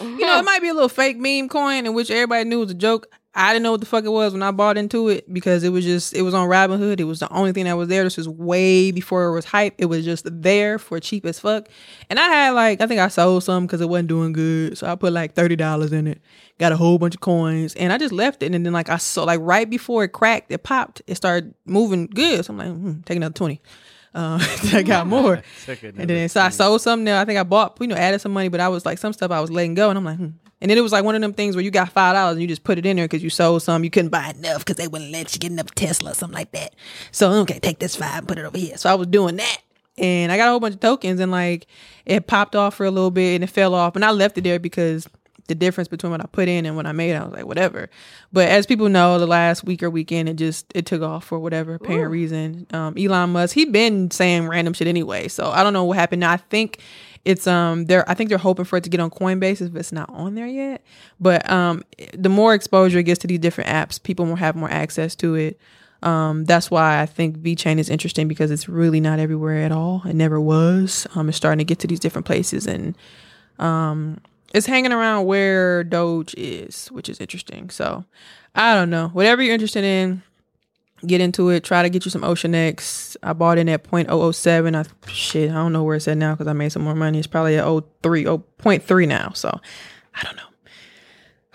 [0.00, 2.70] You know, it might be a little fake meme coin in which everybody knew was
[2.72, 3.06] a joke.
[3.34, 5.68] I didn't know what the fuck it was when I bought into it because it
[5.68, 6.98] was just it was on Robinhood.
[6.98, 8.02] It was the only thing that was there.
[8.02, 9.74] This was way before it was hype.
[9.78, 11.68] It was just there for cheap as fuck.
[12.10, 14.78] And I had like I think I sold some because it wasn't doing good.
[14.78, 16.20] So I put like thirty dollars in it.
[16.58, 18.54] Got a whole bunch of coins and I just left it.
[18.54, 21.02] And then like I saw like right before it cracked, it popped.
[21.06, 22.44] It started moving good.
[22.44, 23.60] So I'm like, hmm, take another twenty.
[24.14, 24.38] Uh,
[24.72, 25.42] I got more.
[25.68, 27.20] and then so I sold something there.
[27.20, 29.30] I think I bought, you know, added some money, but I was like some stuff
[29.30, 30.28] I was letting go, and I'm like, hmm.
[30.60, 32.42] And then it was like one of them things where you got five dollars and
[32.42, 34.76] you just put it in there because you sold some, you couldn't buy enough because
[34.76, 36.74] they wouldn't let you get enough Tesla or something like that.
[37.12, 38.76] So okay, take this five and put it over here.
[38.76, 39.58] So I was doing that.
[39.96, 41.66] And I got a whole bunch of tokens and like
[42.06, 43.96] it popped off for a little bit and it fell off.
[43.96, 45.08] And I left it there because
[45.48, 47.88] the difference between what I put in and what I made, I was like, whatever.
[48.32, 51.38] But as people know, the last week or weekend, it just it took off for
[51.38, 52.10] whatever apparent Ooh.
[52.10, 52.66] reason.
[52.72, 56.20] Um, Elon Musk, he been saying random shit anyway, so I don't know what happened.
[56.20, 56.80] Now I think
[57.24, 59.92] it's um they're I think they're hoping for it to get on Coinbase if it's
[59.92, 60.82] not on there yet.
[61.20, 61.82] But um
[62.14, 65.34] the more exposure it gets to these different apps, people will have more access to
[65.34, 65.60] it.
[66.02, 70.02] Um, that's why I think VeChain is interesting because it's really not everywhere at all.
[70.06, 71.08] It never was.
[71.16, 72.96] Um, it's starting to get to these different places and
[73.58, 74.20] um
[74.54, 77.68] it's hanging around where Doge is, which is interesting.
[77.70, 78.04] So
[78.54, 79.08] I don't know.
[79.08, 80.22] Whatever you're interested in,
[81.06, 81.64] get into it.
[81.64, 83.16] Try to get you some OceanEx.
[83.22, 84.74] I bought in at 0.007.
[84.76, 87.18] I shit, I don't know where it's at now because I made some more money.
[87.18, 87.64] It's probably at
[88.02, 89.32] 03, 0.3 now.
[89.34, 89.60] So
[90.14, 90.42] I don't know.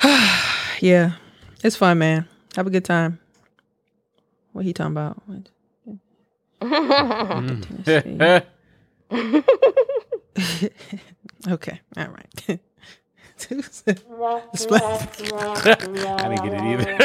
[0.80, 1.14] yeah,
[1.64, 2.28] it's fun, man.
[2.56, 3.20] Have a good time.
[4.52, 5.22] What he talking about?
[5.30, 5.46] Mm.
[11.50, 12.60] okay, all right.
[13.52, 13.56] I
[16.30, 16.98] didn't get it either.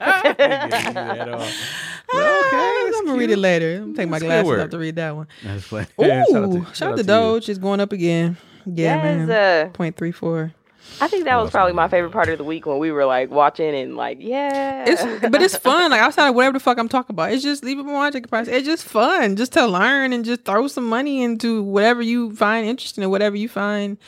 [0.00, 1.40] I didn't get it either at all.
[1.40, 3.76] okay, I'm gonna read it later.
[3.76, 5.26] I'm gonna take my glasses off to read that one.
[5.42, 5.86] That's funny.
[6.00, 7.48] Ooh, shout out to, shout out to Doge.
[7.48, 8.36] It's going up again.
[8.66, 9.30] Yeah, yes, man.
[9.30, 10.52] Uh, Point three four.
[11.00, 13.30] I think that was probably my favorite part of the week when we were like
[13.30, 14.84] watching and like, yeah.
[14.86, 15.90] It's but it's fun.
[15.90, 18.48] Like outside of whatever the fuck I'm talking about, it's just leave it watching price.
[18.48, 22.66] It's just fun, just to learn and just throw some money into whatever you find
[22.66, 23.98] interesting or whatever you find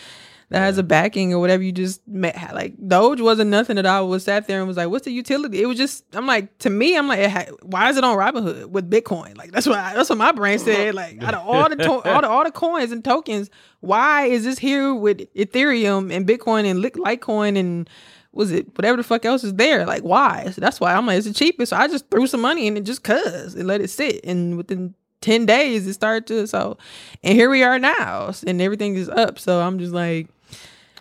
[0.50, 2.36] that has a backing or whatever you just met.
[2.52, 5.62] Like Doge wasn't nothing that I was sat there and was like, what's the utility?
[5.62, 8.90] It was just, I'm like, to me, I'm like, why is it on Robinhood with
[8.90, 9.36] Bitcoin?
[9.38, 10.94] Like that's what I, that's what my brain said.
[10.94, 13.48] Like out of all the to- all the all the coins and tokens,
[13.78, 17.88] why is this here with Ethereum and Bitcoin and Litecoin and
[18.32, 19.86] was it whatever the fuck else is there?
[19.86, 20.50] Like why?
[20.50, 21.70] So that's why I'm like, it's the cheapest.
[21.70, 24.24] So I just threw some money in it just cause and let it sit.
[24.24, 26.78] And within 10 days it started to so
[27.22, 30.28] and here we are now and everything is up so i'm just like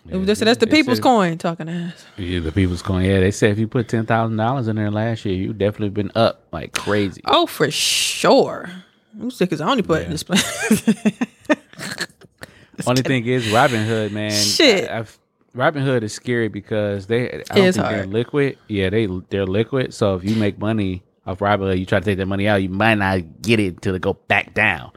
[0.06, 2.04] yeah, that's, that's the people's said, coin talking us.
[2.16, 3.04] Yeah, the people's coin.
[3.04, 5.90] Yeah, they said if you put ten thousand dollars in there last year, you definitely
[5.90, 7.20] been up like crazy.
[7.24, 8.70] Oh, for sure.
[9.20, 10.04] I'm sick as I only put yeah.
[10.06, 11.26] in this place.
[12.86, 14.30] Only thing is Robinhood, man.
[14.30, 14.90] Shit.
[14.90, 15.04] I,
[15.54, 17.94] Robinhood is scary because they I don't think hard.
[17.94, 18.58] they're liquid.
[18.68, 19.92] Yeah, they they're liquid.
[19.92, 22.68] So if you make money off robbery, you try to take that money out, you
[22.68, 24.90] might not get it until it go back down.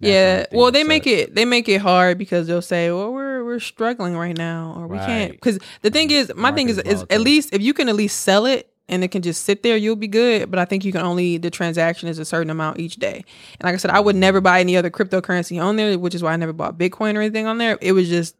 [0.00, 0.46] That yeah.
[0.52, 4.16] well, they make it they make it hard because they'll say, "Well, we're we're struggling
[4.16, 7.52] right now, or we can't." Because the thing is, my thing is is at least
[7.52, 10.08] if you can at least sell it and it can just sit there, you'll be
[10.08, 10.50] good.
[10.50, 13.24] But I think you can only the transaction is a certain amount each day.
[13.58, 16.22] And like I said, I would never buy any other cryptocurrency on there, which is
[16.22, 17.78] why I never bought Bitcoin or anything on there.
[17.80, 18.36] It was just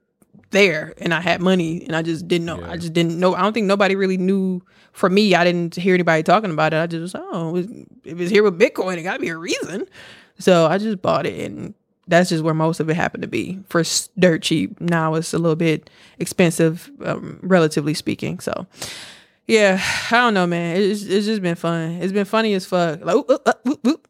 [0.51, 2.61] there and I had money and I just didn't know.
[2.61, 2.71] Yeah.
[2.71, 3.35] I just didn't know.
[3.35, 4.63] I don't think nobody really knew.
[4.93, 6.79] For me, I didn't hear anybody talking about it.
[6.79, 7.67] I just oh, it was-
[8.05, 9.87] if it's here with Bitcoin, it got to be a reason.
[10.39, 11.75] So I just bought it and
[12.09, 13.83] that's just where most of it happened to be for
[14.19, 14.81] dirt cheap.
[14.81, 18.39] Now it's a little bit expensive, um, relatively speaking.
[18.41, 18.67] So
[19.47, 19.81] yeah,
[20.11, 20.77] I don't know, man.
[20.77, 21.99] It's, it's just been fun.
[22.03, 23.05] It's been funny as fuck.
[23.05, 24.09] Like, oop, oop, oop,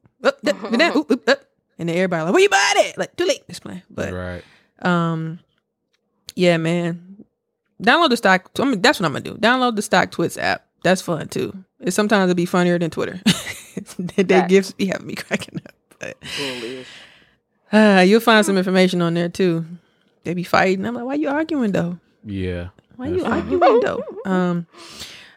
[1.78, 2.98] and then everybody like, where you buy it?
[2.98, 3.42] Like, too late.
[3.48, 3.82] Explain.
[3.90, 4.42] But right.
[4.80, 5.40] um,
[6.36, 7.24] yeah, man.
[7.82, 8.50] Download the stock.
[8.58, 9.34] I mean, that's what I'm gonna do.
[9.34, 10.64] Download the StockTwits app.
[10.82, 11.52] That's fun too.
[11.80, 13.20] It sometimes it'll be funnier than Twitter.
[13.98, 14.48] they Facts.
[14.48, 15.74] gifts be having me cracking up.
[15.98, 16.16] But
[17.72, 19.66] uh, you'll find some information on there too.
[20.24, 20.86] They be fighting.
[20.86, 21.98] I'm like, why you arguing though?
[22.24, 22.68] Yeah.
[22.96, 23.42] Why you That's fine.
[23.42, 24.02] arguing though?
[24.24, 24.66] Um,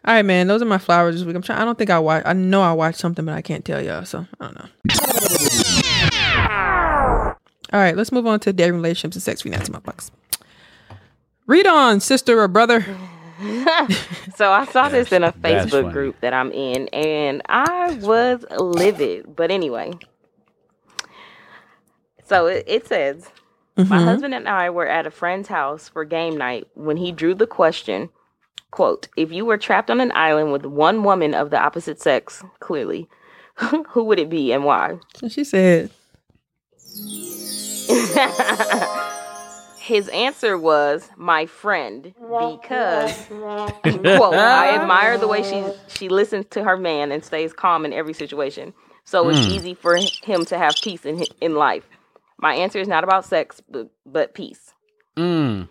[0.05, 0.47] all right, man.
[0.47, 1.35] Those are my flowers this week.
[1.35, 1.59] I'm trying.
[1.59, 2.23] I don't think I watch.
[2.26, 4.05] I know I watched something, but I can't tell y'all.
[4.05, 4.69] So I don't know.
[7.71, 9.41] All right, let's move on to dating relationships and sex.
[9.43, 10.09] Finance my bucks.
[11.49, 12.85] Read on, sister or brother.
[14.35, 19.35] So I saw this in a Facebook group that I'm in, and I was livid.
[19.35, 19.93] But anyway,
[22.26, 23.30] so it, it says,
[23.77, 24.03] my Mhm.
[24.05, 27.47] husband and I were at a friend's house for game night when he drew the
[27.47, 28.09] question,
[28.71, 32.43] "quote If you were trapped on an island with one woman of the opposite sex,
[32.59, 33.09] clearly,
[33.89, 35.89] who would it be and why?" So she said,
[39.89, 46.63] His answer was my friend because quote I admire the way she she listens to
[46.63, 48.75] her man and stays calm in every situation.
[49.03, 51.89] So it's easy for him to have peace in in life.
[52.37, 54.75] My answer is not about sex but, but peace.
[55.17, 55.67] Mm.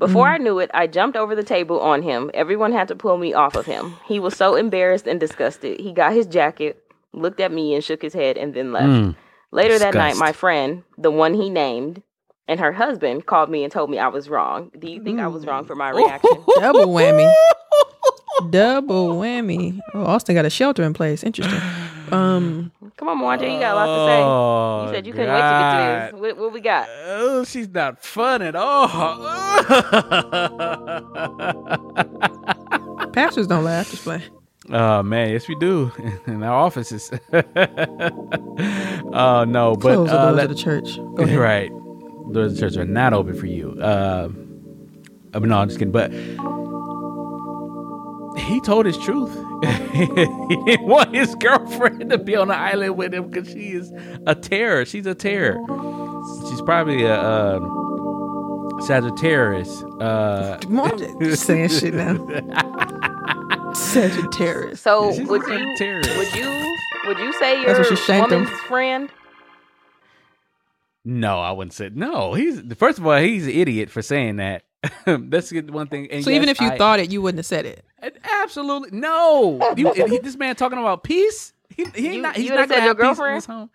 [0.00, 2.28] Before I knew it, I jumped over the table on him.
[2.34, 3.94] Everyone had to pull me off of him.
[4.04, 5.78] He was so embarrassed and disgusted.
[5.78, 6.82] He got his jacket,
[7.12, 8.86] looked at me and shook his head and then left.
[8.86, 9.16] Mm.
[9.52, 12.02] Later that night, my friend, the one he named,
[12.50, 14.70] and her husband called me and told me I was wrong.
[14.78, 16.30] Do you think I was wrong for my reaction?
[16.58, 17.32] double whammy.
[18.50, 19.78] double whammy.
[19.94, 21.22] Oh, Austin got a shelter in place.
[21.22, 21.60] Interesting.
[22.10, 24.20] Um, Come on, Mwanje, you got a lot to say.
[24.20, 26.20] Oh, You said you couldn't wait to get to this.
[26.20, 26.88] What, what we got?
[27.06, 28.88] Oh, she's not fun at all.
[33.12, 33.90] pastors don't laugh.
[33.90, 34.22] Just play.
[34.70, 35.90] oh man, yes we do
[36.26, 37.10] in our offices.
[39.12, 40.96] Oh no, but Close the uh, doors let- of the church.
[41.16, 41.38] Go ahead.
[41.38, 41.72] right,
[42.32, 43.76] doors of church are not open for you.
[43.80, 44.28] Uh,
[45.34, 45.92] uh, no, I'm just kidding.
[45.92, 46.12] But
[48.40, 49.32] he told his truth.
[49.92, 53.92] he didn't want his girlfriend to be on the island with him because she is
[54.26, 54.84] a terror.
[54.84, 55.58] She's a terror.
[56.48, 57.20] She's probably a.
[57.20, 57.76] Um,
[58.80, 59.82] Sagittarius.
[60.00, 62.16] Uh, Mwanje just saying shit now.
[63.74, 64.80] Sagittarius.
[64.80, 65.58] So She's would you
[66.16, 66.76] would you
[67.06, 68.44] would you say That's your what she shanked him.
[68.44, 69.10] woman's friend?
[71.04, 72.34] No, I wouldn't say no.
[72.34, 74.64] He's first of all, he's an idiot for saying that.
[75.06, 76.10] That's the one thing.
[76.10, 77.84] And So even if you I- thought it, you wouldn't have said it.
[78.42, 81.52] absolutely no, you, he, this man talking about peace.
[81.68, 82.36] He, he You- not.
[82.36, 83.34] He's not gonna said your have peace in girlfriend?
[83.36, 83.70] his home.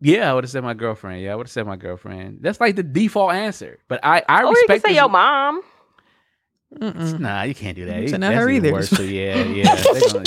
[0.00, 1.22] Yeah, I would have said my girlfriend.
[1.22, 2.38] Yeah, I would have said my girlfriend.
[2.40, 3.78] That's like the default answer.
[3.88, 4.82] But I, I Or you respect.
[4.84, 5.62] can say your mom.
[6.74, 7.20] Mm-mm.
[7.20, 8.02] Nah, you can't do that.
[8.02, 8.72] You- so not that's her even either.
[8.74, 8.90] Worse.
[8.90, 9.74] So yeah, yeah.
[9.76, 10.24] They gonna,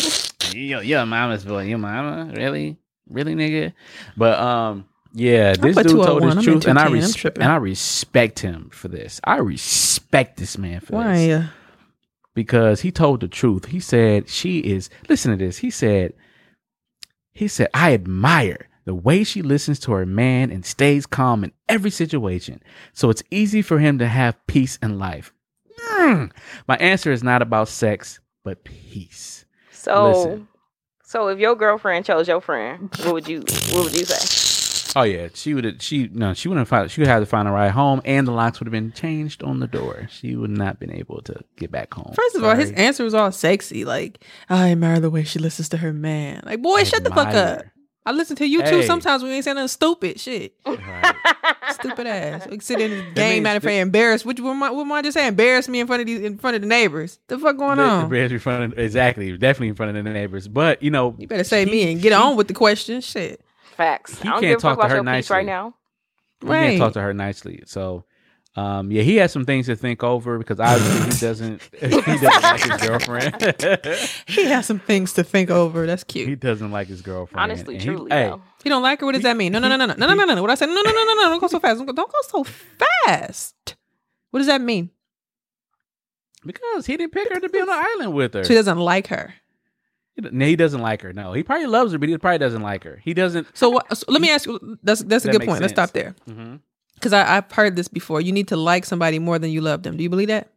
[0.53, 1.63] your, your mama's boy.
[1.63, 2.77] Your mama, really,
[3.09, 3.73] really, nigga.
[4.15, 4.85] But um,
[5.15, 6.35] yeah, this put dude told 201.
[6.37, 9.19] his truth, and I res- and I respect him for this.
[9.23, 11.13] I respect this man for Why?
[11.27, 11.47] this Uh,
[12.33, 13.65] because he told the truth.
[13.65, 14.89] He said she is.
[15.09, 15.57] Listen to this.
[15.59, 16.13] He said.
[17.31, 21.51] He said, I admire the way she listens to her man and stays calm in
[21.67, 22.61] every situation.
[22.93, 25.33] So it's easy for him to have peace in life.
[25.81, 26.31] Mm.
[26.67, 29.43] My answer is not about sex, but peace.
[29.71, 30.47] So Listen.
[31.03, 33.39] so if your girlfriend chose your friend, what would you
[33.71, 34.44] what would you say?
[34.95, 35.81] Oh yeah, she would have.
[35.81, 36.91] She no, she wouldn't have.
[36.91, 39.43] She would have to find a ride home, and the locks would have been changed
[39.43, 40.07] on the door.
[40.11, 42.13] She would not been able to get back home.
[42.15, 43.83] first of all, his answer was all sexy.
[43.85, 46.41] Like, I admire the way she listens to her man.
[46.45, 47.65] Like, boy, shut the fuck up.
[48.07, 48.83] I listen to you too.
[48.83, 50.53] Sometimes we ain't saying nothing stupid shit.
[50.65, 51.15] Right.
[51.71, 52.47] Stupid ass.
[52.47, 54.23] We sit in the game, matter of fact, that- embarrass.
[54.23, 55.29] What, am I, what am I just saying?
[55.29, 57.19] Embarrass me in front of these, in front of the neighbors.
[57.27, 58.03] The fuck going The- on?
[58.03, 60.47] the bears in front of, exactly, definitely in front of the neighbors.
[60.47, 63.01] But you know, you better say me and get on with the question.
[63.01, 63.41] Shit.
[63.75, 64.21] Facts.
[64.21, 65.35] He I don't can't give a fuck talk to her nicely.
[65.35, 65.75] right now.
[66.41, 66.67] You Right.
[66.69, 67.63] can't talk to her nicely.
[67.65, 68.05] So
[68.57, 72.23] Um, yeah, he has some things to think over because obviously he doesn't he doesn't
[72.23, 73.35] like his girlfriend.
[74.27, 75.85] He has some things to think over.
[75.85, 76.29] That's cute.
[76.29, 77.41] he doesn't like his girlfriend.
[77.51, 78.41] Honestly, And he- truly, hey, though.
[78.63, 79.05] You don't like her?
[79.05, 79.51] What does that mean?
[79.51, 80.41] No, no, no, no, no, no, no, no, no.
[80.41, 80.67] What I said?
[80.67, 81.21] No, no, no, no, no.
[81.29, 81.77] Don't go so fast.
[81.77, 83.75] Don't go, don't go so fast.
[84.31, 84.89] What does that mean?
[86.45, 88.43] because he didn't pick her to be on the island with her.
[88.43, 89.33] So he doesn't like her.
[90.15, 91.13] He No, he doesn't like her.
[91.13, 92.99] No, he probably loves her, but he probably doesn't like her.
[93.03, 93.47] He doesn't.
[93.55, 93.97] So what?
[93.97, 94.77] So let me ask you.
[94.83, 95.61] That's that's a That good makes point.
[95.61, 96.59] Let's stop there Mhm.
[96.95, 98.21] because I've heard this before.
[98.21, 99.97] You need to like somebody more than you love them.
[99.97, 100.49] Do you believe that?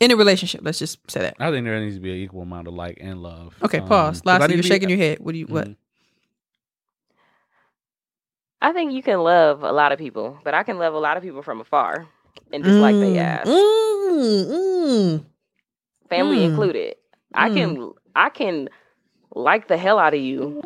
[0.00, 1.34] In a relationship, let's just say that.
[1.38, 3.54] I think there needs to be an equal amount of like and love.
[3.62, 4.20] Okay, Um, pause.
[4.20, 5.18] 'cause I Lastly, you're to be- shaking your head.
[5.20, 5.46] What do you?
[5.46, 5.68] What?
[5.68, 5.76] Mhm.
[8.60, 11.16] I think you can love a lot of people, but I can love a lot
[11.16, 12.06] of people from afar
[12.52, 15.24] and just like they ass, Mm, mm.
[16.08, 16.44] family mm.
[16.44, 16.94] included.
[17.34, 18.68] I can I can
[19.34, 20.60] like the hell out of you,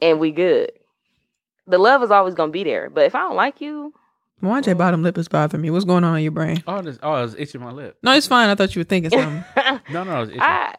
[0.00, 0.72] and we good.
[1.66, 3.92] The love is always gonna be there, but if I don't like you,
[4.40, 5.70] Why your bottom lip is bothering me?
[5.70, 6.62] What's going on in your brain?
[6.66, 7.98] Oh, this, oh, I was itching my lip.
[8.02, 8.48] No, it's fine.
[8.48, 9.44] I thought you were thinking something.
[9.90, 10.42] No, no, I was itching.
[10.42, 10.74] I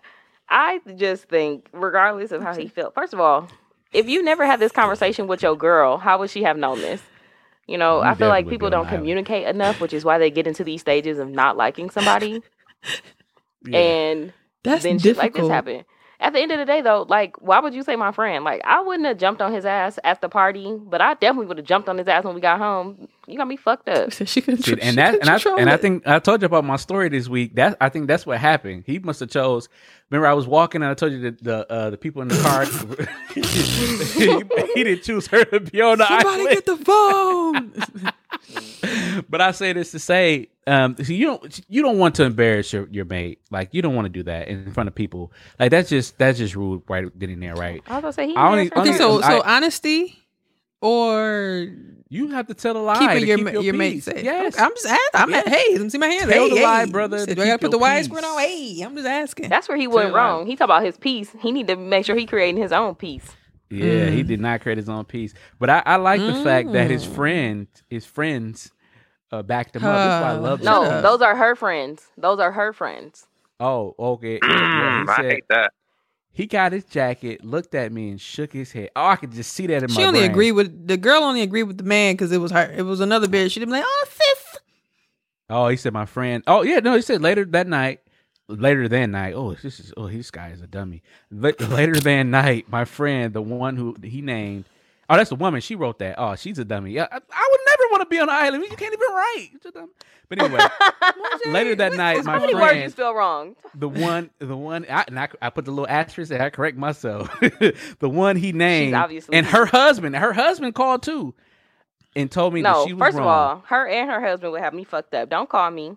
[0.49, 3.47] I just think, regardless of how he felt, first of all,
[3.93, 7.01] if you never had this conversation with your girl, how would she have known this?
[7.67, 10.47] You know, You I feel like people don't communicate enough, which is why they get
[10.47, 12.41] into these stages of not liking somebody,
[13.65, 13.77] Yeah.
[13.79, 14.33] and
[14.63, 15.51] That's then shit like this difficult.
[15.51, 15.85] happen.
[16.21, 18.43] At the end of the day, though, like, why would you say my friend?
[18.43, 21.57] Like, I wouldn't have jumped on his ass at the party, but I definitely would
[21.57, 23.07] have jumped on his ass when we got home.
[23.29, 24.11] You got me fucked up.
[24.11, 26.65] So she could See, and that and I and I think I told you about
[26.65, 27.55] my story this week.
[27.55, 28.83] That I think that's what happened.
[28.85, 29.69] He must have chose.
[30.09, 32.37] Remember, I was walking and I told you that the uh, the people in the
[32.41, 32.65] car.
[33.33, 36.49] he, he didn't choose her to be on the somebody island.
[36.55, 38.13] get the phone.
[39.29, 42.73] but I say this to say, um, so you don't you don't want to embarrass
[42.73, 43.39] your, your mate.
[43.51, 45.31] Like you don't want to do that in front of people.
[45.59, 47.83] Like that's just that's just rude right then and there, right?
[47.87, 48.35] I was gonna say he.
[48.35, 49.23] I only- only- okay, himself.
[49.23, 50.18] so so I- honesty
[50.81, 51.67] or
[52.09, 52.99] You have to tell a lie.
[52.99, 54.23] keeping to your keep ma- your, your mate safe.
[54.23, 55.01] Yes, Okay, I'm just asking.
[55.13, 55.43] I'm Yeah.
[55.49, 56.31] hey, let me see my hands.
[56.31, 58.25] Tell hey, the lie, brother, Said, Do I gotta put the your widescreen peace.
[58.25, 58.39] on?
[58.39, 59.49] Hey, I'm just asking.
[59.49, 60.45] That's where he went you wrong.
[60.47, 61.35] He talk about his peace.
[61.41, 63.35] He need to make sure he creating his own peace.
[63.69, 64.27] Yeah, he Mm.
[64.27, 65.33] did not create his own piece.
[65.59, 67.13] But I, I like the fact that his Mm.
[67.15, 68.71] friend, his friends,
[69.31, 70.01] uh, backed him up.
[70.01, 70.91] That's why I Uh, love No, Shut that.
[70.97, 71.03] up.
[71.03, 72.07] those are her friends.
[72.17, 73.27] Those are her friends.
[73.59, 74.39] Oh, okay.
[74.41, 75.71] Yeah, yeah, Mm, he I said hate that.
[76.39, 78.91] He got his jacket, looked at me, and shook his head.
[78.95, 80.31] Oh, I could just see that in She my She only brain.
[80.31, 81.21] agreed with the girl.
[81.23, 82.71] Only agreed with the man because it was her.
[82.71, 83.51] It was another bitch.
[83.51, 84.57] She'd be like, "Oh, sis."
[85.49, 86.41] Oh, he said my friend.
[86.47, 87.99] Oh, yeah, no, he said later that night.
[88.47, 89.33] Later than night.
[89.35, 89.91] Oh, this is.
[89.97, 91.03] Oh, this guy is a dummy.
[91.29, 94.63] Later than night, my friend, the one who he named.
[95.09, 95.59] Oh, that's the woman.
[95.61, 96.15] She wrote that.
[96.19, 96.91] Oh, she's a dummy.
[96.91, 98.63] Yeah, I, I would never want to be on the island.
[98.69, 99.49] You can't even write.
[100.29, 100.59] But anyway,
[101.47, 103.55] later that night, my How many words you friend, spell wrong?
[103.73, 106.41] the one, the one, I, and I, I put the little asterisk there.
[106.41, 107.27] I correct myself.
[107.39, 107.73] the
[108.09, 111.33] one he named, obviously and her husband, her husband called too,
[112.15, 113.25] and told me No, that she was first wrong.
[113.27, 115.29] of all, her and her husband would have me fucked up.
[115.31, 115.95] Don't call me.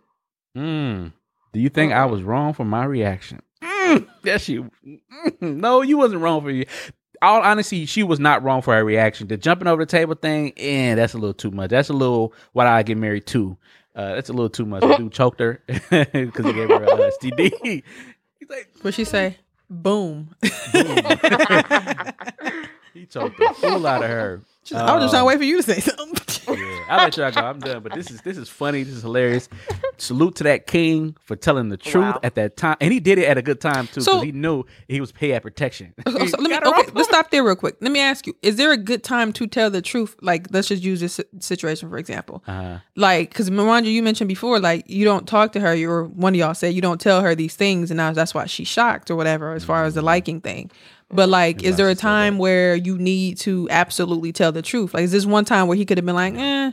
[0.57, 1.13] Mm.
[1.53, 3.41] Do you think I was wrong for my reaction?
[3.63, 4.09] Mm.
[4.25, 4.71] Yes, you.
[4.87, 5.41] Mm.
[5.43, 6.65] No, you wasn't wrong for you.
[7.23, 9.28] All honesty, she was not wrong for her reaction.
[9.28, 11.70] The jumping over the table thing, eh, that's a little too much.
[11.70, 13.57] That's a little what I get married to.
[13.94, 14.81] Uh, that's a little too much.
[14.82, 17.53] The dude choked her because he gave her a STD.
[18.40, 19.36] He's like, What she say?
[19.70, 20.35] Boom.
[20.43, 20.51] he
[23.07, 24.43] choked the fool out of her.
[24.65, 26.57] She's like, I was just trying to Um, wait for you to say something.
[26.57, 27.41] Yeah, I'll let y'all go.
[27.41, 27.83] I'm done.
[27.83, 28.83] But this is this is funny.
[28.83, 29.49] This is hilarious.
[29.99, 32.21] Salute to that king for telling the truth Wow.
[32.23, 34.33] at that time, and he did it at a good time too, because So- he
[34.33, 35.95] knew he was paid at protection.
[36.07, 37.77] So let me, okay, let's stop there real quick.
[37.81, 40.15] Let me ask you: Is there a good time to tell the truth?
[40.21, 42.43] Like, let's just use this situation for example.
[42.47, 42.79] Uh-huh.
[42.97, 45.75] Like, because Miranda, you mentioned before, like you don't talk to her.
[45.75, 48.35] You or one of y'all said you don't tell her these things, and now that's
[48.35, 50.71] why she's shocked or whatever, as far as the liking thing.
[51.13, 54.95] But like, is there a time where you need to absolutely tell the truth?
[54.95, 56.73] Like, is this one time where he could have been like, "Eh,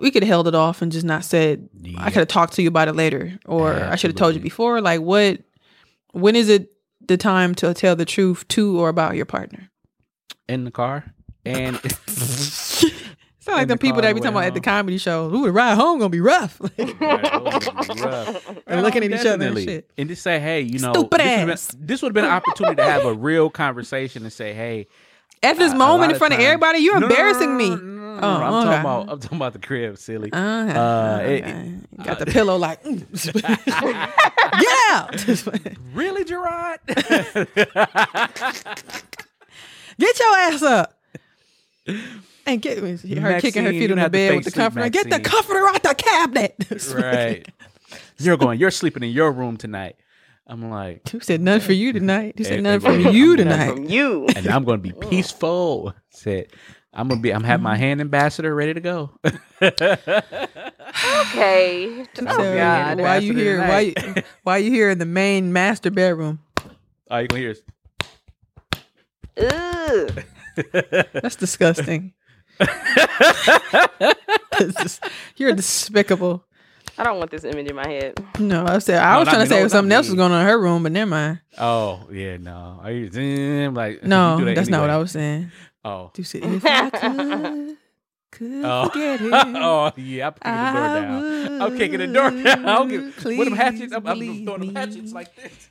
[0.00, 2.62] we could have held it off and just not said, I could have talked to
[2.62, 5.40] you about it later, or I should have told you before." Like, what?
[6.12, 6.72] When is it
[7.06, 9.70] the time to tell the truth to or about your partner?
[10.48, 11.04] in the car,
[11.44, 11.76] and
[13.46, 14.54] It's not like In the the people car that on be talking way about at
[14.54, 15.32] the comedy show.
[15.32, 16.60] Ooh, the ride home gonna be rough.
[16.60, 18.56] Rough.
[18.66, 19.64] And looking at each other and Definitely.
[19.66, 19.88] shit.
[19.96, 21.70] and just say, hey, you know, Stupid this would've ass.
[21.70, 24.88] been- this would have been an opportunity to have a real conversation and say, hey,
[25.44, 27.14] At this a- a moment lot in of front of everybody, you're No, no, no,
[27.14, 27.70] embarrassing no, me.
[27.70, 28.64] Oh, I'm okay.
[28.64, 30.32] talking about I'm talking about the crib, silly.
[30.32, 31.72] Uh, Uh, it- okay.
[32.02, 33.06] Got the pillow like, mm.
[34.58, 35.72] get out.
[35.94, 36.80] really, Gerard?
[39.98, 40.94] get your ass up.
[42.46, 44.88] And get her kicking her feet you on the bed with the sleep, comforter.
[44.88, 46.54] Get the comforter out the cabinet.
[46.94, 47.46] right.
[48.18, 48.58] You're going.
[48.58, 49.96] You're sleeping in your room tonight.
[50.46, 52.34] I'm like, Who said none for you tonight?
[52.38, 53.74] Who said Hey, none from you tonight?
[53.74, 54.26] from you.
[54.36, 55.92] and I'm going to be peaceful.
[56.10, 56.52] Said,
[56.96, 57.30] I'm gonna be.
[57.32, 57.82] I'm have my mm-hmm.
[57.82, 59.10] hand ambassador ready to go.
[61.20, 62.06] Okay.
[62.14, 63.00] So, Oh God.
[63.00, 63.58] why you Ambassador here?
[63.58, 64.24] Why you, tonight.
[64.44, 66.38] why you here in the main master bedroom?
[67.10, 67.62] All you gonna hear is.
[69.36, 70.24] Ugh.
[71.12, 72.14] That's disgusting.
[74.58, 75.00] This is-
[75.36, 76.42] you're despicable.
[76.98, 78.14] I don't want this image in my head.
[78.38, 80.40] No, I said I No, was trying to say No, something else was going on
[80.40, 81.40] in her room, but never mind.
[81.58, 82.80] Oh yeah, no.
[82.82, 84.02] Are you like?
[84.02, 85.50] No, do that that's not what I was saying.
[85.84, 86.10] Oh.
[86.16, 87.76] You said if I could,
[88.32, 88.88] could Oh.
[88.88, 89.30] forget it.
[89.34, 90.30] oh yeah,
[91.60, 92.42] I'm kicking the door down.
[92.42, 92.66] I'm kicking the door down.
[92.68, 93.38] I'm getting, would.
[93.38, 95.68] with them hatchets, I'm, I'm throwing them hatchets like this.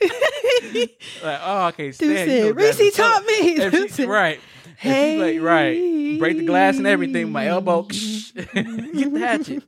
[1.22, 2.44] like, oh, I can't stand you.
[2.44, 2.50] know.
[2.52, 3.88] Reese taught me.
[3.88, 4.40] She, right.
[4.76, 5.18] Hey.
[5.18, 6.18] Like, right.
[6.18, 7.30] Break the glass and everything.
[7.30, 7.82] My elbow.
[7.82, 9.62] Get the hatchet.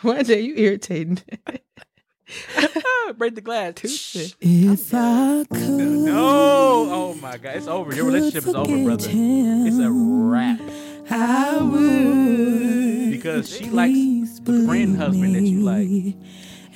[0.00, 1.22] Why Jay, you irritating?
[3.18, 3.74] Break the glass.
[4.40, 6.88] If I could, No.
[6.90, 7.56] Oh my God.
[7.56, 7.94] It's over.
[7.94, 9.08] Your relationship is over, brother.
[9.10, 10.60] It's a wrap.
[11.10, 13.10] I would.
[13.10, 16.16] Because she likes the friend husband that you like.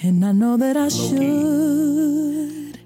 [0.03, 2.73] And I know that I Low key.
[2.73, 2.79] should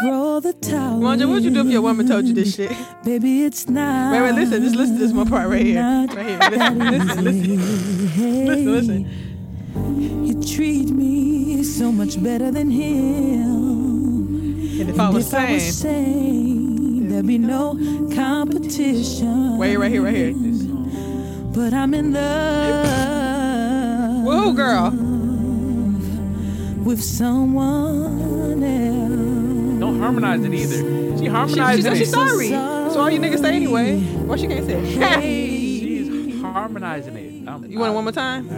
[0.00, 1.00] throw the towel.
[1.00, 2.72] Wanda, what'd you do if your woman told you this shit?
[3.04, 4.12] Baby, it's not.
[4.12, 4.62] Wait, wait, listen.
[4.62, 5.80] Just listen to this one part right here.
[5.82, 6.38] Right here.
[6.50, 8.08] Listen, listen, listen.
[8.08, 9.29] Hey, Listen, listen.
[9.76, 14.80] You treat me so much better than him.
[14.80, 17.74] And if I was if I was sane, there'd be no
[18.14, 19.58] competition.
[19.58, 20.34] wait, right here, right here.
[21.52, 24.24] But I'm in love.
[24.24, 24.90] Whoa, girl.
[26.84, 29.80] With someone else.
[29.80, 31.16] Don't harmonize it either.
[31.18, 31.96] She She, harmonized she said it.
[31.98, 32.48] she's sorry.
[32.48, 34.00] So all you niggas say anyway.
[34.00, 35.22] Why she can't say it?
[35.22, 37.48] She's harmonizing it.
[37.48, 38.48] I'm, You want it one more time?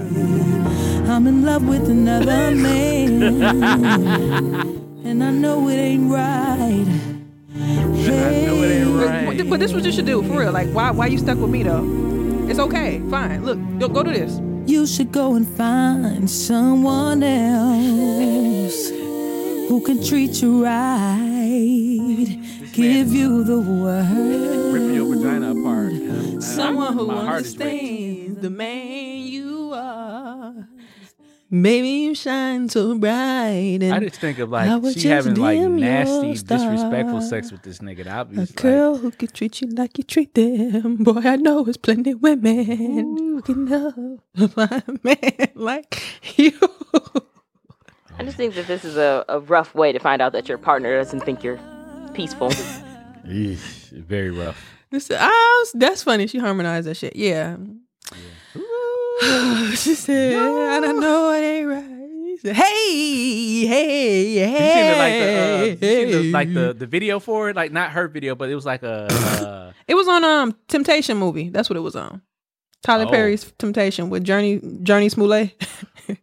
[1.09, 3.23] I'm in love with another man.
[5.05, 6.87] and I know it ain't right.
[7.55, 7.85] I
[8.47, 9.37] know it ain't But- right.
[9.39, 10.53] But, but this is what you should do for real.
[10.53, 11.85] Like, why why you stuck with me though?
[12.49, 13.01] It's okay.
[13.11, 13.45] Fine.
[13.45, 14.41] Look, go, go to this.
[14.67, 22.27] You should go and find someone else who can treat you right,
[22.73, 24.73] give you the word.
[24.73, 25.93] ripping your vagina apart.
[25.93, 27.69] And I'm- and Someone who my heart is racing.
[27.69, 30.69] understands the man you are.
[31.53, 33.81] Baby, you shine so bright.
[33.83, 37.21] And I just think of I like would she just having like dim nasty, disrespectful
[37.21, 38.01] sex with this nigga.
[38.01, 40.97] And I'll be a girl like, who can treat you like you treat them.
[41.05, 46.03] Boy, I know it's plenty women who can love a man like
[46.39, 46.59] you.
[48.19, 50.57] I just think that this is a, a rough way to find out that your
[50.57, 51.61] partner doesn't think you're
[52.15, 52.49] peaceful.
[53.27, 54.73] Eesh, very rough.
[54.91, 55.09] This,
[55.75, 56.27] that's funny.
[56.29, 57.15] She harmonized that shit.
[57.15, 57.59] Yeah.
[59.77, 62.39] She said, and I know it ain't right.
[62.41, 66.07] Said, hey, hey, Did you see the, like the, uh, hey.
[66.07, 67.57] you see the, like the the video for it?
[67.57, 69.07] Like not her video, but it was like a.
[69.11, 71.51] Uh, It was on um Temptation movie.
[71.51, 72.23] That's what it was on.
[72.83, 73.11] Tyler Oh.
[73.11, 75.53] Perry's Temptation with Jurnee Jurnee Smollett.
[76.09, 76.19] it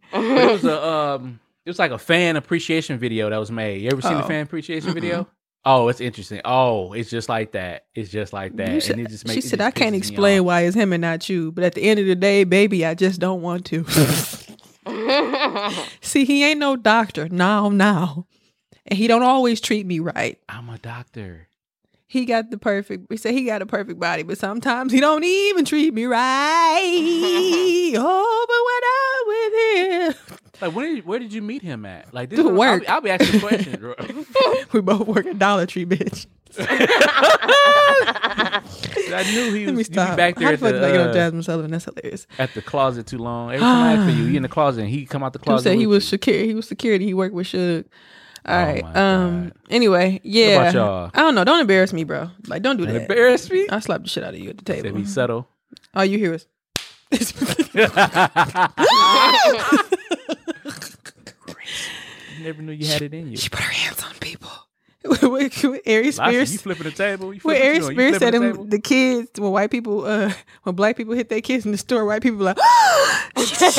[0.52, 1.40] was a um.
[1.64, 3.80] It was like a fan appreciation video that was made.
[3.82, 4.28] You ever seen the Oh.
[4.28, 5.26] fan appreciation video?
[5.64, 6.40] Oh, it's interesting.
[6.44, 7.84] Oh, it's just like that.
[7.94, 8.82] It's just like that.
[8.82, 9.44] Said- and it just she makes.
[9.44, 11.82] it said, just "I can't explain why it's him and not you, but at the
[11.82, 13.84] end of the day, baby, I just don't want to."
[16.00, 17.28] See, he ain't no doctor.
[17.28, 18.26] Now, now,
[18.86, 20.38] and he don't always treat me right.
[20.48, 21.46] I'm a doctor.
[22.06, 23.08] He got the perfect.
[23.08, 26.82] We say he got a perfect body, but sometimes he don't even treat me right.
[27.96, 32.12] oh, but when I'm with him, Like, where did, where did you meet him at?
[32.12, 32.88] Like, this is- I'll work.
[32.88, 33.96] I'll be asking questions.
[34.72, 36.26] we both work at Dollar Tree, bitch.
[39.12, 40.16] I knew he Let me was stop.
[40.16, 41.70] back there How at the fuck the, did I get on uh, Jazmine Sullivan?
[41.70, 42.26] That's hilarious.
[42.38, 43.48] at the closet too long.
[43.50, 45.38] Every time I ask for you, you in the closet, and he come out the
[45.40, 45.64] Who closet.
[45.64, 46.08] said he was you.
[46.08, 46.48] security?
[46.48, 47.04] He was security.
[47.06, 47.84] He worked with Suge.
[48.46, 48.84] All Oh right.
[48.96, 49.44] Um.
[49.44, 49.52] God.
[49.70, 50.60] Anyway, yeah.
[50.62, 51.10] about y'all?
[51.14, 51.44] I don't know.
[51.44, 52.30] Don't embarrass me, bro.
[52.46, 53.02] Like, don't do And that.
[53.02, 53.66] embarrass me.
[53.68, 54.92] I slapped the shit out of you at the table.
[54.92, 55.46] be subtle.
[55.94, 56.46] All you hear is.
[62.42, 63.36] Never knew you had it in you.
[63.36, 64.50] she put her hands on people.
[65.04, 67.32] with, with Ari Lassie, you flipping the table.
[67.32, 67.96] You With flipping, Ari you doing?
[67.96, 70.30] You Spears said the him, the kids, when white people, uh,
[70.64, 72.58] when black people hit their kids in the store, white people be like,
[73.38, 73.78] she, just,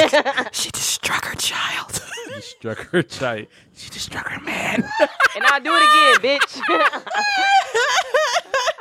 [0.55, 2.03] she just struck her child.
[2.27, 3.47] You struck her child.
[3.73, 4.75] She just struck her man.
[5.35, 6.61] and I'll do it again, bitch.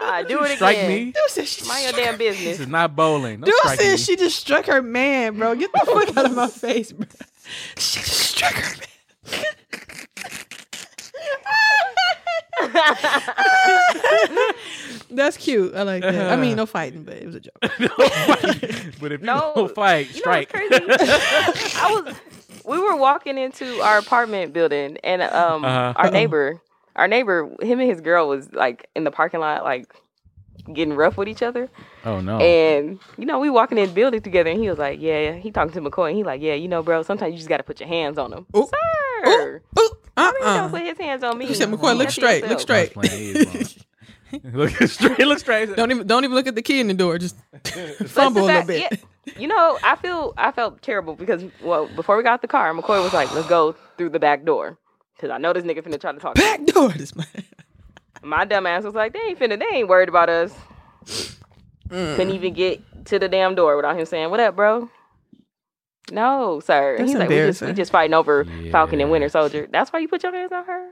[0.02, 0.88] I do it Strike again.
[0.90, 1.04] me.
[1.06, 3.40] Dude said she just Mind your struck damn her- This is not bowling.
[3.40, 3.96] Don't Dude said me.
[3.96, 5.54] she just struck her man, bro.
[5.54, 7.06] Get the fuck out of my face, bro.
[7.78, 8.76] She just struck her
[9.30, 9.44] man.
[15.10, 15.74] That's cute.
[15.74, 16.32] I like that.
[16.32, 17.54] I mean, no fighting, but it was a joke.
[19.00, 20.52] but if you No, don't fight, You know strike.
[20.52, 20.86] what's crazy?
[21.00, 22.14] I was.
[22.64, 25.92] We were walking into our apartment building, and um, Uh-huh.
[25.96, 26.60] our neighbor,
[26.96, 29.92] our neighbor, him and his girl was like in the parking lot, like
[30.72, 31.68] getting rough with each other.
[32.04, 32.38] oh no.
[32.38, 35.50] And you know, we walking in the building together, and he was like, "Yeah." He
[35.50, 37.02] talking to McCoy, and he like, "Yeah, you know, bro.
[37.02, 38.66] Sometimes you just got to put your hands on them, Ooh.
[38.66, 39.62] sir.
[39.78, 40.56] Ooh, I mean, uh-uh.
[40.56, 42.92] don't put his hands on me." He said, McCoy, look straight, look straight.
[42.96, 43.76] I was playing ears,
[44.32, 44.40] Mom.
[44.52, 45.18] look straight.
[45.26, 45.74] Look straight.
[45.76, 47.18] Don't even don't even look at the key in the door.
[47.18, 49.00] Just But it's fumble a little fact- bit.
[49.26, 52.72] yeah, you know, I feel I felt terrible because well, before we got the car,
[52.72, 54.78] McCoy was like, "Let's go through the back door,"
[55.16, 56.34] because I know this nigga finna try to talk.
[56.34, 56.40] to.
[56.40, 56.88] Back door.
[56.90, 57.26] This man.
[58.22, 59.58] My dumb ass was like, "They ain't finna.
[59.58, 60.52] They ain't worried about us."
[61.88, 62.16] Mm.
[62.16, 64.88] Couldn't even get to the damn door without him saying, "What up, bro?"
[66.10, 66.96] No, sir.
[66.98, 69.68] That's he's like, we just, we just fighting over Falcon and Winter Soldier.
[69.70, 70.90] That's why you put your hands on her,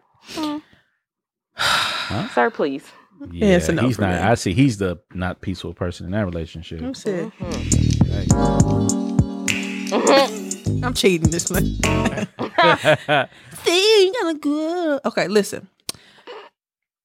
[1.56, 2.26] Hmm.
[2.34, 2.50] sir.
[2.50, 2.84] Please.
[3.32, 4.10] Yeah, it's a he's not.
[4.10, 4.16] me.
[4.16, 4.52] I see.
[4.54, 6.80] He's the not peaceful person in that relationship.
[6.80, 7.30] I'm sick.
[7.40, 9.24] Mhm.
[10.84, 11.64] I'm cheating this one.
[13.64, 15.00] See, gonna good.
[15.04, 15.68] Okay, listen.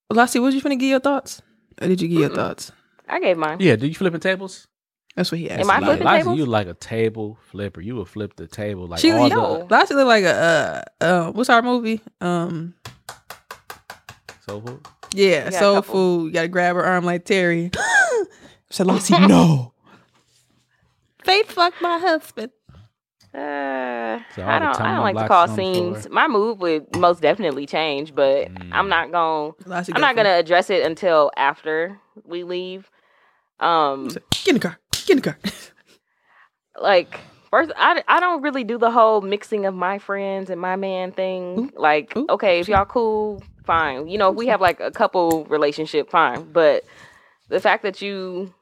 [0.09, 1.41] Lassie, was you finna give your thoughts?
[1.81, 2.71] Or did you give your thoughts?
[3.09, 3.57] I gave mine.
[3.59, 3.75] yeah.
[3.75, 4.67] Do you flipping tables?
[5.15, 5.61] That's what he asked.
[5.61, 6.37] Am I flipping Lassie, tables?
[6.39, 7.81] You like a table flipper.
[7.81, 9.57] You would flip the table like She, all No.
[9.59, 12.01] the Lassie look like a uh, uh, what's our movie?
[12.19, 12.73] Um,
[14.45, 14.79] so forth.
[15.13, 16.25] yeah, got soul food.
[16.27, 17.69] You gotta grab her arm like Terry.
[18.71, 19.73] Said Lassie, no.
[21.23, 22.51] Faith fucked my husband.
[23.33, 24.79] Uh, So I don't.
[24.81, 26.01] I don't like to call scenes.
[26.05, 26.13] floor.
[26.13, 28.69] My move would most definitely change, but Mm.
[28.71, 29.53] I'm not gonna.
[29.65, 32.89] Lassie I'm not gonna address it until after we leave.
[33.59, 34.77] Um, Get in the car.
[35.05, 35.37] Get in the car.
[36.81, 37.19] like
[37.49, 41.11] first, I I don't really do the whole mixing of my friends and my man
[41.11, 41.71] thing.
[41.75, 42.25] Like, Ooh.
[42.29, 44.07] okay, if y'all cool, fine.
[44.07, 46.51] You know, if we have like a couple relationship, fine.
[46.51, 46.83] But
[47.49, 48.53] the fact that you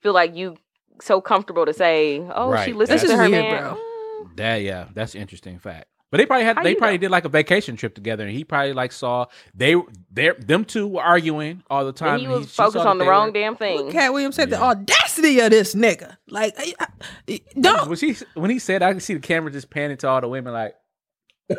[0.00, 0.56] feel like you
[1.00, 2.76] so comfortable to say, oh, she Right.
[2.76, 3.62] listens This to is her weird, man.
[3.62, 3.74] bro.
[3.74, 5.86] mm, That yeah, that's interesting fact.
[6.10, 7.02] But they probably had How they probably know?
[7.02, 9.74] did like a vacation trip together, and he probably like saw they
[10.10, 12.14] they them two were arguing all the time.
[12.14, 13.90] And he and was she saw focused on the wrong were- damn thing.
[13.92, 16.16] Katt Williams said the audacity of this nigga.
[16.28, 17.90] Like, I, I, don't.
[17.90, 20.28] Was he when he said I could see the camera just panning to all the
[20.28, 20.74] women like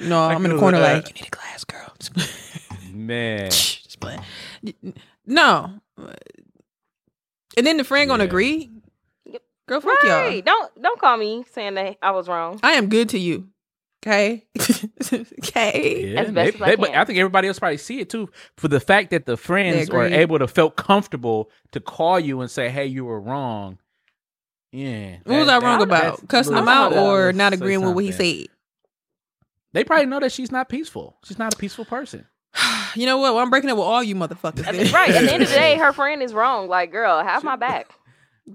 [0.00, 1.92] No, I'm in the corner was, uh, like, you need a glass, girl.
[2.92, 3.50] man.
[3.50, 4.20] Just playing.
[5.26, 5.80] No.
[7.56, 8.28] And then the friend gonna Yeah.
[8.28, 8.70] agree.
[9.72, 9.82] Yep.
[9.82, 10.32] Girl, fuck right.
[10.34, 10.42] y'all.
[10.42, 12.60] Don't don't call me saying that I was wrong.
[12.62, 13.48] I am good to you.
[14.04, 14.44] Okay.
[15.12, 16.12] okay.
[16.12, 16.90] Yeah, As best they- as I they- but.
[16.90, 20.04] I think everybody else probably see it too for the fact that the friends were
[20.04, 23.78] able to felt comfortable to call you and say, "Hey, you were wrong."
[24.72, 25.18] Yeah.
[25.24, 26.28] What was that- I wrong that- about?
[26.28, 28.46] Cussing a him out or not agreeing with what he said?
[29.74, 31.16] They probably know that she's not peaceful.
[31.24, 32.26] She's not a peaceful person.
[32.94, 33.32] You know what?
[33.32, 34.66] Well, I'm breaking up with all you motherfuckers.
[34.68, 34.82] I then.
[34.84, 35.10] mean, right.
[35.12, 36.68] At the end of the day, her friend is wrong.
[36.68, 37.90] Like, girl, have my back.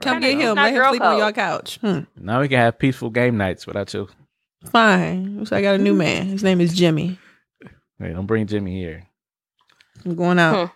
[0.01, 0.21] Come Right.
[0.21, 0.55] get him.
[0.55, 1.77] Let him girl sleep on your couch.
[1.81, 1.99] Hmm.
[2.17, 4.07] Now we can have peaceful game nights without you.
[4.71, 5.45] Fine.
[5.45, 6.27] So I got a new man.
[6.27, 7.17] His name is Jimmy.
[7.99, 9.03] Hey, don't bring Jimmy here.
[10.05, 10.71] I'm going out.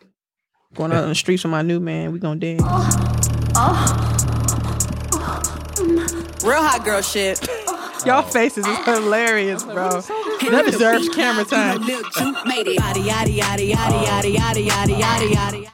[0.73, 2.13] Going out on the streets with my new man.
[2.13, 2.61] We gonna dance.
[6.43, 7.39] Real hot girl shit.
[8.05, 10.01] Y'all faces is hilarious, bro.
[10.01, 11.81] That deserves camera time.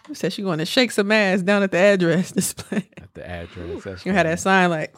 [0.07, 2.89] Who said she going to shake some ass down at the address display?
[2.97, 3.83] At the address.
[3.83, 4.93] That's you had that sign like.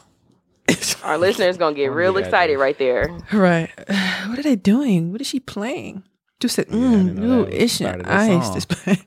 [1.04, 3.10] Our listeners gonna get real excited right there.
[3.34, 3.70] Right.
[4.30, 5.12] What are they doing?
[5.12, 6.04] What is she playing?
[6.40, 9.00] Just said, mm, yeah, new ish ice display.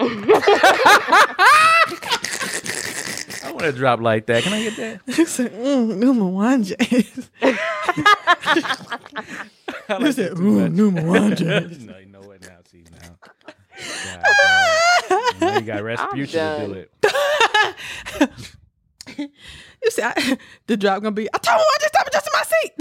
[3.58, 4.42] I want to drop like that.
[4.44, 5.00] Can I get that?
[5.14, 6.74] She said, mm, new Mwanje.
[9.90, 10.72] I He like said, that too ooh, much.
[10.72, 10.90] new
[11.86, 12.58] no, you know what now?
[12.70, 13.16] See now.
[14.04, 15.40] God, God.
[15.40, 16.90] Now you got Rasputia to do it.
[19.82, 22.44] You said, I, the drop gonna be, I told him I just stopped adjusting my
[22.44, 22.72] seat.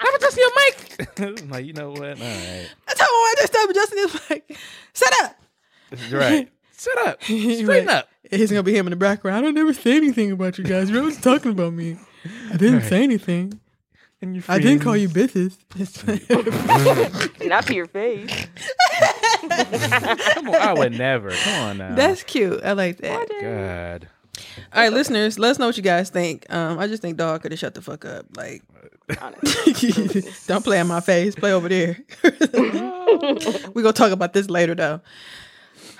[0.00, 1.50] Stop adjusting your mic.
[1.50, 2.00] Like, you know what?
[2.02, 2.68] All right.
[2.88, 4.58] I told him I just stopped adjusting his mic.
[4.94, 5.36] Shut up.
[6.10, 6.48] Right.
[6.84, 7.22] Shut up.
[7.24, 7.88] Straighten Right.
[7.88, 8.08] up.
[8.30, 9.36] He's gonna be him in the background.
[9.38, 10.88] I don't ever say anything about you guys.
[10.90, 11.96] You're always talking about me.
[12.52, 13.60] I didn't say anything.
[14.22, 15.56] And your I didn't call you bitches.
[17.46, 18.46] Not to your face.
[20.34, 20.54] Come on.
[20.54, 21.30] I would never.
[21.30, 21.94] Come on now.
[21.94, 22.62] That's cute.
[22.64, 23.28] I like that.
[23.40, 24.08] God.
[24.72, 26.46] All right, listeners, let us know what you guys think.
[26.52, 28.26] Um, I just think dog could have shut the fuck up.
[28.36, 28.62] Like,
[30.46, 31.34] don't play in my face.
[31.34, 31.98] Play over there.
[33.74, 35.00] we gonna talk about this later, though.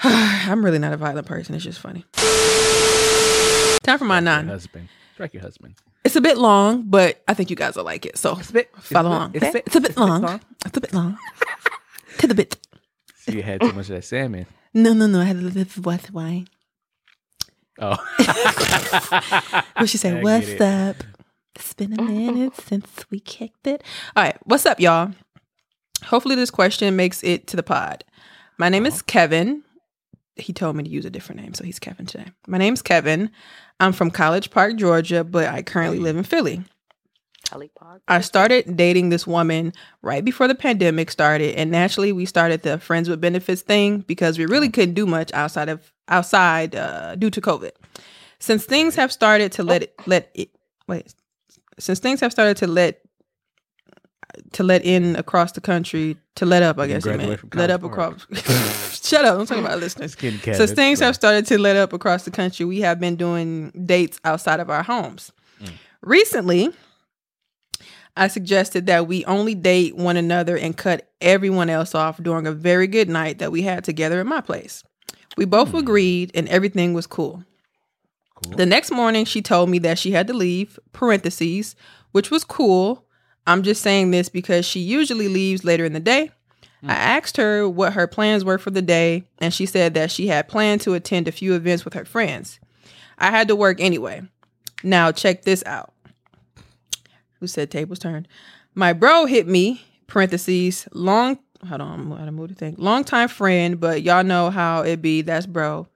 [0.51, 1.55] I'm really not a violent person.
[1.55, 2.05] It's just funny.
[3.82, 4.47] Time for my nine.
[4.48, 4.89] husband.
[5.14, 5.74] Strike your husband.
[6.05, 8.18] It's a bit long, but I think you guys will like it.
[8.18, 9.31] So follow it's a along.
[9.32, 10.40] bit- it's a bit- It's a bit it's a bit long.
[10.66, 11.18] It's a bit long.
[12.18, 12.56] to the bit.
[13.26, 14.47] you had too much of that salmon.
[14.74, 15.20] No, no, no.
[15.20, 16.48] I had a little bit of white wine.
[17.81, 17.97] Oh.
[19.76, 20.60] What she said, What's it.
[20.60, 20.97] up?
[21.56, 23.82] It's been a minute since we kicked it.
[24.16, 24.36] All right.
[24.44, 25.12] What's up, y'all?
[26.05, 28.05] Hopefully, this question makes it to the pod.
[28.59, 29.02] My name is uh-huh.
[29.06, 29.64] Kevin.
[30.36, 32.27] He told me to use a different name, so he's Kevin today.
[32.47, 33.31] My name's Kevin.
[33.78, 36.65] I'm from College Park, Georgia, but I currently live in Philly.
[37.44, 38.02] Kelly Park.
[38.09, 42.78] I started dating this woman right before the pandemic started, and naturally, we started the
[42.78, 47.31] friends with benefits thing because we really couldn't do much outside of outside uh, due
[47.31, 47.73] to COVID.
[48.40, 50.51] Since things have started to let it let it
[50.89, 51.15] wait,
[51.78, 53.01] since things have started to let
[54.52, 57.51] to let in across the country to let up, I guess it graduate meant from
[57.55, 58.27] let up across.
[59.05, 59.39] Shut up!
[59.39, 60.15] I'm talking about listeners.
[60.15, 60.35] Cat-
[60.70, 64.61] things have started to let up across the country, we have been doing dates outside
[64.61, 65.32] of our homes.
[65.62, 65.70] Mm.
[66.02, 66.70] Recently,
[68.16, 72.52] I suggested that we only date one another and cut everyone else off during a
[72.52, 74.85] very good night that we had together at my place.
[75.36, 75.78] We both Hmm.
[75.78, 77.44] agreed and everything was cool.
[78.44, 78.56] Cool.
[78.56, 81.74] The next morning, she told me that she had to leave, parentheses,
[82.12, 83.05] which was cool.
[83.47, 86.31] I'm just saying this because she usually leaves later in the day.
[86.83, 86.91] I mm.
[86.91, 90.49] asked her what her plans were for the day, and she said that she had
[90.49, 92.61] planned to attend a few events with her friends.
[93.19, 94.23] I had to work anyway.
[94.83, 95.93] Now, check this out.
[97.41, 98.29] Who said tables turned?
[98.75, 102.75] My bro hit me, parentheses, long, hold on, I'm gonna move the thing.
[102.79, 105.87] Long time friend, but y'all know how it be, that's bro.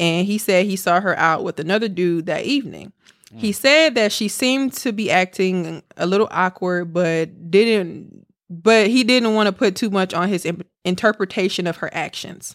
[0.00, 2.92] And he said he saw her out with another dude that evening.
[3.34, 9.02] He said that she seemed to be acting a little awkward, but didn't but he
[9.02, 12.54] didn't want to put too much on his imp- interpretation of her actions.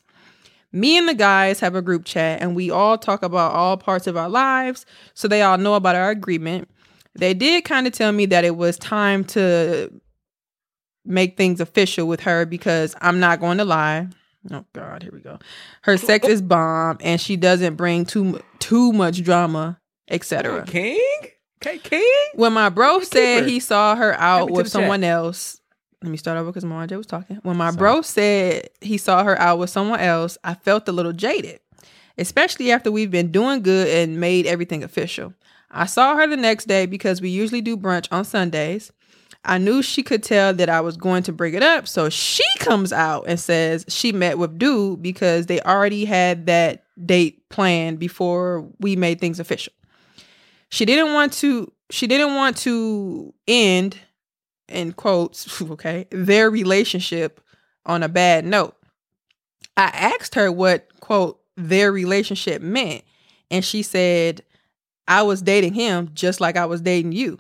[0.71, 4.05] Me and the guys have a group chat and we all talk about all parts
[4.05, 4.85] of our lives,
[5.15, 6.69] so they all know about our agreement.
[7.15, 9.91] They did kind of tell me that it was time to
[11.03, 14.07] make things official with her because I'm not going to lie.
[14.51, 15.39] Oh god, here we go.
[15.81, 20.65] Her sex is bomb and she doesn't bring too too much drama, etc.
[20.65, 20.99] King?
[21.61, 22.27] Okay, King?
[22.35, 25.09] When my bro said he saw her out with someone chat.
[25.09, 25.59] else,
[26.03, 27.37] let me start over because Marja was talking.
[27.37, 27.77] When my Sorry.
[27.77, 31.59] bro said he saw her out with someone else, I felt a little jaded,
[32.17, 35.33] especially after we've been doing good and made everything official.
[35.71, 38.91] I saw her the next day because we usually do brunch on Sundays.
[39.43, 42.43] I knew she could tell that I was going to bring it up, so she
[42.59, 47.97] comes out and says she met with dude because they already had that date planned
[47.97, 49.73] before we made things official.
[50.69, 53.97] She didn't want to she didn't want to end
[54.67, 57.41] in quotes, okay, their relationship
[57.85, 58.75] on a bad note.
[59.75, 63.03] I asked her what quote their relationship meant,
[63.49, 64.43] and she said,
[65.07, 67.39] I was dating him just like I was dating you.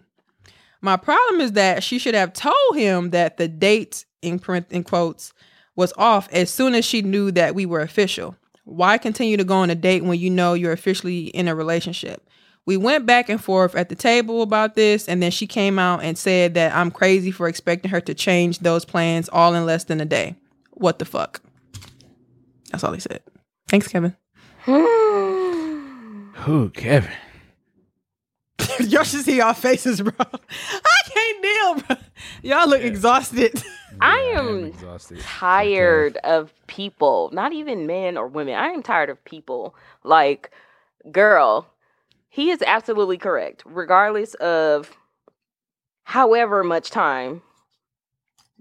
[0.81, 4.83] My problem is that she should have told him that the date in print in
[4.83, 5.33] quotes
[5.75, 8.35] was off as soon as she knew that we were official.
[8.63, 12.26] Why continue to go on a date when you know you're officially in a relationship?
[12.67, 16.03] We went back and forth at the table about this, and then she came out
[16.03, 19.85] and said that I'm crazy for expecting her to change those plans all in less
[19.85, 20.35] than a day.
[20.71, 21.41] What the fuck?
[22.71, 23.21] That's all he said.
[23.69, 24.15] Thanks, Kevin.
[24.65, 27.11] Who, Kevin?
[28.81, 30.11] y'all should see y'all faces, bro.
[30.19, 31.95] I can't deal, bro.
[32.43, 33.63] Y'all look exhausted.
[34.01, 35.19] I Yeah, am exhausted.
[35.21, 38.55] tired of people, not even men or women.
[38.55, 39.73] I am tired of people.
[40.03, 40.51] Like,
[41.11, 41.67] girl,
[42.37, 43.63] he is absolutely correct.
[43.65, 44.95] Regardless of
[46.03, 47.41] however much time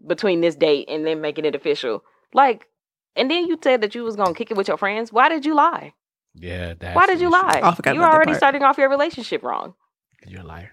[0.06, 2.02] between this date and then making it official.
[2.32, 2.68] Like,
[3.16, 5.12] and then you said that you was gonna kick it with your friends.
[5.12, 5.92] Why did you lie?
[6.34, 7.60] Yeah, that's Why did you lie?
[7.62, 9.74] Oh, I forgot you about that already starting off your relationship wrong.
[10.26, 10.72] You're a liar.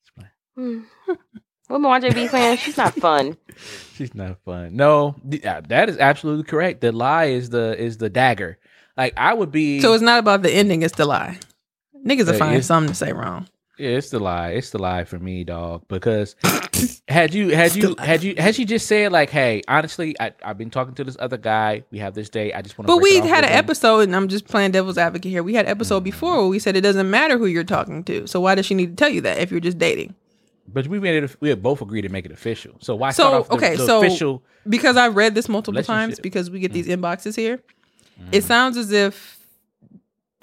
[0.00, 0.86] It's fine.
[1.06, 1.14] Hmm.
[1.68, 2.56] What Mwanje be saying?
[2.56, 3.36] She's not fun.
[3.94, 4.74] She's not fun.
[4.74, 6.80] No, th- uh, that is absolutely correct.
[6.80, 8.58] The lie is the is the dagger.
[8.96, 9.80] Like I would be.
[9.80, 11.38] So it's not about the ending, it's the lie.
[12.04, 13.48] Niggas will find something to say wrong.
[13.76, 14.50] Yeah, it's the lie.
[14.50, 15.82] It's the lie for me, dog.
[15.88, 16.36] Because
[17.08, 20.56] had you had you had you had she just said like, hey, honestly, I I've
[20.58, 21.82] been talking to this other guy.
[21.90, 22.52] We have this day.
[22.52, 22.94] I just want to.
[22.94, 25.42] But we had an episode, and I'm just playing devil's advocate here.
[25.42, 26.04] We had an episode Mm-hmm.
[26.04, 28.28] before where we said it doesn't matter who you're talking to.
[28.28, 30.14] So why does she need to tell you that if you're just dating?
[30.68, 31.36] But we made it.
[31.40, 32.74] We had both agreed to make it official.
[32.78, 34.42] So why So, start off the, okay, the so- official?
[34.68, 36.22] Because I've read this multiple times Mm.
[36.22, 37.60] because we get these inboxes here.
[38.30, 39.33] It sounds as if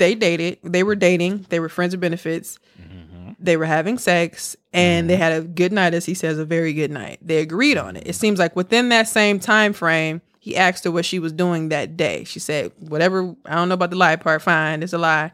[0.02, 3.34] they dated, they were dating, they were friends with benefits, Mm-hmm.
[3.40, 6.74] they were having sex, and they had a good night, as he says, a very
[6.74, 7.20] good night.
[7.22, 8.04] They agreed on it.
[8.08, 11.70] It seems like within that same time frame, he asked her what she was doing
[11.70, 12.24] that day.
[12.24, 13.36] She said, "Whatever.
[13.46, 14.42] I don't know about the lie part.
[14.42, 15.32] Fine, it's a lie."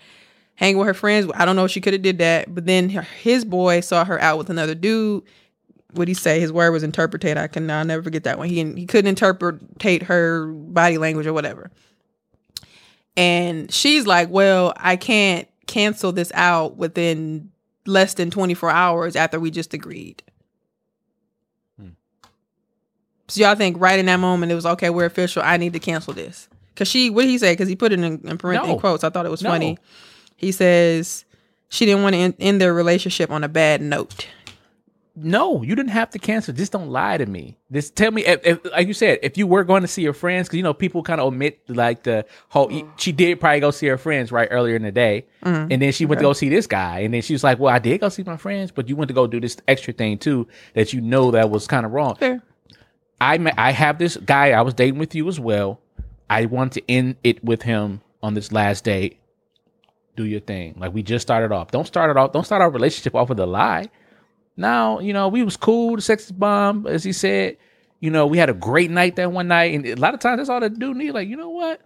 [0.55, 1.31] Hang with her friends.
[1.35, 2.53] I don't know if she could have did that.
[2.53, 5.23] But then her- his boy saw her out with another dude.
[5.93, 6.39] what he say?
[6.41, 7.37] His word was interpretate.
[7.37, 8.49] I can I'll never forget that one.
[8.49, 11.71] He he couldn't interpretate her body language or whatever.
[13.17, 17.51] And she's like, "Well, I can't cancel this out within
[17.85, 20.21] less than 24 hours after we just agreed."
[21.79, 21.89] Hmm.
[23.27, 25.41] So y'all think right in that moment it was okay, we're official.
[25.43, 26.47] I need to cancel this.
[26.75, 27.55] Cause she, what did he say?
[27.55, 28.79] Cause he put it in, in parentheses No.
[28.79, 29.03] quotes.
[29.03, 29.49] I thought it was No.
[29.49, 29.79] funny.
[30.35, 31.25] He says
[31.69, 34.27] she didn't want to end, end their relationship on a bad note.
[35.19, 36.53] No, you didn't have to cancel.
[36.53, 37.57] Just don't lie to me.
[37.71, 40.13] Just tell me, if, if, like you said, if you were going to see your
[40.13, 42.71] friends, because you know people kind of omit like the whole.
[42.97, 45.71] She did probably go see her friends right earlier in the day, Mm-hmm.
[45.71, 47.73] and then she went to go see this guy, and then she was like, "Well,
[47.73, 50.19] I did go see my friends, but you went to go do this extra thing
[50.19, 52.43] too that you know that was kind of wrong." Fair.
[53.19, 55.79] I I have this guy I was dating with you as well.
[56.29, 59.17] I want to end it with him on this last date.
[60.15, 60.75] Do your thing.
[60.77, 61.71] Like we just started off.
[61.71, 62.33] Don't start it off.
[62.33, 63.85] Don't start our relationship off with a lie.
[64.57, 67.57] Now, you know, we was cool, the sex bomb, as he said.
[67.99, 69.73] You know, we had a great night that one night.
[69.73, 71.11] And a lot of times that's all that dude need.
[71.11, 71.81] Like, you know what?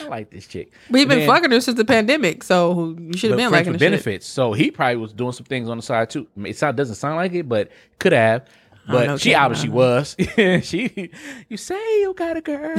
[0.00, 0.72] I like this chick.
[0.90, 3.78] We've been then- fucking her since the pandemic, so you should have been liking the
[3.78, 3.90] shit.
[3.90, 4.26] benefits.
[4.26, 6.26] So he probably was doing some things on the side too.
[6.44, 8.46] It doesn't sound like it, but could have.
[8.88, 10.16] Know, But she obviously was.
[10.64, 11.10] she,
[11.48, 12.74] you say you got a girl,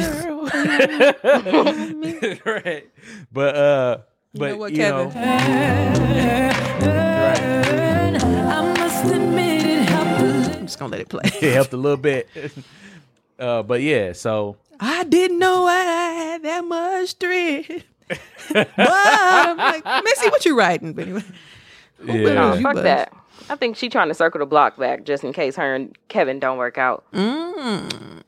[2.45, 2.89] right?
[3.31, 3.97] But uh,
[4.33, 5.13] but know what, you Kevin?
[5.13, 7.92] know, right?
[10.63, 11.23] I'm just gonna let it play.
[11.41, 12.29] It helped a little bit.
[13.39, 17.83] Uh, but yeah, so I didn't know I had that much strength.
[18.53, 20.93] but I'm like, Missy, what you writing?
[20.93, 21.23] But anyway,
[22.05, 22.33] yeah.
[22.35, 22.83] No, fuck buzz.
[22.83, 23.11] that.
[23.49, 26.39] I think she trying to circle the block back just in case her and Kevin
[26.39, 27.03] don't work out.
[27.11, 28.21] Mm.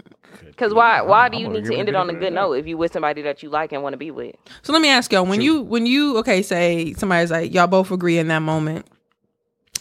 [0.47, 1.01] Because why?
[1.03, 3.21] Why do you need to end it on a good note if you with somebody
[3.21, 4.35] that you like and want to be with?
[4.63, 7.91] So let me ask y'all: when you when you okay, say somebody's like y'all both
[7.91, 8.87] agree in that moment,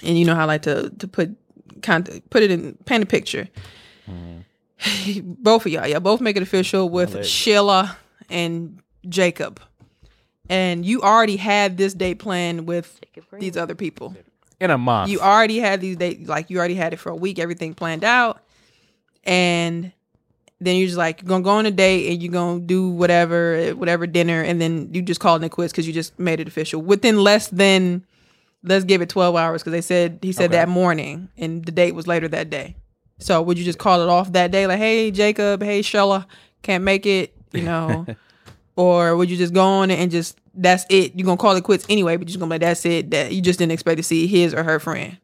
[0.03, 1.35] and you know how I like to to put
[1.82, 3.49] kind of put it in paint a picture.
[5.23, 7.28] both of y'all, y'all both make it official with Alleged.
[7.28, 7.97] Sheila
[8.28, 9.61] and Jacob,
[10.49, 13.01] and you already had this date planned with
[13.39, 14.15] these other people.
[14.61, 15.11] in a month.
[15.11, 18.05] You already had these dates, like you already had it for a week, everything planned
[18.05, 18.43] out,
[19.24, 19.93] and
[20.61, 23.70] then you're just like you're gonna go on a date and you're gonna do whatever,
[23.70, 26.81] whatever dinner, and then you just call it quits because you just made it official
[26.81, 28.05] within less than
[28.65, 30.57] let's give it 12 hours because they said he said Okay.
[30.57, 32.77] that morning and the date was later that day.
[33.19, 36.27] So would you just call it off that day, like, hey Jacob, hey Sheila,
[36.62, 38.07] can't make it, you know,
[38.77, 41.15] or would you just go on and just that's it?
[41.15, 43.11] You're gonna call it quits anyway, but you're just gonna be like that's it.
[43.11, 45.19] That you just didn't expect to see his or her friend.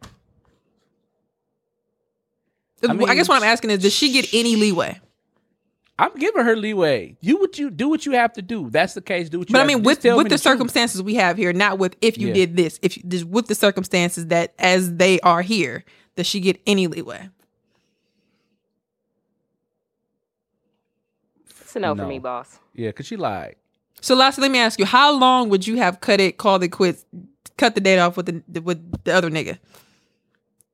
[2.88, 4.98] I, mean, guess what I'm asking is, does she get any leeway?
[6.00, 7.16] I'm giving her leeway.
[7.20, 8.70] You what you do what you have to do.
[8.70, 9.28] That's the case.
[9.28, 9.52] Do what you.
[9.52, 10.40] But I mean, to- with with me the, truth.
[10.40, 12.34] circumstances we have here, not with if you Yeah.
[12.34, 15.84] did this, if you, just with the circumstances that as they are here,
[16.16, 17.28] does she get any leeway?
[21.60, 22.02] It's a no, No.
[22.04, 22.58] for me, boss.
[22.74, 23.56] Yeah, because she lied.
[24.00, 26.68] So, lastly, let me ask you: How long would you have cut it, called it
[26.68, 27.04] quits,
[27.58, 29.58] cut the date off with the with the other nigga?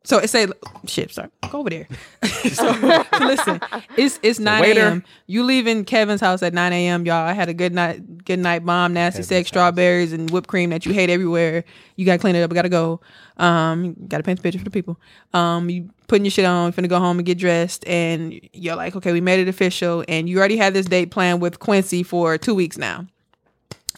[0.07, 0.47] So it say
[0.87, 1.13] shit.
[1.13, 1.89] Sorry, go over there.
[2.53, 3.61] so listen,
[3.97, 5.05] it's it's nine a.m.
[5.27, 7.05] You leaving Kevin's house at nine a.m.
[7.05, 9.49] Y'all, I had a good night, good night bomb, nasty Kevin's sex, house.
[9.49, 11.65] strawberries, and whipped cream that you hate everywhere.
[11.97, 12.53] You gotta clean it up.
[12.53, 13.01] I gotta go.
[13.39, 14.97] Um, gotta paint the picture for the people.
[15.35, 18.95] Um, you putting your shit on, finna go home and get dressed, and you're like,
[18.95, 22.39] okay, we made it official, and you already had this date planned with Quincy for
[22.39, 23.07] two weeks now.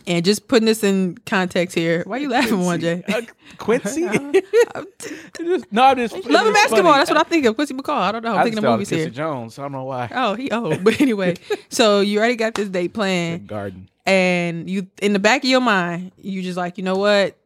[0.07, 3.03] And just putting this in context here, why are you laughing, one J?
[3.07, 3.23] Uh,
[3.59, 4.03] Quincy.
[5.71, 6.95] no, I'm just Love and basketball.
[6.95, 7.55] That's what I think of.
[7.57, 8.01] Quincy McCall.
[8.01, 8.33] I don't know.
[8.33, 9.11] I'm I thinking of movies here.
[9.11, 9.59] Jones.
[9.59, 10.11] I don't know why.
[10.15, 10.83] Oh, he old.
[10.85, 11.37] But anyway,
[11.69, 13.89] so you already got this date planned, Garden.
[14.07, 17.37] and you in the back of your mind, you just like, you know what?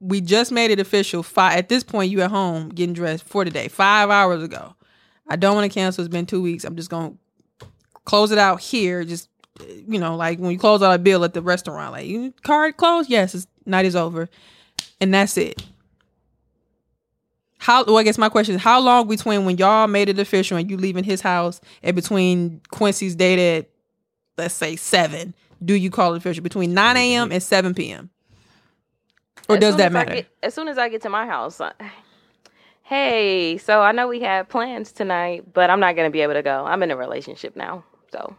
[0.00, 1.22] We just made it official.
[1.22, 3.68] Five at this point, you at home getting dressed for the day.
[3.68, 4.74] Five hours ago.
[5.28, 6.04] I don't want to cancel.
[6.04, 6.64] It's been two weeks.
[6.64, 7.14] I'm just gonna
[8.04, 9.04] close it out here.
[9.04, 9.28] Just
[9.68, 12.76] you know, like when you close out a bill at the restaurant, like you card
[12.76, 13.10] closed.
[13.10, 14.28] Yes, it's, night is over,
[15.00, 15.62] and that's it.
[17.58, 17.84] How?
[17.84, 20.70] Well, I guess my question is, how long between when y'all made it official and
[20.70, 23.68] you leaving his house, and between Quincy's date at,
[24.36, 25.34] let's say seven,
[25.64, 27.02] do you call it official between nine mm-hmm.
[27.02, 27.32] a.m.
[27.32, 28.10] and seven p.m.
[29.48, 30.14] Or As does that as matter?
[30.14, 31.72] get- as soon as I get to my house, I,
[32.82, 36.42] hey, so I know we had plans tonight, but I'm not gonna be able to
[36.42, 36.64] go.
[36.64, 38.36] I'm in a relationship now, so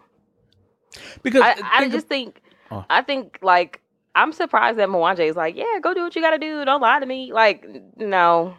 [1.22, 2.42] Because I, I think just think,
[2.74, 2.84] Oh.
[2.90, 3.82] I think like
[4.16, 6.66] I'm surprised that Mwanje is like, yeah, go do what you gotta do.
[6.66, 7.32] Don't lie to me.
[7.32, 7.66] Like,
[7.98, 8.56] no,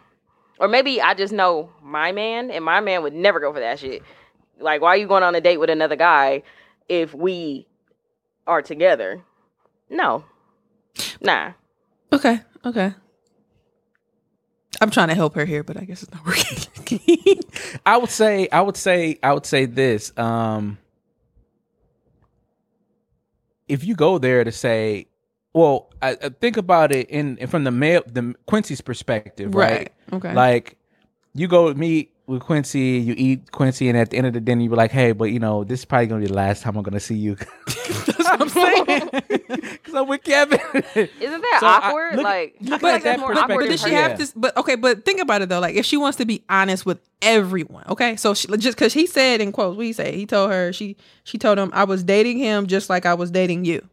[0.61, 3.81] or maybe I just know my man, and my man would never go for that
[3.81, 4.03] shit.
[4.61, 6.43] Like, why are you going on a date with another guy
[6.89, 7.67] if we
[8.47, 9.25] are together?
[9.91, 10.25] No,
[11.21, 11.53] nah.
[12.13, 12.95] Okay, okay.
[14.81, 17.41] I'm trying to help her here, but I guess it's not working.
[17.87, 20.17] I would say, I would say, I would say this.
[20.17, 20.79] Um,
[23.69, 25.07] if you go there to say,
[25.53, 29.73] well, I, I think about it in from the male, the Quincy's perspective, right?
[29.73, 30.35] Right, okay.
[30.35, 30.79] Like
[31.35, 34.63] you go meet with Quincy, you eat Quincy, and at the end of the dinner,
[34.63, 36.77] you be like, "Hey, but you know, this is probably gonna be the last time
[36.77, 37.37] I'm gonna see you."
[37.67, 39.11] That's what I'm saying.
[39.49, 40.59] Because I'm with Kevin.
[40.95, 42.17] Isn't that So I- awkward?
[42.17, 43.97] look- like, look I feel like that that's more but, awkward but does she person.
[44.11, 44.33] have to?
[44.37, 45.61] But okay, but think about it though.
[45.61, 48.17] Like if she wants to be honest with everyone, okay.
[48.17, 50.17] So she, just because he said in quotes, what he say?
[50.17, 53.31] He told her she she told him I was dating him just like I was
[53.31, 53.87] dating you.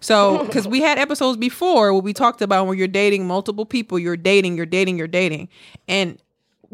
[0.00, 3.98] So because we had episodes before where we talked about when you're dating multiple people,
[3.98, 5.48] you're dating, you're dating, you're dating,
[5.88, 6.18] and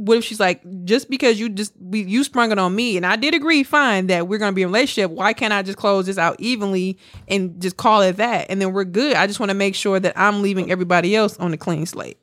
[0.05, 3.05] what if she's like, just because you just we, you sprung it on me, and
[3.05, 5.11] I did agree, fine, that we're gonna be in a relationship.
[5.11, 6.99] Why can't I just close this out evenly
[7.29, 9.15] and just call it that, and then we're good?
[9.17, 12.19] I just want to make sure that I'm leaving everybody else on a clean slate.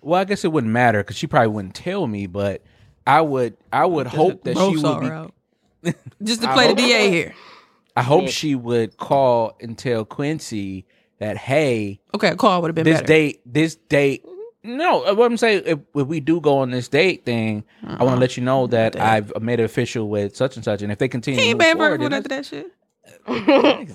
[0.00, 2.62] well, I guess it wouldn't matter because she probably wouldn't tell me, but
[3.06, 3.56] I would.
[3.72, 5.30] I would hope that she would saw
[5.82, 5.94] be.
[6.22, 7.34] just to play the DA here.
[7.96, 10.86] I hope she would call and tell Quincy
[11.18, 13.06] that, hey, Okay, a call would have been this better.
[13.06, 14.24] date, this date.
[14.62, 17.94] No, uh, what I'm saying, if, if we do go on this date thing, I
[17.94, 18.04] Uh-uh.
[18.04, 20.92] want to let you know that I've made it official with such and such, and
[20.92, 22.66] if they continue, he to ain't move bad for forward, after that shit.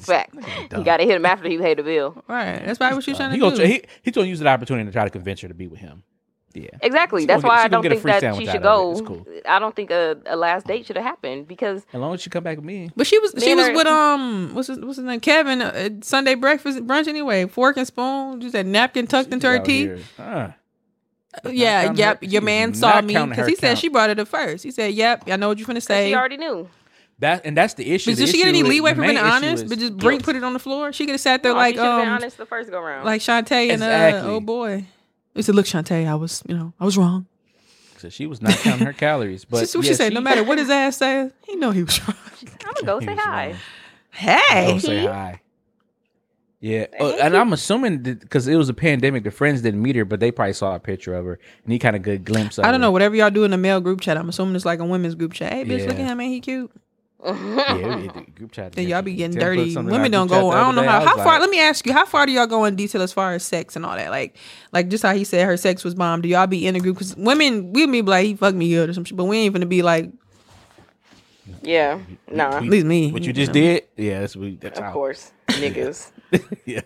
[0.02, 0.36] Fact.
[0.76, 2.24] You got to hit him after you pay the bill.
[2.28, 3.64] Right, that's probably what she's trying he to gonna, do.
[3.66, 6.04] he, he's gonna use that opportunity to try to convince her to be with him.
[6.56, 7.22] Yeah, Exactly.
[7.22, 9.00] She That's gonna get- why I don't think that she should go.
[9.06, 9.26] Cool.
[9.48, 12.30] I don't think a, a last date should have happened because as long as she
[12.30, 12.90] come back with me.
[12.96, 15.90] But she was she was her- with um what's his what's his name Kevin uh,
[16.02, 19.88] Sunday breakfast brunch anyway fork and spoon just that napkin tucked into her teeth.
[19.88, 20.00] here.
[20.18, 20.52] Uh,
[21.52, 22.22] Yeah, yep.
[22.22, 24.64] her- Your man saw me because her he said she brought it up first.
[24.64, 26.70] He said, "Yep, I know what you're gonna say." she already knew.
[27.20, 28.12] that and that's the issue.
[28.12, 29.68] But did she get any leeway the for being honest?
[29.68, 30.24] But just bring guilt.
[30.26, 30.94] put it on the floor.
[30.94, 32.70] She could have sat there No, like she should have been um honest the first
[32.72, 33.06] go round.
[33.06, 34.32] like Shantae and uh Exactly.
[34.32, 34.86] oh boy.
[35.36, 37.28] He said, "Look, Shantae, I was you know I was wrong."
[37.98, 39.46] So she was not counting her calories.
[39.50, 40.14] But But what yeah, she said.
[40.14, 42.18] No matter what his ass says, he know he was wrong.
[42.66, 43.48] I'm gonna go say hi.
[43.52, 43.60] wrong.
[44.12, 45.42] Hey, Go say hi.
[46.62, 50.06] Yeah, uh, and I'm assuming because it was a pandemic, the friends didn't meet her,
[50.06, 52.58] but they probably saw a picture of her, and he kind of good glimpse.
[52.58, 52.88] of I don't her.
[52.88, 52.92] know.
[52.92, 55.34] Whatever y'all do in the male group chat, I'm assuming it's like a women's group
[55.34, 55.52] chat.
[55.54, 56.14] Hey, bitch, look at Yeah.
[56.14, 56.72] him, ain't he cute?
[57.26, 58.74] Yeah, we- the group chat.
[58.74, 59.76] Then y'all be getting dirty.
[59.76, 60.52] Women don't go.
[60.52, 60.88] I don't know day.
[60.88, 61.26] how how far.
[61.26, 63.44] like, Let me ask you, how far do y'all go in detail as far as
[63.44, 64.12] sex and all that?
[64.12, 64.36] Like,
[64.72, 66.22] like just how he said her sex was bomb.
[66.22, 66.98] Do y'all be in a group?
[66.98, 69.54] Because women, we be like he fucked me good or some shit, but we ain't
[69.54, 70.12] gonna be like
[71.64, 72.00] Yeah,
[72.32, 72.58] nah.
[72.58, 73.12] at least me.
[73.12, 73.54] What you just know.
[73.54, 73.84] did?
[73.98, 74.60] Yeah, that's what.
[74.62, 74.94] That's Of how.
[74.94, 76.12] course, niggas.
[76.66, 76.82] Yeah.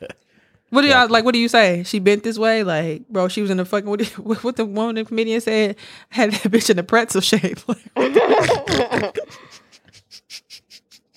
[0.72, 1.26] What do y'all like?
[1.26, 1.82] What do you say?
[1.82, 3.28] She bent this way, like, bro.
[3.28, 5.76] She was in the fucking what, what, what the one the comedian said
[6.10, 7.58] had that bitch in the pretzel shape.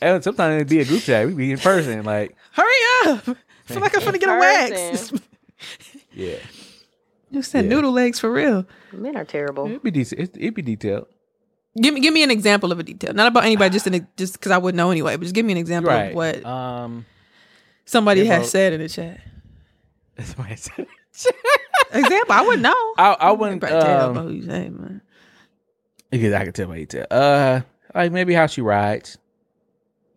[0.02, 1.26] And sometimes it'd be a group chat.
[1.26, 2.68] We'd be in person, like Hurry
[3.06, 3.28] up!
[3.28, 3.34] I
[3.72, 5.12] feel like I'm finna get a wax.
[6.14, 6.36] Yeah.
[7.30, 7.70] You said Yeah.
[7.70, 8.66] noodle legs for real.
[8.92, 9.66] Men are terrible.
[9.66, 10.20] It'd be decent.
[10.20, 11.06] It'd, it'd be detailed.
[11.80, 14.00] Give me give me an example of a detail, not about anybody, just in a,
[14.18, 15.16] just because I wouldn't know anyway.
[15.16, 16.10] But just give me an example Right.
[16.10, 17.06] of what Um.
[17.86, 18.46] somebody has bro.
[18.48, 19.20] said in the chat.
[20.16, 20.86] That's why I said.
[21.92, 22.94] Example, I wouldn't know.
[22.98, 23.60] I I wouldn't.
[23.62, 25.00] Probably tell Um, about who you say, man.
[26.10, 27.06] because I can tell by you tell.
[27.10, 27.60] Uh,
[27.94, 29.16] like maybe how she rides.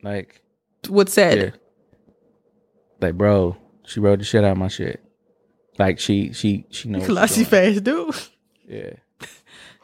[0.05, 0.41] Like
[0.87, 1.37] What said?
[1.37, 1.49] yeah.
[3.01, 5.03] Like bro, she wrote the shit out of my shit.
[5.79, 7.05] Like she she she knows.
[7.07, 8.15] Classy face, dude.
[8.67, 8.93] Yeah.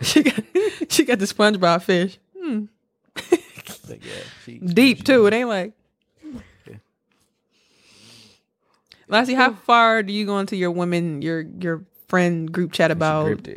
[0.02, 0.34] She got
[0.90, 2.18] she got the SpongeBob fish.
[2.36, 2.66] Hmm.
[3.88, 4.12] Like, yeah.
[4.46, 5.28] She, Deep she- too.
[5.28, 5.74] It ain't like.
[9.08, 13.48] Lassie, how far do you go into your women, your your friend group chat about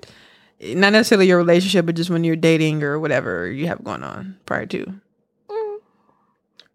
[0.60, 4.36] not necessarily your relationship, but just when you're dating or whatever you have going on
[4.46, 5.00] prior to?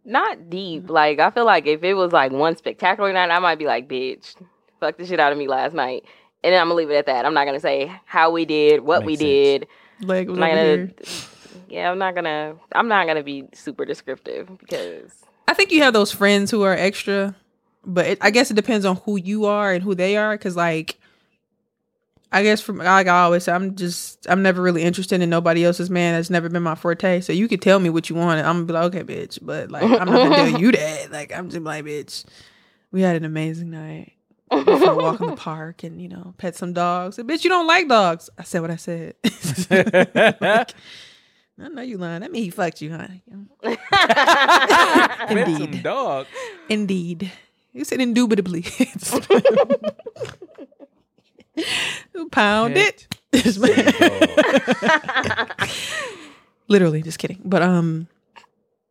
[0.10, 0.84] Not deep.
[0.84, 0.92] Mm-hmm.
[0.92, 3.88] Like I feel like if it was like one spectacular night, I might be like,
[3.88, 4.36] "Bitch,
[4.80, 6.04] fuck the shit out of me last night,"
[6.44, 7.26] and then I'm gonna leave it at that.
[7.26, 9.24] I'm not gonna say how we did, what we sense.
[9.24, 9.68] did.
[10.02, 10.90] Leg was I'm not gonna.
[11.70, 12.56] Yeah, I'm not gonna.
[12.72, 15.12] I'm not gonna be super descriptive because
[15.48, 17.36] I think you have those friends who are extra,
[17.86, 20.36] but it, I guess it depends on who you are and who they are.
[20.36, 20.99] Because like,
[22.32, 25.66] I guess from like I always say, I'm just I'm never really interested in nobody
[25.66, 26.14] else's man.
[26.16, 27.22] That's never been my forte.
[27.22, 29.40] So you could tell me what you want, and I'm gonna be like, okay, bitch.
[29.42, 31.12] But like, I'm not gonna tell you that.
[31.12, 32.26] Like, I'm just like, bitch.
[32.92, 34.14] We had an amazing night.
[34.52, 37.18] We walk in the park and you know pet some dogs.
[37.18, 38.30] Bitch, you don't like dogs.
[38.38, 39.16] I said what I said.
[41.60, 42.22] Like, I know you lying.
[42.22, 43.10] That mean he fucked you, some
[45.30, 45.84] Indeed.
[45.84, 46.26] dog.
[46.70, 47.32] Indeed.
[47.74, 48.66] You said indubitably.
[52.32, 53.08] Pound it.
[56.68, 57.40] Literally, just kidding.
[57.44, 58.08] But um,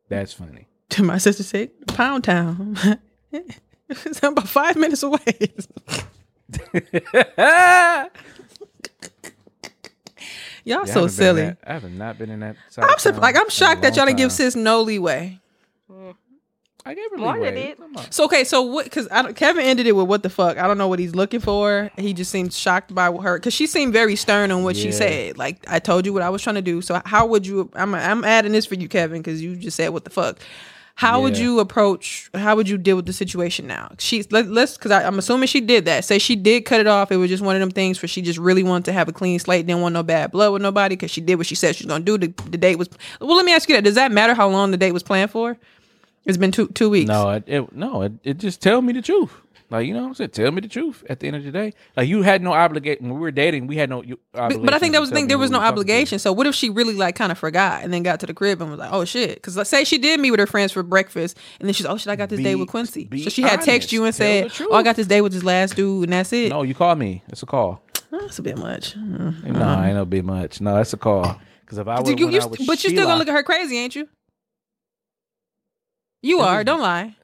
[0.09, 0.67] That's funny.
[0.91, 2.77] to my sister said, Pound Town.
[3.89, 5.19] it's about five minutes away.
[10.65, 11.43] Y'all Yeah, so haven't been in silly.
[11.43, 12.57] that- I have not been in that.
[12.79, 15.39] I'm of sur- town like I'm shocked that y'all didn't give sis no leeway.
[16.89, 17.67] I gave her Wanda leeway.
[17.67, 17.77] did.
[17.77, 17.97] Come.
[18.09, 18.85] So okay, so what?
[18.85, 20.57] Because Kevin ended it with what the fuck?
[20.57, 21.91] I don't know what he's looking for.
[21.99, 25.37] He just seemed shocked by her because she seemed very stern on what she said.
[25.37, 26.81] Like I told you what I was trying to do.
[26.81, 27.71] So how would you?
[27.75, 30.39] I'm I'm adding this for you, Kevin, because you just said what the fuck.
[30.95, 32.31] How would you approach?
[32.35, 33.93] How would you deal with the situation now?
[33.99, 36.07] She's let, let's because I'm assuming she did that.
[36.07, 37.13] Say she did cut it off.
[37.13, 39.13] It was just one of them things where she just really wanted to have a
[39.13, 39.67] clean slate.
[39.67, 41.91] Didn't want no bad blood with nobody because she did what she said she was
[41.93, 42.17] gonna do.
[42.17, 42.89] The, the date was.
[43.21, 43.85] Well, let me ask you that.
[43.85, 45.59] Does that matter how long the date was planned for?
[46.25, 47.09] It's been two two weeks.
[47.09, 49.33] No, it, it no, it, it just tell me the truth.
[49.71, 51.05] Like you know, what I'm saying, tell me the truth.
[51.11, 53.67] At the end of the day, like you had no obligation when we were dating.
[53.67, 54.03] We had no.
[54.03, 55.29] you- But, but I think that was the thing.
[55.29, 55.81] There was no we talking to.
[55.81, 56.19] obligation.
[56.19, 58.63] So what if she really like kind of forgot and then got to the crib
[58.63, 59.35] and was like, "Oh shit"?
[59.35, 61.99] Because let's say she did meet with her friends for breakfast and then she's, "Oh
[61.99, 64.75] shit, I got this day with Quincy." So she had text you and said, "Oh,
[64.75, 67.23] I got this day with this last dude and that's it." No, you call me.
[67.29, 67.83] It's a call.
[68.11, 68.97] Oh, that's a bit much.
[68.97, 69.45] Mm.
[69.53, 70.63] No, ain't no big much.
[70.63, 71.39] No, that's a call.
[71.61, 73.95] Because if I would, you- you- but you're still gonna look at her crazy, ain't
[73.95, 74.09] you?
[76.23, 76.65] You are.
[76.65, 77.15] Don't lie.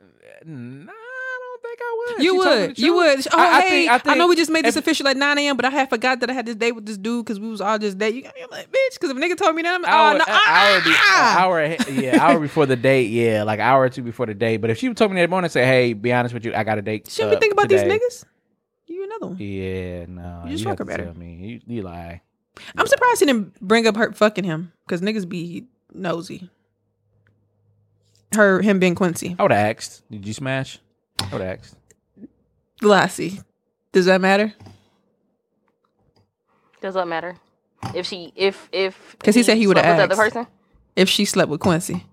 [0.46, 2.22] Nah, I don't think I would.
[2.22, 2.78] You She would.
[2.78, 3.26] You would.
[3.32, 5.16] Oh, I- I hey, think- I, I know we just made this if- official at
[5.16, 7.40] 9 a.m., but I had forgot that I had this date with this dude because
[7.40, 8.24] we was all just dating.
[8.24, 10.18] You I'm like, bitch, because if a nigga told me that, I'm like, oh, hour,
[10.18, 10.24] no.
[10.26, 11.38] an hour, be, ah!
[11.40, 14.58] hour, yeah, hour before the date, yeah, like an hour or two before the date.
[14.58, 16.62] But if she told me that morning, and say, "Hey, be honest with you, I
[16.62, 17.88] got a date." Shouldn't uh, we think about today.
[17.88, 18.24] these niggas?
[18.86, 19.36] You another one.
[19.38, 21.12] Yeah, no, You just you fuck her better.
[21.14, 21.60] me.
[21.66, 22.20] You, you lie.
[22.76, 26.50] I'm surprised he didn't bring up her fucking him because niggas be nosy.
[28.34, 29.36] Her, him being Quincy.
[29.38, 30.02] I would have asked.
[30.10, 30.78] Did you smash?
[31.20, 31.76] I would have asked.
[32.82, 33.40] Lassie.
[33.92, 34.52] Does that matter?
[36.80, 37.36] Does that matter?
[37.94, 40.46] If she, if if because he said he would've slept with the other person.
[40.96, 42.04] If she slept with Quincy.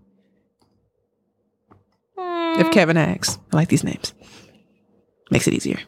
[2.18, 3.38] Mm, If Kevin asks.
[3.52, 4.14] I like these names.
[5.30, 5.80] Makes it easier.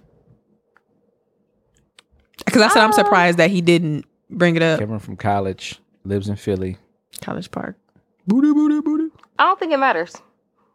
[2.45, 4.79] Because I said I'm Uh, surprised that he didn't bring it up.
[4.79, 6.77] Kevin from college lives in Philly.
[7.21, 7.77] College Park.
[8.27, 9.02] Booty, booty, booty.
[9.39, 10.15] I don't think it matters.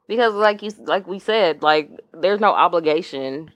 [0.06, 3.50] Because, like you, like we said, like there's no obligation.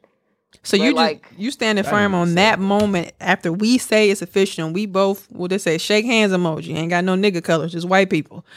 [0.63, 2.61] So you just like- you standing firm on that that.
[2.61, 6.77] moment after we say it's official and we both well they say shake hands emoji.
[6.77, 8.45] Ain't got no nigga colors just white people.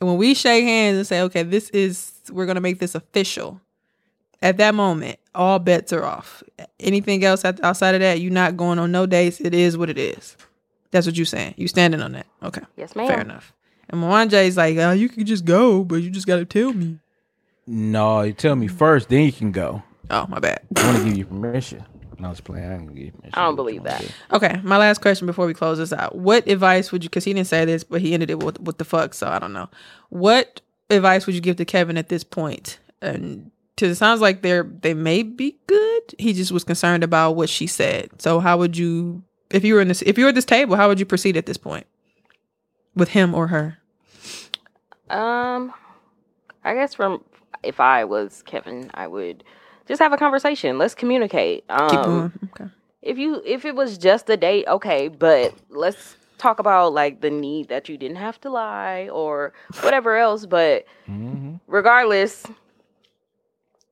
[0.00, 3.60] And when we shake hands and say okay this is we're gonna make this official
[4.42, 6.42] at that moment all bets are off.
[6.80, 9.40] Anything else outside of that you're not going on no dates.
[9.40, 10.36] It is what it is.
[10.90, 11.54] That's what you're saying.
[11.56, 12.26] You standing on that.
[12.42, 12.62] Okay.
[12.76, 13.06] Yes, ma'am.
[13.06, 13.52] fair enough
[13.90, 16.98] and Mwanje's like oh you can just go but you just gotta tell me
[17.66, 19.82] No, you tell me first, then you can go.
[20.10, 21.84] oh my bad I want to give you permission.
[22.18, 22.64] No, I was playing.
[22.64, 23.34] I ain't gonna give you permission.
[23.34, 24.12] I don't Do what you believe that.
[24.32, 26.14] Okay, my last question before we close this out.
[26.14, 28.78] What advice would you, because he didn't say this, but he ended it with, what
[28.78, 29.68] the fuck, so I don't know.
[30.10, 32.78] What advice would you give to Kevin at this point?
[33.00, 36.02] And to, it sounds like they're, they may be good.
[36.18, 38.10] He just was concerned about what she said.
[38.22, 40.76] So how would you, if you were in this, if you were at this table,
[40.76, 41.86] how would you proceed at this point?
[42.94, 43.78] With him or her?
[45.10, 45.72] Um,
[46.64, 47.24] I guess from
[47.62, 49.44] if I was Kevin, I would
[49.86, 50.78] just have a conversation.
[50.78, 51.64] Let's communicate.
[51.70, 52.32] Um, Keep going.
[52.54, 52.70] Okay.
[53.02, 57.30] if you if it was just a date, okay, but let's talk about like the
[57.30, 59.52] need that you didn't have to lie or
[59.82, 60.46] whatever else.
[60.46, 61.60] But Mhm.
[61.66, 62.46] regardless,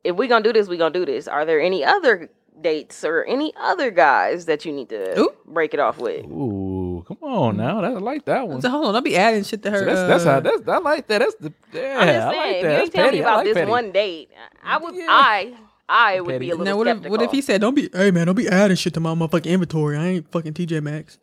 [0.05, 1.29] if we gonna do this, we gonna do this.
[1.29, 5.33] Are there any other dates or any other guys that you need to Ooh.
[5.47, 6.25] break it off with?
[6.27, 7.81] Ooh, come on now.
[7.81, 8.61] That, I like that one.
[8.63, 9.79] So hold on, don't be adding shit to her.
[9.81, 11.19] So that's that's uh, how that's I like that.
[11.19, 11.99] That's the yeah.
[11.99, 13.19] I'm just I saying, like if you That's ain't tell me petty.
[13.19, 13.71] I about like this petty.
[13.71, 14.31] one date,
[14.65, 15.07] I would Yeah.
[15.09, 15.55] I
[15.89, 16.39] I would Petty.
[16.47, 18.37] be a little Now what if, what if he said, "Don't be, hey man, don't
[18.37, 19.97] be adding shit to my motherfucking inventory.
[19.97, 21.19] I ain't fucking TJ Maxx."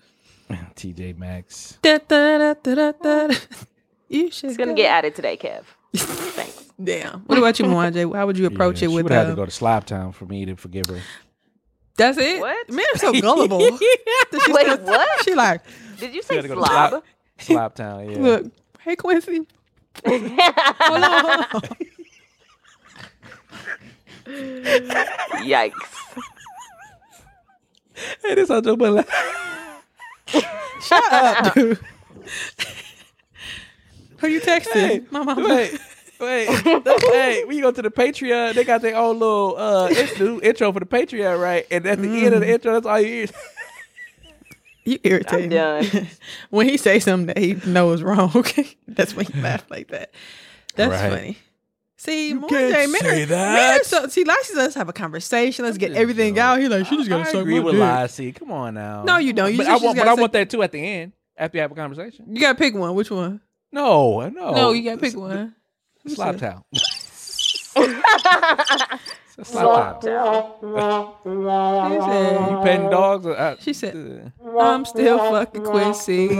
[0.75, 1.77] TJ Maxx.
[1.81, 3.35] Da, da, da, da, da, da.
[4.09, 4.75] You should It's gonna go.
[4.77, 5.63] get added today, Kev.
[5.95, 6.65] Thanks.
[6.81, 7.21] Damn.
[7.21, 8.15] What about you, Mwanje?
[8.15, 9.03] How would you approach Yeah, it she with?
[9.05, 10.99] would have Uh, to go to Slab Town for me to forgive her.
[11.97, 12.39] That's it.
[12.39, 12.69] What?
[12.69, 13.59] Man, I'm so gullible.
[14.31, 15.23] That she Wait, still- what?
[15.25, 15.61] She like,
[15.99, 16.67] Did you say had to slob?
[16.69, 17.03] Slab,
[17.39, 18.09] Slab Town.
[18.09, 18.17] Yeah.
[18.19, 18.45] look,
[18.81, 19.45] hey Quincy.
[20.05, 20.23] Hold
[21.03, 21.77] on, hold on.
[24.27, 25.73] Yikes.
[28.21, 29.03] Hey, this is how Joe Budden.
[30.81, 31.79] Shut up, dude.
[34.19, 34.73] Who you texting?
[34.73, 35.47] Hey, My mama.
[35.47, 35.79] Wait,
[36.19, 36.47] wait,
[37.11, 40.79] hey, we go to the Patreon, they got their own little uh intro, intro for
[40.79, 41.65] the Patreon, right?
[41.71, 43.27] And at the end of the intro, that's all you hear.
[44.85, 45.55] You irritate I'm me.
[45.89, 46.07] done.
[46.49, 49.89] when he say something that he knows is wrong, okay, that's when he laugh like
[49.89, 50.13] that.
[50.75, 51.09] That's Right.
[51.11, 51.37] funny.
[51.99, 53.53] See, You Mwanje, can't men say are- that.
[53.55, 55.65] men are So, see, like she says, let's have a conversation.
[55.65, 56.39] Let's get everything joking.
[56.41, 56.59] out.
[56.59, 57.81] He like, she just gotta I suck agree my with dick.
[57.81, 58.31] Lassie.
[58.31, 59.03] Come on now.
[59.03, 59.51] No, you don't.
[59.51, 60.79] You but just- I you just want, but gotta I want that too at the
[60.79, 62.25] end after you have a conversation.
[62.29, 62.93] You gotta pick one.
[62.95, 63.41] Which one?
[63.73, 65.55] No, no, no, you gotta pick one.
[66.07, 66.63] Slab Town.
[69.37, 70.51] That's slap time.
[71.91, 73.25] She said, You petting dogs?
[73.27, 76.27] Or, uh, She said, I'm still fucking Quincy.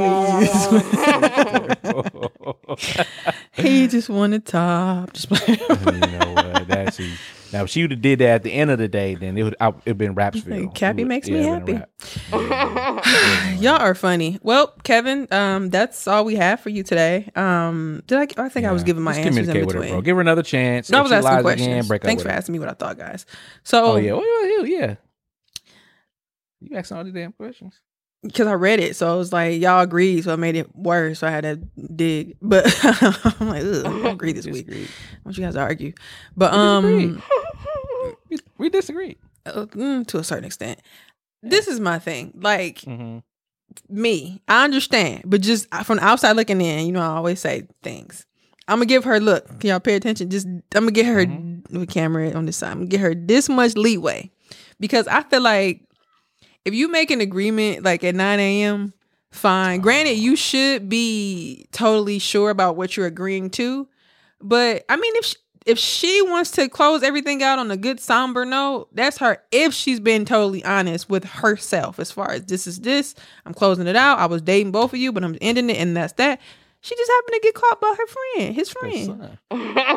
[3.52, 5.14] he just wanted top.
[5.14, 5.60] Just playing.
[5.69, 5.76] you
[6.18, 6.68] know what?
[6.68, 7.14] That's he.
[7.53, 9.44] Now, if she would have did that at the end of the day, then it
[9.44, 10.53] would it would been Rapsville.
[10.53, 13.61] Hey, Cappy It would- makes me yeah, it'd happy.
[13.64, 14.38] Y'all are funny.
[14.44, 17.30] Well, Kevin, um, that's all we have for you today.
[17.36, 18.44] Um, did I?
[18.45, 19.94] I think I was giving my Just answers in communicate with her, between.
[19.95, 20.02] bro.
[20.02, 20.90] Give her another chance.
[20.90, 21.68] No, I was asking questions.
[21.68, 22.36] Again, break Thanks for her.
[22.36, 23.26] asking me what I thought, guys.
[23.64, 24.95] So, Oh yeah, well, well, yeah.
[26.60, 27.80] You asking all these damn questions.
[28.23, 31.19] Because I read it, so I was like, y'all agreed, so I made it worse.
[31.19, 31.56] So I had to
[31.95, 32.65] dig, but
[33.39, 34.68] I'm like, Ugh, I don't agree this week.
[34.69, 34.88] I
[35.23, 35.94] want you guys to argue,
[36.35, 37.06] but disagree.
[37.06, 37.23] um,
[38.30, 39.18] We, we disagree.
[39.45, 40.81] uh, mm, to a certain extent,
[41.44, 42.34] this is my thing.
[42.35, 43.19] Like Mm-hmm.
[43.89, 47.39] me, I understand, but just uh, from the outside looking in, you know, I always
[47.39, 48.26] say things.
[48.68, 49.48] I'm gonna give her look.
[49.60, 50.30] Can y'all pay attention?
[50.30, 51.80] Just I'm gonna get her Mm-hmm.
[51.80, 52.72] with camera on this side.
[52.72, 54.30] I'm gonna get her this much leeway
[54.80, 55.81] because I feel like
[56.68, 58.94] if you make an agreement like at 9 a.m.,
[59.31, 59.80] fine.
[59.80, 60.35] Granted, you oh.
[60.35, 63.88] should be totally sure about what you're agreeing to,
[64.41, 65.35] but I mean, if she,
[65.65, 69.41] if she wants to close everything out on a good somber note, that's her.
[69.52, 73.15] If she's been totally honest with herself, as far as this is this,
[73.45, 74.19] I'm closing it out.
[74.19, 76.41] I was dating both of you, but I'm ending it, and that's that.
[76.81, 79.38] She just happened to get caught by her friend, his friend.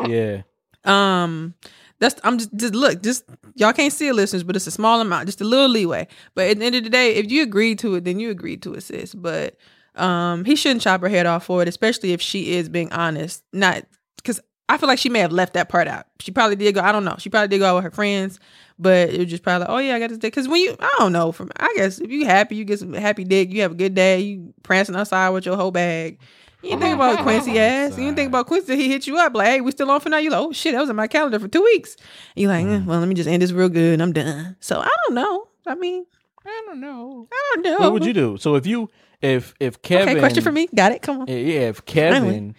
[0.09, 0.42] Yeah.
[0.85, 1.55] Um,
[1.98, 3.24] that's I'm just just look, just
[3.55, 6.09] y'all can't see it, listeners, but it's a small amount, just a little leeway.
[6.35, 8.62] But at the end of the day, if you agreed to it, then you agreed
[8.62, 9.15] to it, sis.
[9.15, 9.57] But
[9.97, 13.44] um, he shouldn't chop her head off for it, especially if she is being honest.
[13.52, 13.85] Not
[14.16, 14.40] because
[14.70, 16.07] I feel like she may have left that part out.
[16.20, 16.81] She probably did go.
[16.81, 17.16] I don't know.
[17.19, 18.40] She probably did go out with her friends,
[18.78, 20.32] but it was just probably like, oh yeah, I got this dick.
[20.32, 21.32] Because when you, I don't know.
[21.32, 23.52] From I guess if you happy, you get some happy dick.
[23.52, 24.20] You have a good day.
[24.20, 26.19] You prancing outside with your whole bag.
[26.62, 27.97] You didn't think about Quincy ass.
[27.97, 28.77] You didn't think about Quincy.
[28.77, 30.74] He hit you up like, "Hey, we still on for now." You like, "Oh shit,
[30.74, 31.97] that was in my calendar for two weeks."
[32.37, 33.95] You like, eh, "Well, let me just end this real good.
[33.95, 35.49] and I'm done." So I don't know.
[35.66, 36.05] I mean,
[36.45, 37.28] I don't know.
[37.32, 37.78] I don't know.
[37.78, 38.37] What would you do?
[38.39, 38.91] So if you
[39.23, 40.69] if if Kevin Okay, question for me.
[40.74, 41.03] Got it.
[41.03, 41.27] Come on.
[41.28, 42.55] Yeah, if Kevin,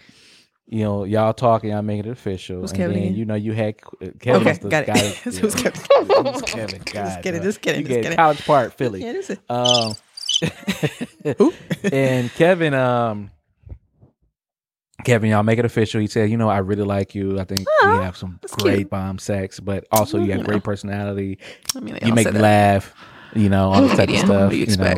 [0.68, 3.15] you know, y'all talking, y'all making it official, Who's and Kevin then again?
[3.18, 4.48] you know you had uh, Kevin.
[4.48, 4.88] Okay, got it.
[4.88, 5.53] guy- Who's.
[5.56, 5.80] Kevin?
[6.26, 6.82] Who's Kevin?
[6.86, 8.15] Just God, kidding, just kidding, You just get kidding.
[8.18, 9.03] College Park, Philly.
[9.03, 9.94] Yeah, this is Um,
[11.91, 13.30] and Kevin, um,
[15.03, 15.99] Kevin, y'all make it official.
[16.02, 17.40] He said, you know, I really like you.
[17.40, 18.90] I think Aw, we have some great cute.
[18.90, 21.40] bomb sex, but also you You have great personality.
[21.76, 22.41] I mean, You make me that.
[22.41, 22.94] laugh.
[23.34, 24.30] You know, all this type of stuff.
[24.30, 24.95] what do you You, know,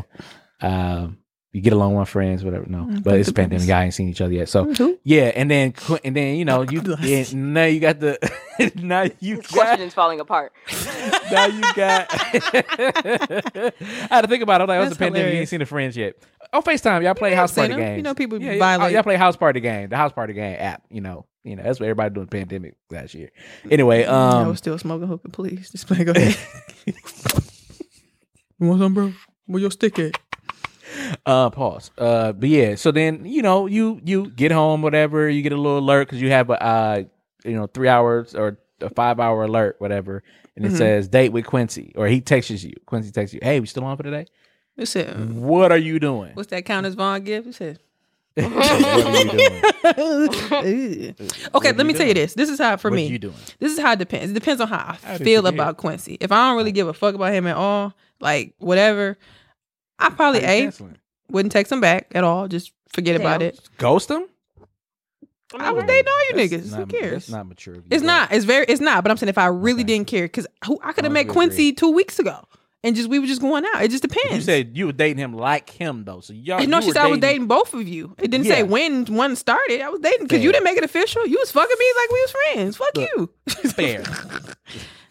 [0.62, 1.18] um,
[1.52, 2.66] you get along with my friends, whatever.
[2.68, 3.60] No, Mm, but it's a pandemic.
[3.60, 3.70] business.
[3.70, 4.98] Y'all ain't seen each other yet, so Who?
[5.04, 5.32] yeah.
[5.36, 8.18] And then, and then you know, you Bless and now you got the
[8.76, 10.52] now you got Questions falling apart.
[11.32, 12.08] now you got.
[12.12, 13.72] I
[14.10, 14.64] had to think about it.
[14.64, 15.34] I was like, "What's That's the pandemic?
[15.34, 16.16] You ain't seen the friends yet?"
[16.54, 17.98] On Facetime, y'all play Yeah, house party games.
[17.98, 18.86] You know, people yeah, violate.
[18.92, 20.84] Y'all, y'all play house party game, the house party game app.
[20.92, 23.32] You know, you know that's what everybody doing pandemic last year.
[23.72, 25.30] Anyway, I um, was still smoking hookah.
[25.30, 26.04] Please, just play.
[26.04, 26.38] Go ahead.
[28.60, 29.14] you want some, bro?
[29.48, 30.18] Where your stick at?
[31.26, 31.90] uh, pause.
[31.98, 35.28] Uh, but yeah, so then you know you you get home, whatever.
[35.28, 37.04] You get a little alert because you have a uh,
[37.44, 40.24] you know, three hours or a five hour alert, whatever,
[40.56, 40.78] and it Mhm.
[40.78, 42.74] says date with Quincy, or he texts you.
[42.86, 44.28] Quincy texts you, "Hey, we still on for today?
[44.78, 46.32] It said, What are you doing?
[46.34, 47.80] "What's that count as Vaughn gift?" It said.
[48.36, 48.48] what
[50.66, 51.14] are you doing?
[51.14, 51.14] okay,
[51.52, 52.34] What let you me tell you this.
[52.34, 53.06] This is how for What me.
[53.08, 53.36] you doing?
[53.60, 54.32] This is how it depends.
[54.32, 56.18] It depends on how I How feel you get about Quincy.
[56.20, 59.18] If I don't really give a fuck about him at all, like whatever,
[60.00, 60.98] I probably a canceling?
[61.30, 62.48] wouldn't text him back at all.
[62.48, 63.60] Just forget about it.
[63.78, 64.24] Ghost him?
[65.56, 66.76] I was dating all you That's niggas.
[66.76, 67.14] Who cares?
[67.24, 67.76] It's not mature.
[67.76, 68.32] of you, It's but- not.
[68.32, 68.66] It's very.
[68.68, 69.04] It's not.
[69.04, 69.94] But I'm saying if I really Okay.
[69.94, 70.48] didn't care, because
[70.82, 72.44] I could have met we Quincy two weeks ago,
[72.84, 73.84] and just we were just going out.
[73.84, 74.34] It just depends.
[74.36, 76.66] You said you were dating him like him though, so y'all.
[76.68, 78.16] no, she were said I was dating both of you.
[78.20, 78.64] It didn't say Yeah.
[78.64, 79.82] when one started.
[79.82, 81.26] I was dating because you didn't make it official.
[81.26, 82.78] You was fucking me like we was friends.
[82.78, 83.30] Fuck Look, you.
[83.72, 84.04] Fair,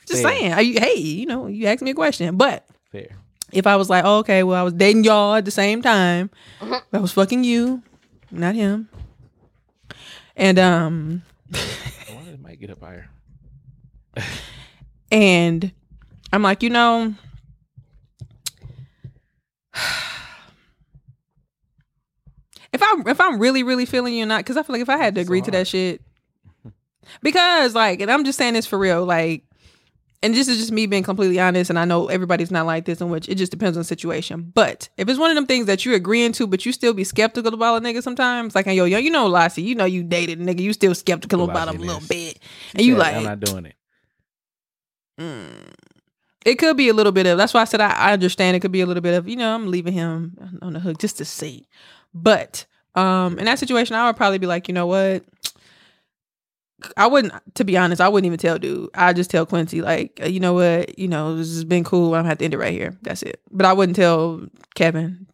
[0.06, 0.30] Just Fair.
[0.32, 0.52] saying.
[0.52, 3.08] Are you, hey, you know, you asked me a question, but fair.
[3.52, 6.30] if I was like, oh, okay, well, I was dating y'all at the same time,
[6.60, 7.82] I was fucking you,
[8.30, 8.88] not him,
[10.36, 11.22] and um,
[11.54, 13.08] I wonder if it might get up higher.
[15.10, 15.72] and
[16.32, 17.14] I'm like, you know.
[22.72, 24.88] If I'm if I'm really really feeling you or not, because I feel like if
[24.88, 26.00] I had to It's so agree to that shit,
[27.22, 29.44] because like, and I'm just saying this for real, like,
[30.22, 33.02] and this is just me being completely honest, and I know everybody's not like this,
[33.02, 34.52] in which it just depends on the situation.
[34.54, 37.04] But if it's one of them things that you're agreeing to, but you still be
[37.04, 40.40] skeptical about a nigga sometimes, like, yo, yo, you know, Lassie, you know, you dated
[40.40, 42.38] a nigga, you still skeptical about him a little bit,
[42.74, 43.74] and you like, I'm not doing it.
[45.20, 45.74] Mm.
[46.44, 47.38] It could be a little bit of.
[47.38, 48.56] That's why I said I, I understand.
[48.56, 49.28] It could be a little bit of.
[49.28, 51.66] You know, I'm leaving him on the hook just to see.
[52.14, 55.24] But um, in that situation, I would probably be like, you know what?
[56.96, 57.32] I wouldn't.
[57.54, 58.90] To be honest, I wouldn't even tell dude.
[58.94, 62.14] I just tell Quincy like, uh, you know what, you know, this has been cool.
[62.14, 62.96] I'm gonna have to end it right here.
[63.02, 63.40] That's it.
[63.52, 64.40] But I wouldn't tell
[64.74, 65.28] Kevin.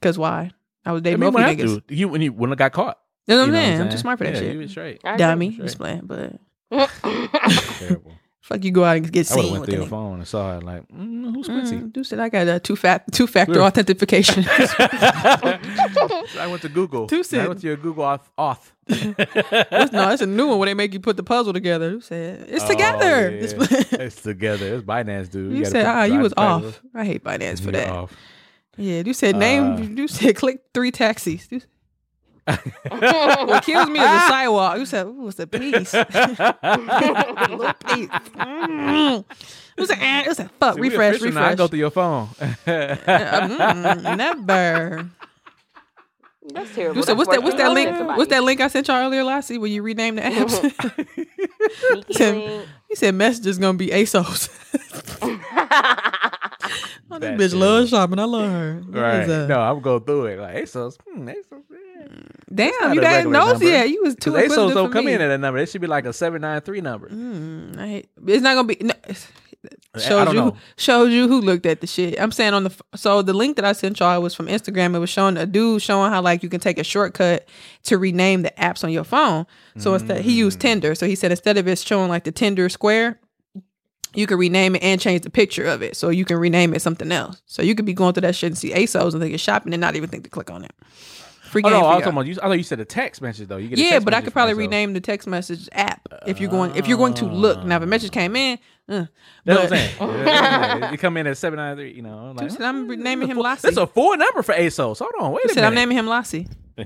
[0.00, 0.50] Cause why?
[0.84, 1.86] I was I dating mean, both when you I niggas.
[1.86, 2.98] do, you when you when I got caught.
[3.28, 3.78] You know what You I'm saying?
[3.78, 4.52] what I'm too smart for that yeah, shit.
[4.54, 5.00] You was straight.
[5.04, 5.18] I agree.
[5.18, 5.64] Dummy, Straight.
[5.64, 6.00] just playing.
[6.02, 6.32] But
[7.78, 8.12] Terrible.
[8.42, 9.38] Fuck, you go out and get seen.
[9.38, 9.90] I would have went with through your nigga.
[9.90, 11.76] phone and saw it like, mm, who's Quincy?
[11.76, 14.44] Mm, dude said I got a two fat two factor authentication.
[16.38, 17.06] I went to Google.
[17.06, 17.48] Two I cent.
[17.48, 18.20] went to your Google auth.
[18.38, 18.72] auth.
[19.50, 21.90] That's- no, it's a new one where they make you put the puzzle together.
[21.90, 23.30] You said it's Oh, together.
[23.30, 23.98] yeah, It's- yeah.
[24.02, 24.74] it's together.
[24.74, 25.52] It's Binance, dude.
[25.52, 26.74] you gotta said put ah, you was titles.
[26.74, 26.80] off.
[26.94, 27.88] I hate Binance for You're that.
[27.88, 28.12] off.
[28.76, 29.72] Yeah, you said name.
[29.74, 31.46] Uh, you said click three taxis.
[31.50, 31.60] You-
[32.46, 34.78] what kills me is the sidewalk.
[34.78, 38.08] You said, "Ooh, it's a piece." Little piece.
[38.42, 39.24] Mm.
[39.76, 40.74] It was a, it was a fuck.
[40.74, 41.44] See, we refresh, now.
[41.46, 42.26] I go through your phone.
[42.66, 45.08] Mm, never.
[46.52, 46.96] That's terrible.
[46.96, 47.42] You said, what's that?
[47.42, 47.96] What's that link?
[47.96, 48.18] somebody.
[48.18, 49.56] What's that link I sent y'all earlier, Lassie?
[49.58, 50.50] Where you rename the apps?
[51.90, 54.50] Sneaky Said- he said, "Messages gonna be ASOS."
[57.10, 58.18] oh, that bitch loves shopping.
[58.18, 58.82] I love her.
[58.90, 59.20] That right.
[59.22, 60.38] is a- No, I'm going through it.
[60.38, 60.96] Like ASOS.
[61.08, 61.62] Hmm, ASOS.
[62.12, 62.70] Yeah.
[62.80, 63.88] Damn, you didn't know yet.
[63.90, 65.12] You was too inquisitive don't for come me.
[65.14, 65.58] in at that number.
[65.58, 67.08] It should be like a seven nine three number.
[67.08, 68.76] Mm, I hate, it's not gonna be.
[68.80, 68.94] No,
[69.98, 70.56] shows you know.
[70.76, 72.20] shows you who looked at the shit.
[72.20, 74.94] I'm saying on the so the link that I sent y'all was from Instagram.
[74.94, 77.46] It was showing a dude showing how like you can take a shortcut
[77.84, 79.46] to rename the apps on your phone.
[79.78, 80.36] So instead he Mm.
[80.36, 80.94] used Tinder.
[80.94, 83.18] So he said instead of it showing like the Tinder square,
[84.14, 85.96] you can rename it and change the picture of it.
[85.96, 87.40] So you can rename it something else.
[87.46, 89.72] So you could be going through that shit and see ASOS and think it's shopping
[89.72, 90.72] and not even think to click on it.
[91.52, 92.32] Free Oh game no, I was talking about you.
[92.42, 93.58] I thought you said a text message though.
[93.58, 95.68] You get a Yeah, text but I message could from probably rename the text message
[95.72, 97.62] app if you're going if you're going to look.
[97.62, 98.58] Now if a message came in,
[98.88, 99.04] uh,
[99.44, 99.90] That's what I'm saying.
[100.00, 100.92] Yeah, that's I'm.
[100.92, 101.92] You come in at seven nine three.
[101.92, 103.80] You know, Dude like said I'm renaming him That's Lassie.
[103.82, 104.98] a full number for ASOS.
[105.00, 106.48] Hold on, wait a said I'm naming him Lassie.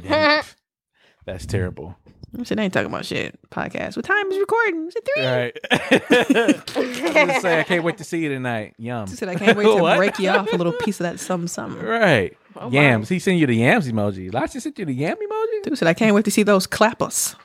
[1.25, 1.97] That's terrible.
[2.39, 3.39] I said I ain't talking about shit.
[3.51, 3.97] Podcast.
[3.97, 4.89] What time is recording?
[4.89, 5.25] I said three.
[5.25, 5.59] Right.
[7.17, 8.75] I was say I can't wait to see you tonight.
[8.79, 9.09] Yum.
[9.09, 11.49] He said I can't wait to break you off a little piece of that some
[11.49, 11.83] something.
[11.83, 12.37] Right.
[12.57, 13.09] Oh, yams.
[13.09, 14.33] He sent you the yams emoji.
[14.33, 15.63] Lassie sent you the yam emoji.
[15.63, 17.37] Dude said I can't wait to see those clappers.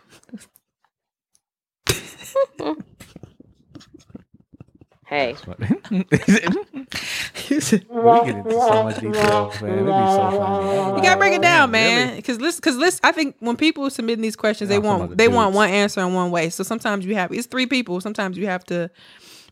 [5.11, 5.35] Hey,
[7.51, 9.71] we He said, get into so much detail, man.
[9.73, 10.95] It'd be so funny.
[10.97, 12.07] You gotta break it down, man.
[12.07, 12.15] really?
[12.17, 15.27] Because listen, because listen, I think when people submitting these questions, they want other they
[15.27, 16.49] want one answer in one way.
[16.49, 17.99] So sometimes you have it's three people.
[18.01, 18.89] Sometimes you have to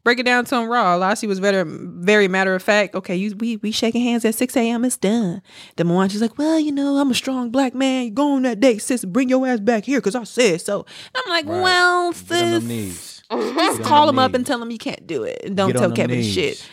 [0.03, 0.95] break it down to them raw.
[0.95, 2.95] Lassie was very very matter of fact.
[2.95, 4.85] Okay, you we we shaking hands at six a.m.
[4.85, 5.41] It's done.
[5.77, 8.05] The one she's like, well, you know, I'm a strong black man.
[8.05, 9.03] You go on that date, sis.
[9.05, 10.85] Bring your ass back here because I said so.
[11.15, 11.61] I'm like, Right.
[11.61, 15.23] well, Get on them sis, just call him up and tell him you can't do
[15.23, 16.33] it, and don't Get tell them Kevin knees.
[16.33, 16.69] shit.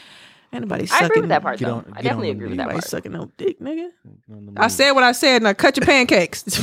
[0.56, 1.84] Anybody I agree with that part Get though.
[1.92, 2.90] I definitely agree with that Anybody part.
[2.90, 3.90] sucking no dick, nigga.
[4.28, 5.42] Get on them I said what I said.
[5.42, 6.44] Now cut your pancakes.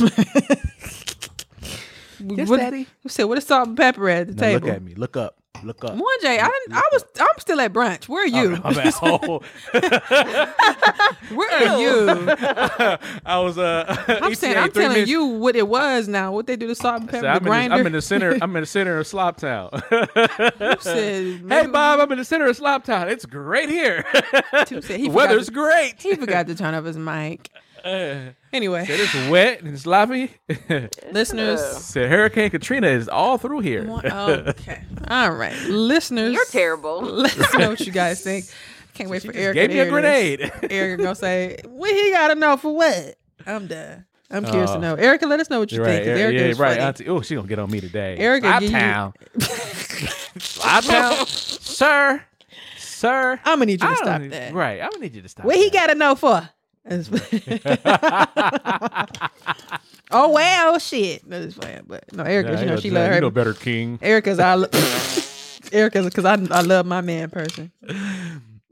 [2.26, 2.86] Yes, what, daddy.
[3.02, 4.66] You said what is salt and pepper at the Now table?
[4.68, 4.94] look at me.
[4.94, 5.36] Look up.
[5.62, 5.92] Look up.
[5.96, 8.06] One J, I didn't, I was I'm still at brunch.
[8.08, 8.60] Where are you?
[8.62, 9.40] I'm at home.
[11.34, 12.98] Where are you?
[13.26, 14.18] I was uh.
[14.22, 16.32] I'm saying I'm telling you what it was now.
[16.32, 17.74] What they do to salt and pepper, I'm, the in the, grinder.
[17.76, 18.36] I'm in the center.
[18.42, 19.70] I'm in the center of Sloptown.
[20.82, 23.10] said, hey maybe- Bob, I'm in the center of Sloptown.
[23.10, 24.04] It's great here.
[24.68, 25.94] He forgot weather's to- great.
[26.02, 27.48] he forgot to turn off his mic.
[28.54, 30.30] Uh, Anyway, it's wet and sloppy.
[31.12, 31.60] listeners.
[31.78, 33.84] said Hurricane Katrina is all through here.
[34.04, 36.32] Okay, all right, listeners.
[36.34, 37.00] You're terrible.
[37.02, 38.44] Let us know what you guys think.
[38.94, 39.54] Can't wait She for just Eric.
[39.56, 40.52] gave me a grenade.
[40.70, 44.04] Eric gonna say, "What he gotta know for what?" I'm done.
[44.30, 44.80] I'm curious to Oh.
[44.80, 44.94] know.
[44.94, 46.06] Erica, let us know what you You're think.
[46.06, 46.10] right.
[46.12, 46.70] 'cause Yeah, Erica yeah, is right.
[46.76, 46.82] funny.
[46.82, 48.16] Auntie, oh, she gonna get on me today.
[48.18, 49.12] Erica, give you- Sloptown.
[50.38, 52.22] Sloptown, sir,
[52.78, 53.40] sir.
[53.44, 54.54] I'm gonna need you to stop don't- that.
[54.54, 54.80] Right.
[54.80, 55.44] I'm gonna need you to stop.
[55.44, 56.48] What he got to know for?
[60.10, 61.26] oh well, shit.
[61.26, 63.98] No, just playing, but no, Erica, you know she love you know better, King.
[64.02, 64.54] Erica's I.
[64.54, 64.68] lo-
[65.72, 67.72] Erica's because I I love my man person.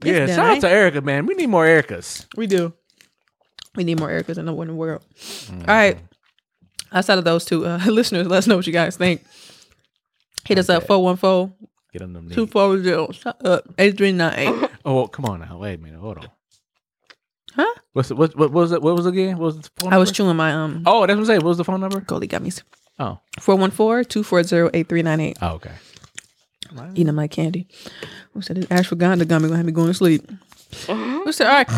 [0.03, 1.25] Yeah, shout out to Erica, man.
[1.25, 2.25] We need more Ericas.
[2.35, 2.73] We do.
[3.75, 5.03] We need more Ericas in the, in the world.
[5.17, 5.61] Mm-hmm.
[5.61, 5.97] All right.
[6.91, 9.23] Outside of those two uh, listeners, let us know what you guys think.
[10.45, 11.55] Hit us up 414
[11.91, 12.35] Get on them knees.
[12.35, 14.69] 240 shut up 839.
[14.85, 15.57] Oh, come on now.
[15.57, 15.99] Wait a minute.
[15.99, 16.27] Hold on.
[17.55, 17.73] Huh?
[17.93, 18.81] What's the, what, what was it?
[18.81, 19.37] What was it again?
[19.37, 21.41] What was the phone I was chewing my um Oh, that's what I'm saying.
[21.41, 22.01] What was the phone number?
[22.01, 22.63] goalie gummies.
[22.99, 23.19] Oh.
[23.39, 25.37] 414-240-8398.
[25.41, 25.71] Oh, okay.
[26.95, 27.67] Eating my candy.
[28.33, 30.27] We said this ashwagandha gummy gonna have me going to sleep.
[30.87, 31.69] We said, all right.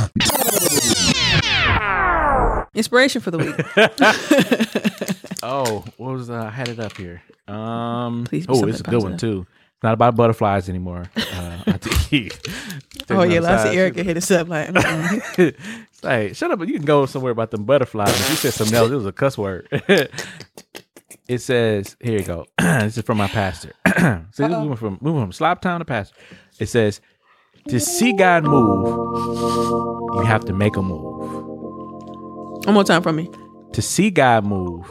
[2.74, 3.56] Inspiration for the week.
[5.48, 7.22] Oh, what was uh, I had it up here?
[7.48, 8.24] Um.
[8.28, 9.46] Please oh, it's a good one too.
[9.76, 11.06] It's not about butterflies anymore.
[11.18, 12.40] Uh, I think-
[13.10, 13.76] oh yeah, Take my I see side.
[13.76, 15.56] Erica hit us up like mm.
[16.04, 16.60] like, shut up.
[16.62, 18.18] You can go somewhere about them butterflies.
[18.30, 19.68] You said something else, it was a cuss word.
[21.28, 22.46] It says, here you go.
[22.60, 23.74] this is from my pastor.
[24.32, 26.16] so moving from moving from slop town to pastor.
[26.60, 27.02] It says,
[27.70, 28.86] to see God move,
[30.16, 31.26] you have to make a move.
[32.66, 33.28] One more time from me.
[33.74, 34.86] To see God move,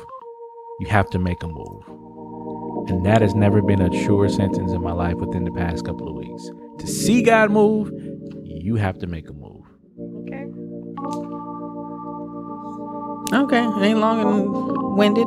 [0.81, 1.85] you have to make a move.
[2.89, 6.09] And that has never been a truer sentence in my life within the past couple
[6.09, 6.51] of weeks.
[6.79, 7.91] To see God move,
[8.45, 9.63] you have to make a move.
[10.29, 10.45] Okay.
[13.35, 15.27] Okay, it ain't long and winded.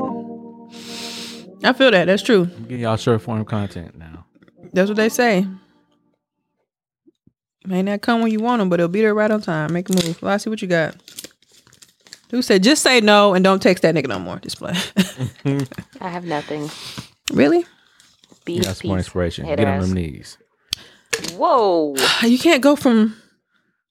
[1.63, 2.05] I feel that.
[2.05, 2.49] That's true.
[2.55, 4.25] I'm getting y'all short form content now.
[4.73, 5.47] That's what they say.
[7.65, 9.73] May not come when you want them, but it'll be there right on time.
[9.73, 10.21] Make a move.
[10.21, 10.95] Well, I see what you got.
[12.31, 14.37] Who said just say no and don't text that nigga no more?
[14.37, 14.73] Display.
[16.01, 16.69] I have nothing.
[17.33, 17.65] Really?
[18.45, 19.45] Beef, That's more peace, inspiration.
[19.45, 20.37] head Get on them knees.
[21.33, 21.95] Whoa.
[22.23, 23.15] You can't go from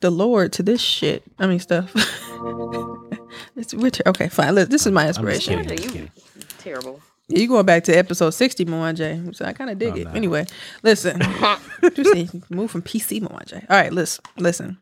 [0.01, 1.23] the Lord to this shit.
[1.39, 1.91] I mean stuff.
[3.57, 4.29] it's we're okay.
[4.29, 4.55] Fine.
[4.55, 5.63] Look, this is my I'm just inspiration.
[5.65, 5.77] kidding.
[5.79, 6.11] Just You kidding.
[6.59, 7.01] terrible.
[7.29, 9.35] You going back to episode 60, Mwanje.
[9.35, 10.05] So I kind of dig I'm it.
[10.05, 10.17] not.
[10.17, 10.47] Anyway,
[10.85, 11.19] listen.
[12.51, 13.55] Move from PC, Mwanje.
[13.69, 14.25] All right, listen.
[14.39, 14.79] Listen.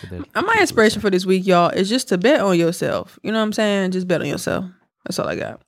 [0.00, 3.18] So that- My inspiration for this week, y'all, is just to bet on yourself.
[3.22, 3.90] You know what I'm saying?
[3.90, 4.64] Just bet on yourself.
[5.04, 5.60] That's all I got.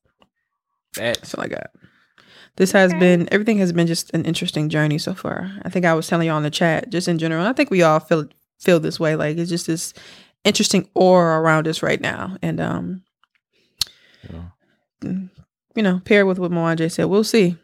[0.99, 1.71] That's That's all I got.
[2.57, 5.53] This has been everything has been just an interesting journey so far.
[5.63, 7.47] I think I was telling y'all in the chat, just in general.
[7.47, 8.27] I think we all feel
[8.59, 9.15] feel this way.
[9.17, 9.95] Like it's just this
[10.45, 12.37] interesting aura around us right now.
[12.43, 13.03] And um,
[14.23, 14.53] you know,
[15.03, 15.31] mm,
[15.77, 17.05] you know, pair with what Mwanje said.
[17.05, 17.57] We'll see.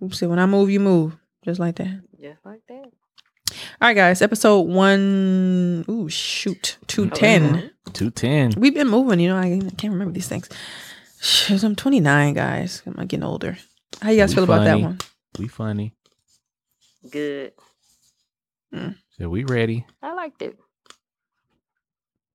[0.00, 0.26] We'll see.
[0.26, 1.16] When I move, you move.
[1.44, 2.02] Just like that.
[2.20, 2.92] Just like that.
[3.80, 4.20] All right, guys.
[4.20, 5.84] Episode one.
[5.88, 6.76] Ooh, shoot.
[6.86, 7.70] Two ten.
[7.94, 8.60] 210.
[8.60, 9.36] We've been moving, you know.
[9.36, 10.48] I, I can't remember these things.
[11.22, 12.82] Shoot, I'm 29, guys.
[12.84, 13.56] I'm getting older.
[14.00, 14.98] How you guys We feel about that one?
[15.38, 15.94] We funny.
[17.08, 17.52] Good.
[19.18, 19.86] So we ready.
[20.02, 20.58] I liked it.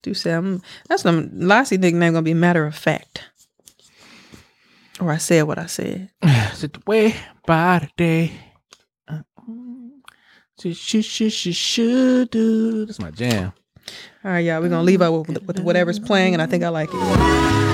[0.03, 0.61] Do say I'm.
[0.87, 3.23] That's some Lassie nickname gonna be matter of fact.
[5.01, 6.09] Or I said what I said.
[6.53, 7.13] Sit the way
[7.45, 8.31] by the day.
[9.05, 9.89] Uh, mm,
[10.61, 12.85] Should, should, should, should, should do.
[12.85, 13.51] That's my jam.
[14.23, 14.61] All right, y'all.
[14.61, 17.66] We're gonna leave out with, with whatever's playing, and I think I like it.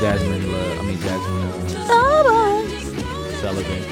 [0.00, 0.78] Jazmine Love.
[0.78, 3.82] I mean, Jazmine uh, Sullivan.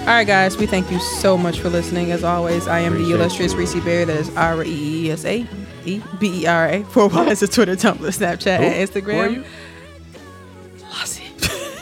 [0.00, 0.58] All right, guys.
[0.58, 2.12] We thank you so much for listening.
[2.12, 3.58] As always, I am the illustrious you.
[3.60, 4.04] Reese Berry.
[4.04, 5.46] That is R E E S A
[5.86, 6.84] E B E R A.
[6.90, 8.64] For wise a Twitter, Tumblr, Snapchat, Who?
[8.64, 8.80] and Who
[9.20, 9.34] are Instagram.
[9.36, 9.44] you?
[10.92, 11.22] Lassie.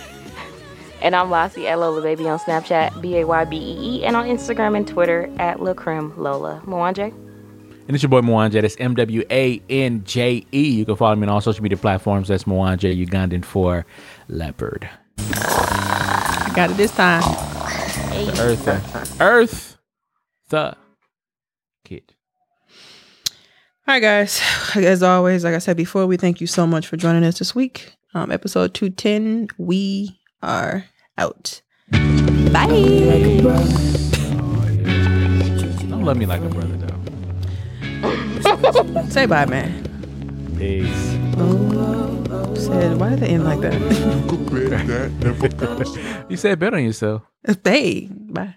[1.02, 4.14] And I'm Lassie at Lola Baby on Snapchat, B A Y B E E, and
[4.14, 6.62] on Instagram and Twitter at Lacrim Lola.
[6.64, 7.12] Mwanje.
[7.88, 8.60] And it's your boy Mwanje.
[8.60, 10.70] That's M W A N J E.
[10.70, 12.28] You can follow me on all social media platforms.
[12.28, 13.84] That's Mwanje Ugandan for
[14.28, 14.88] Leopard.
[15.18, 17.22] I got it this time.
[18.38, 19.20] Earth.
[19.20, 19.78] Earth.
[20.48, 20.76] The
[21.84, 22.14] kid.
[23.88, 24.40] All right, guys.
[24.76, 27.54] As always, like I said before, we thank you so much for joining us this
[27.54, 27.94] week.
[28.14, 30.84] Um, episode 210, we are
[31.16, 31.62] out.
[31.90, 32.66] Bye.
[35.88, 36.91] Don't love me like a brother, though.
[39.10, 39.70] Say bye, man.
[40.58, 41.12] Peace.
[42.62, 43.74] Said, why did they end like that?
[46.28, 47.22] you said bet on yourself.
[47.44, 48.56] It's hey, bye.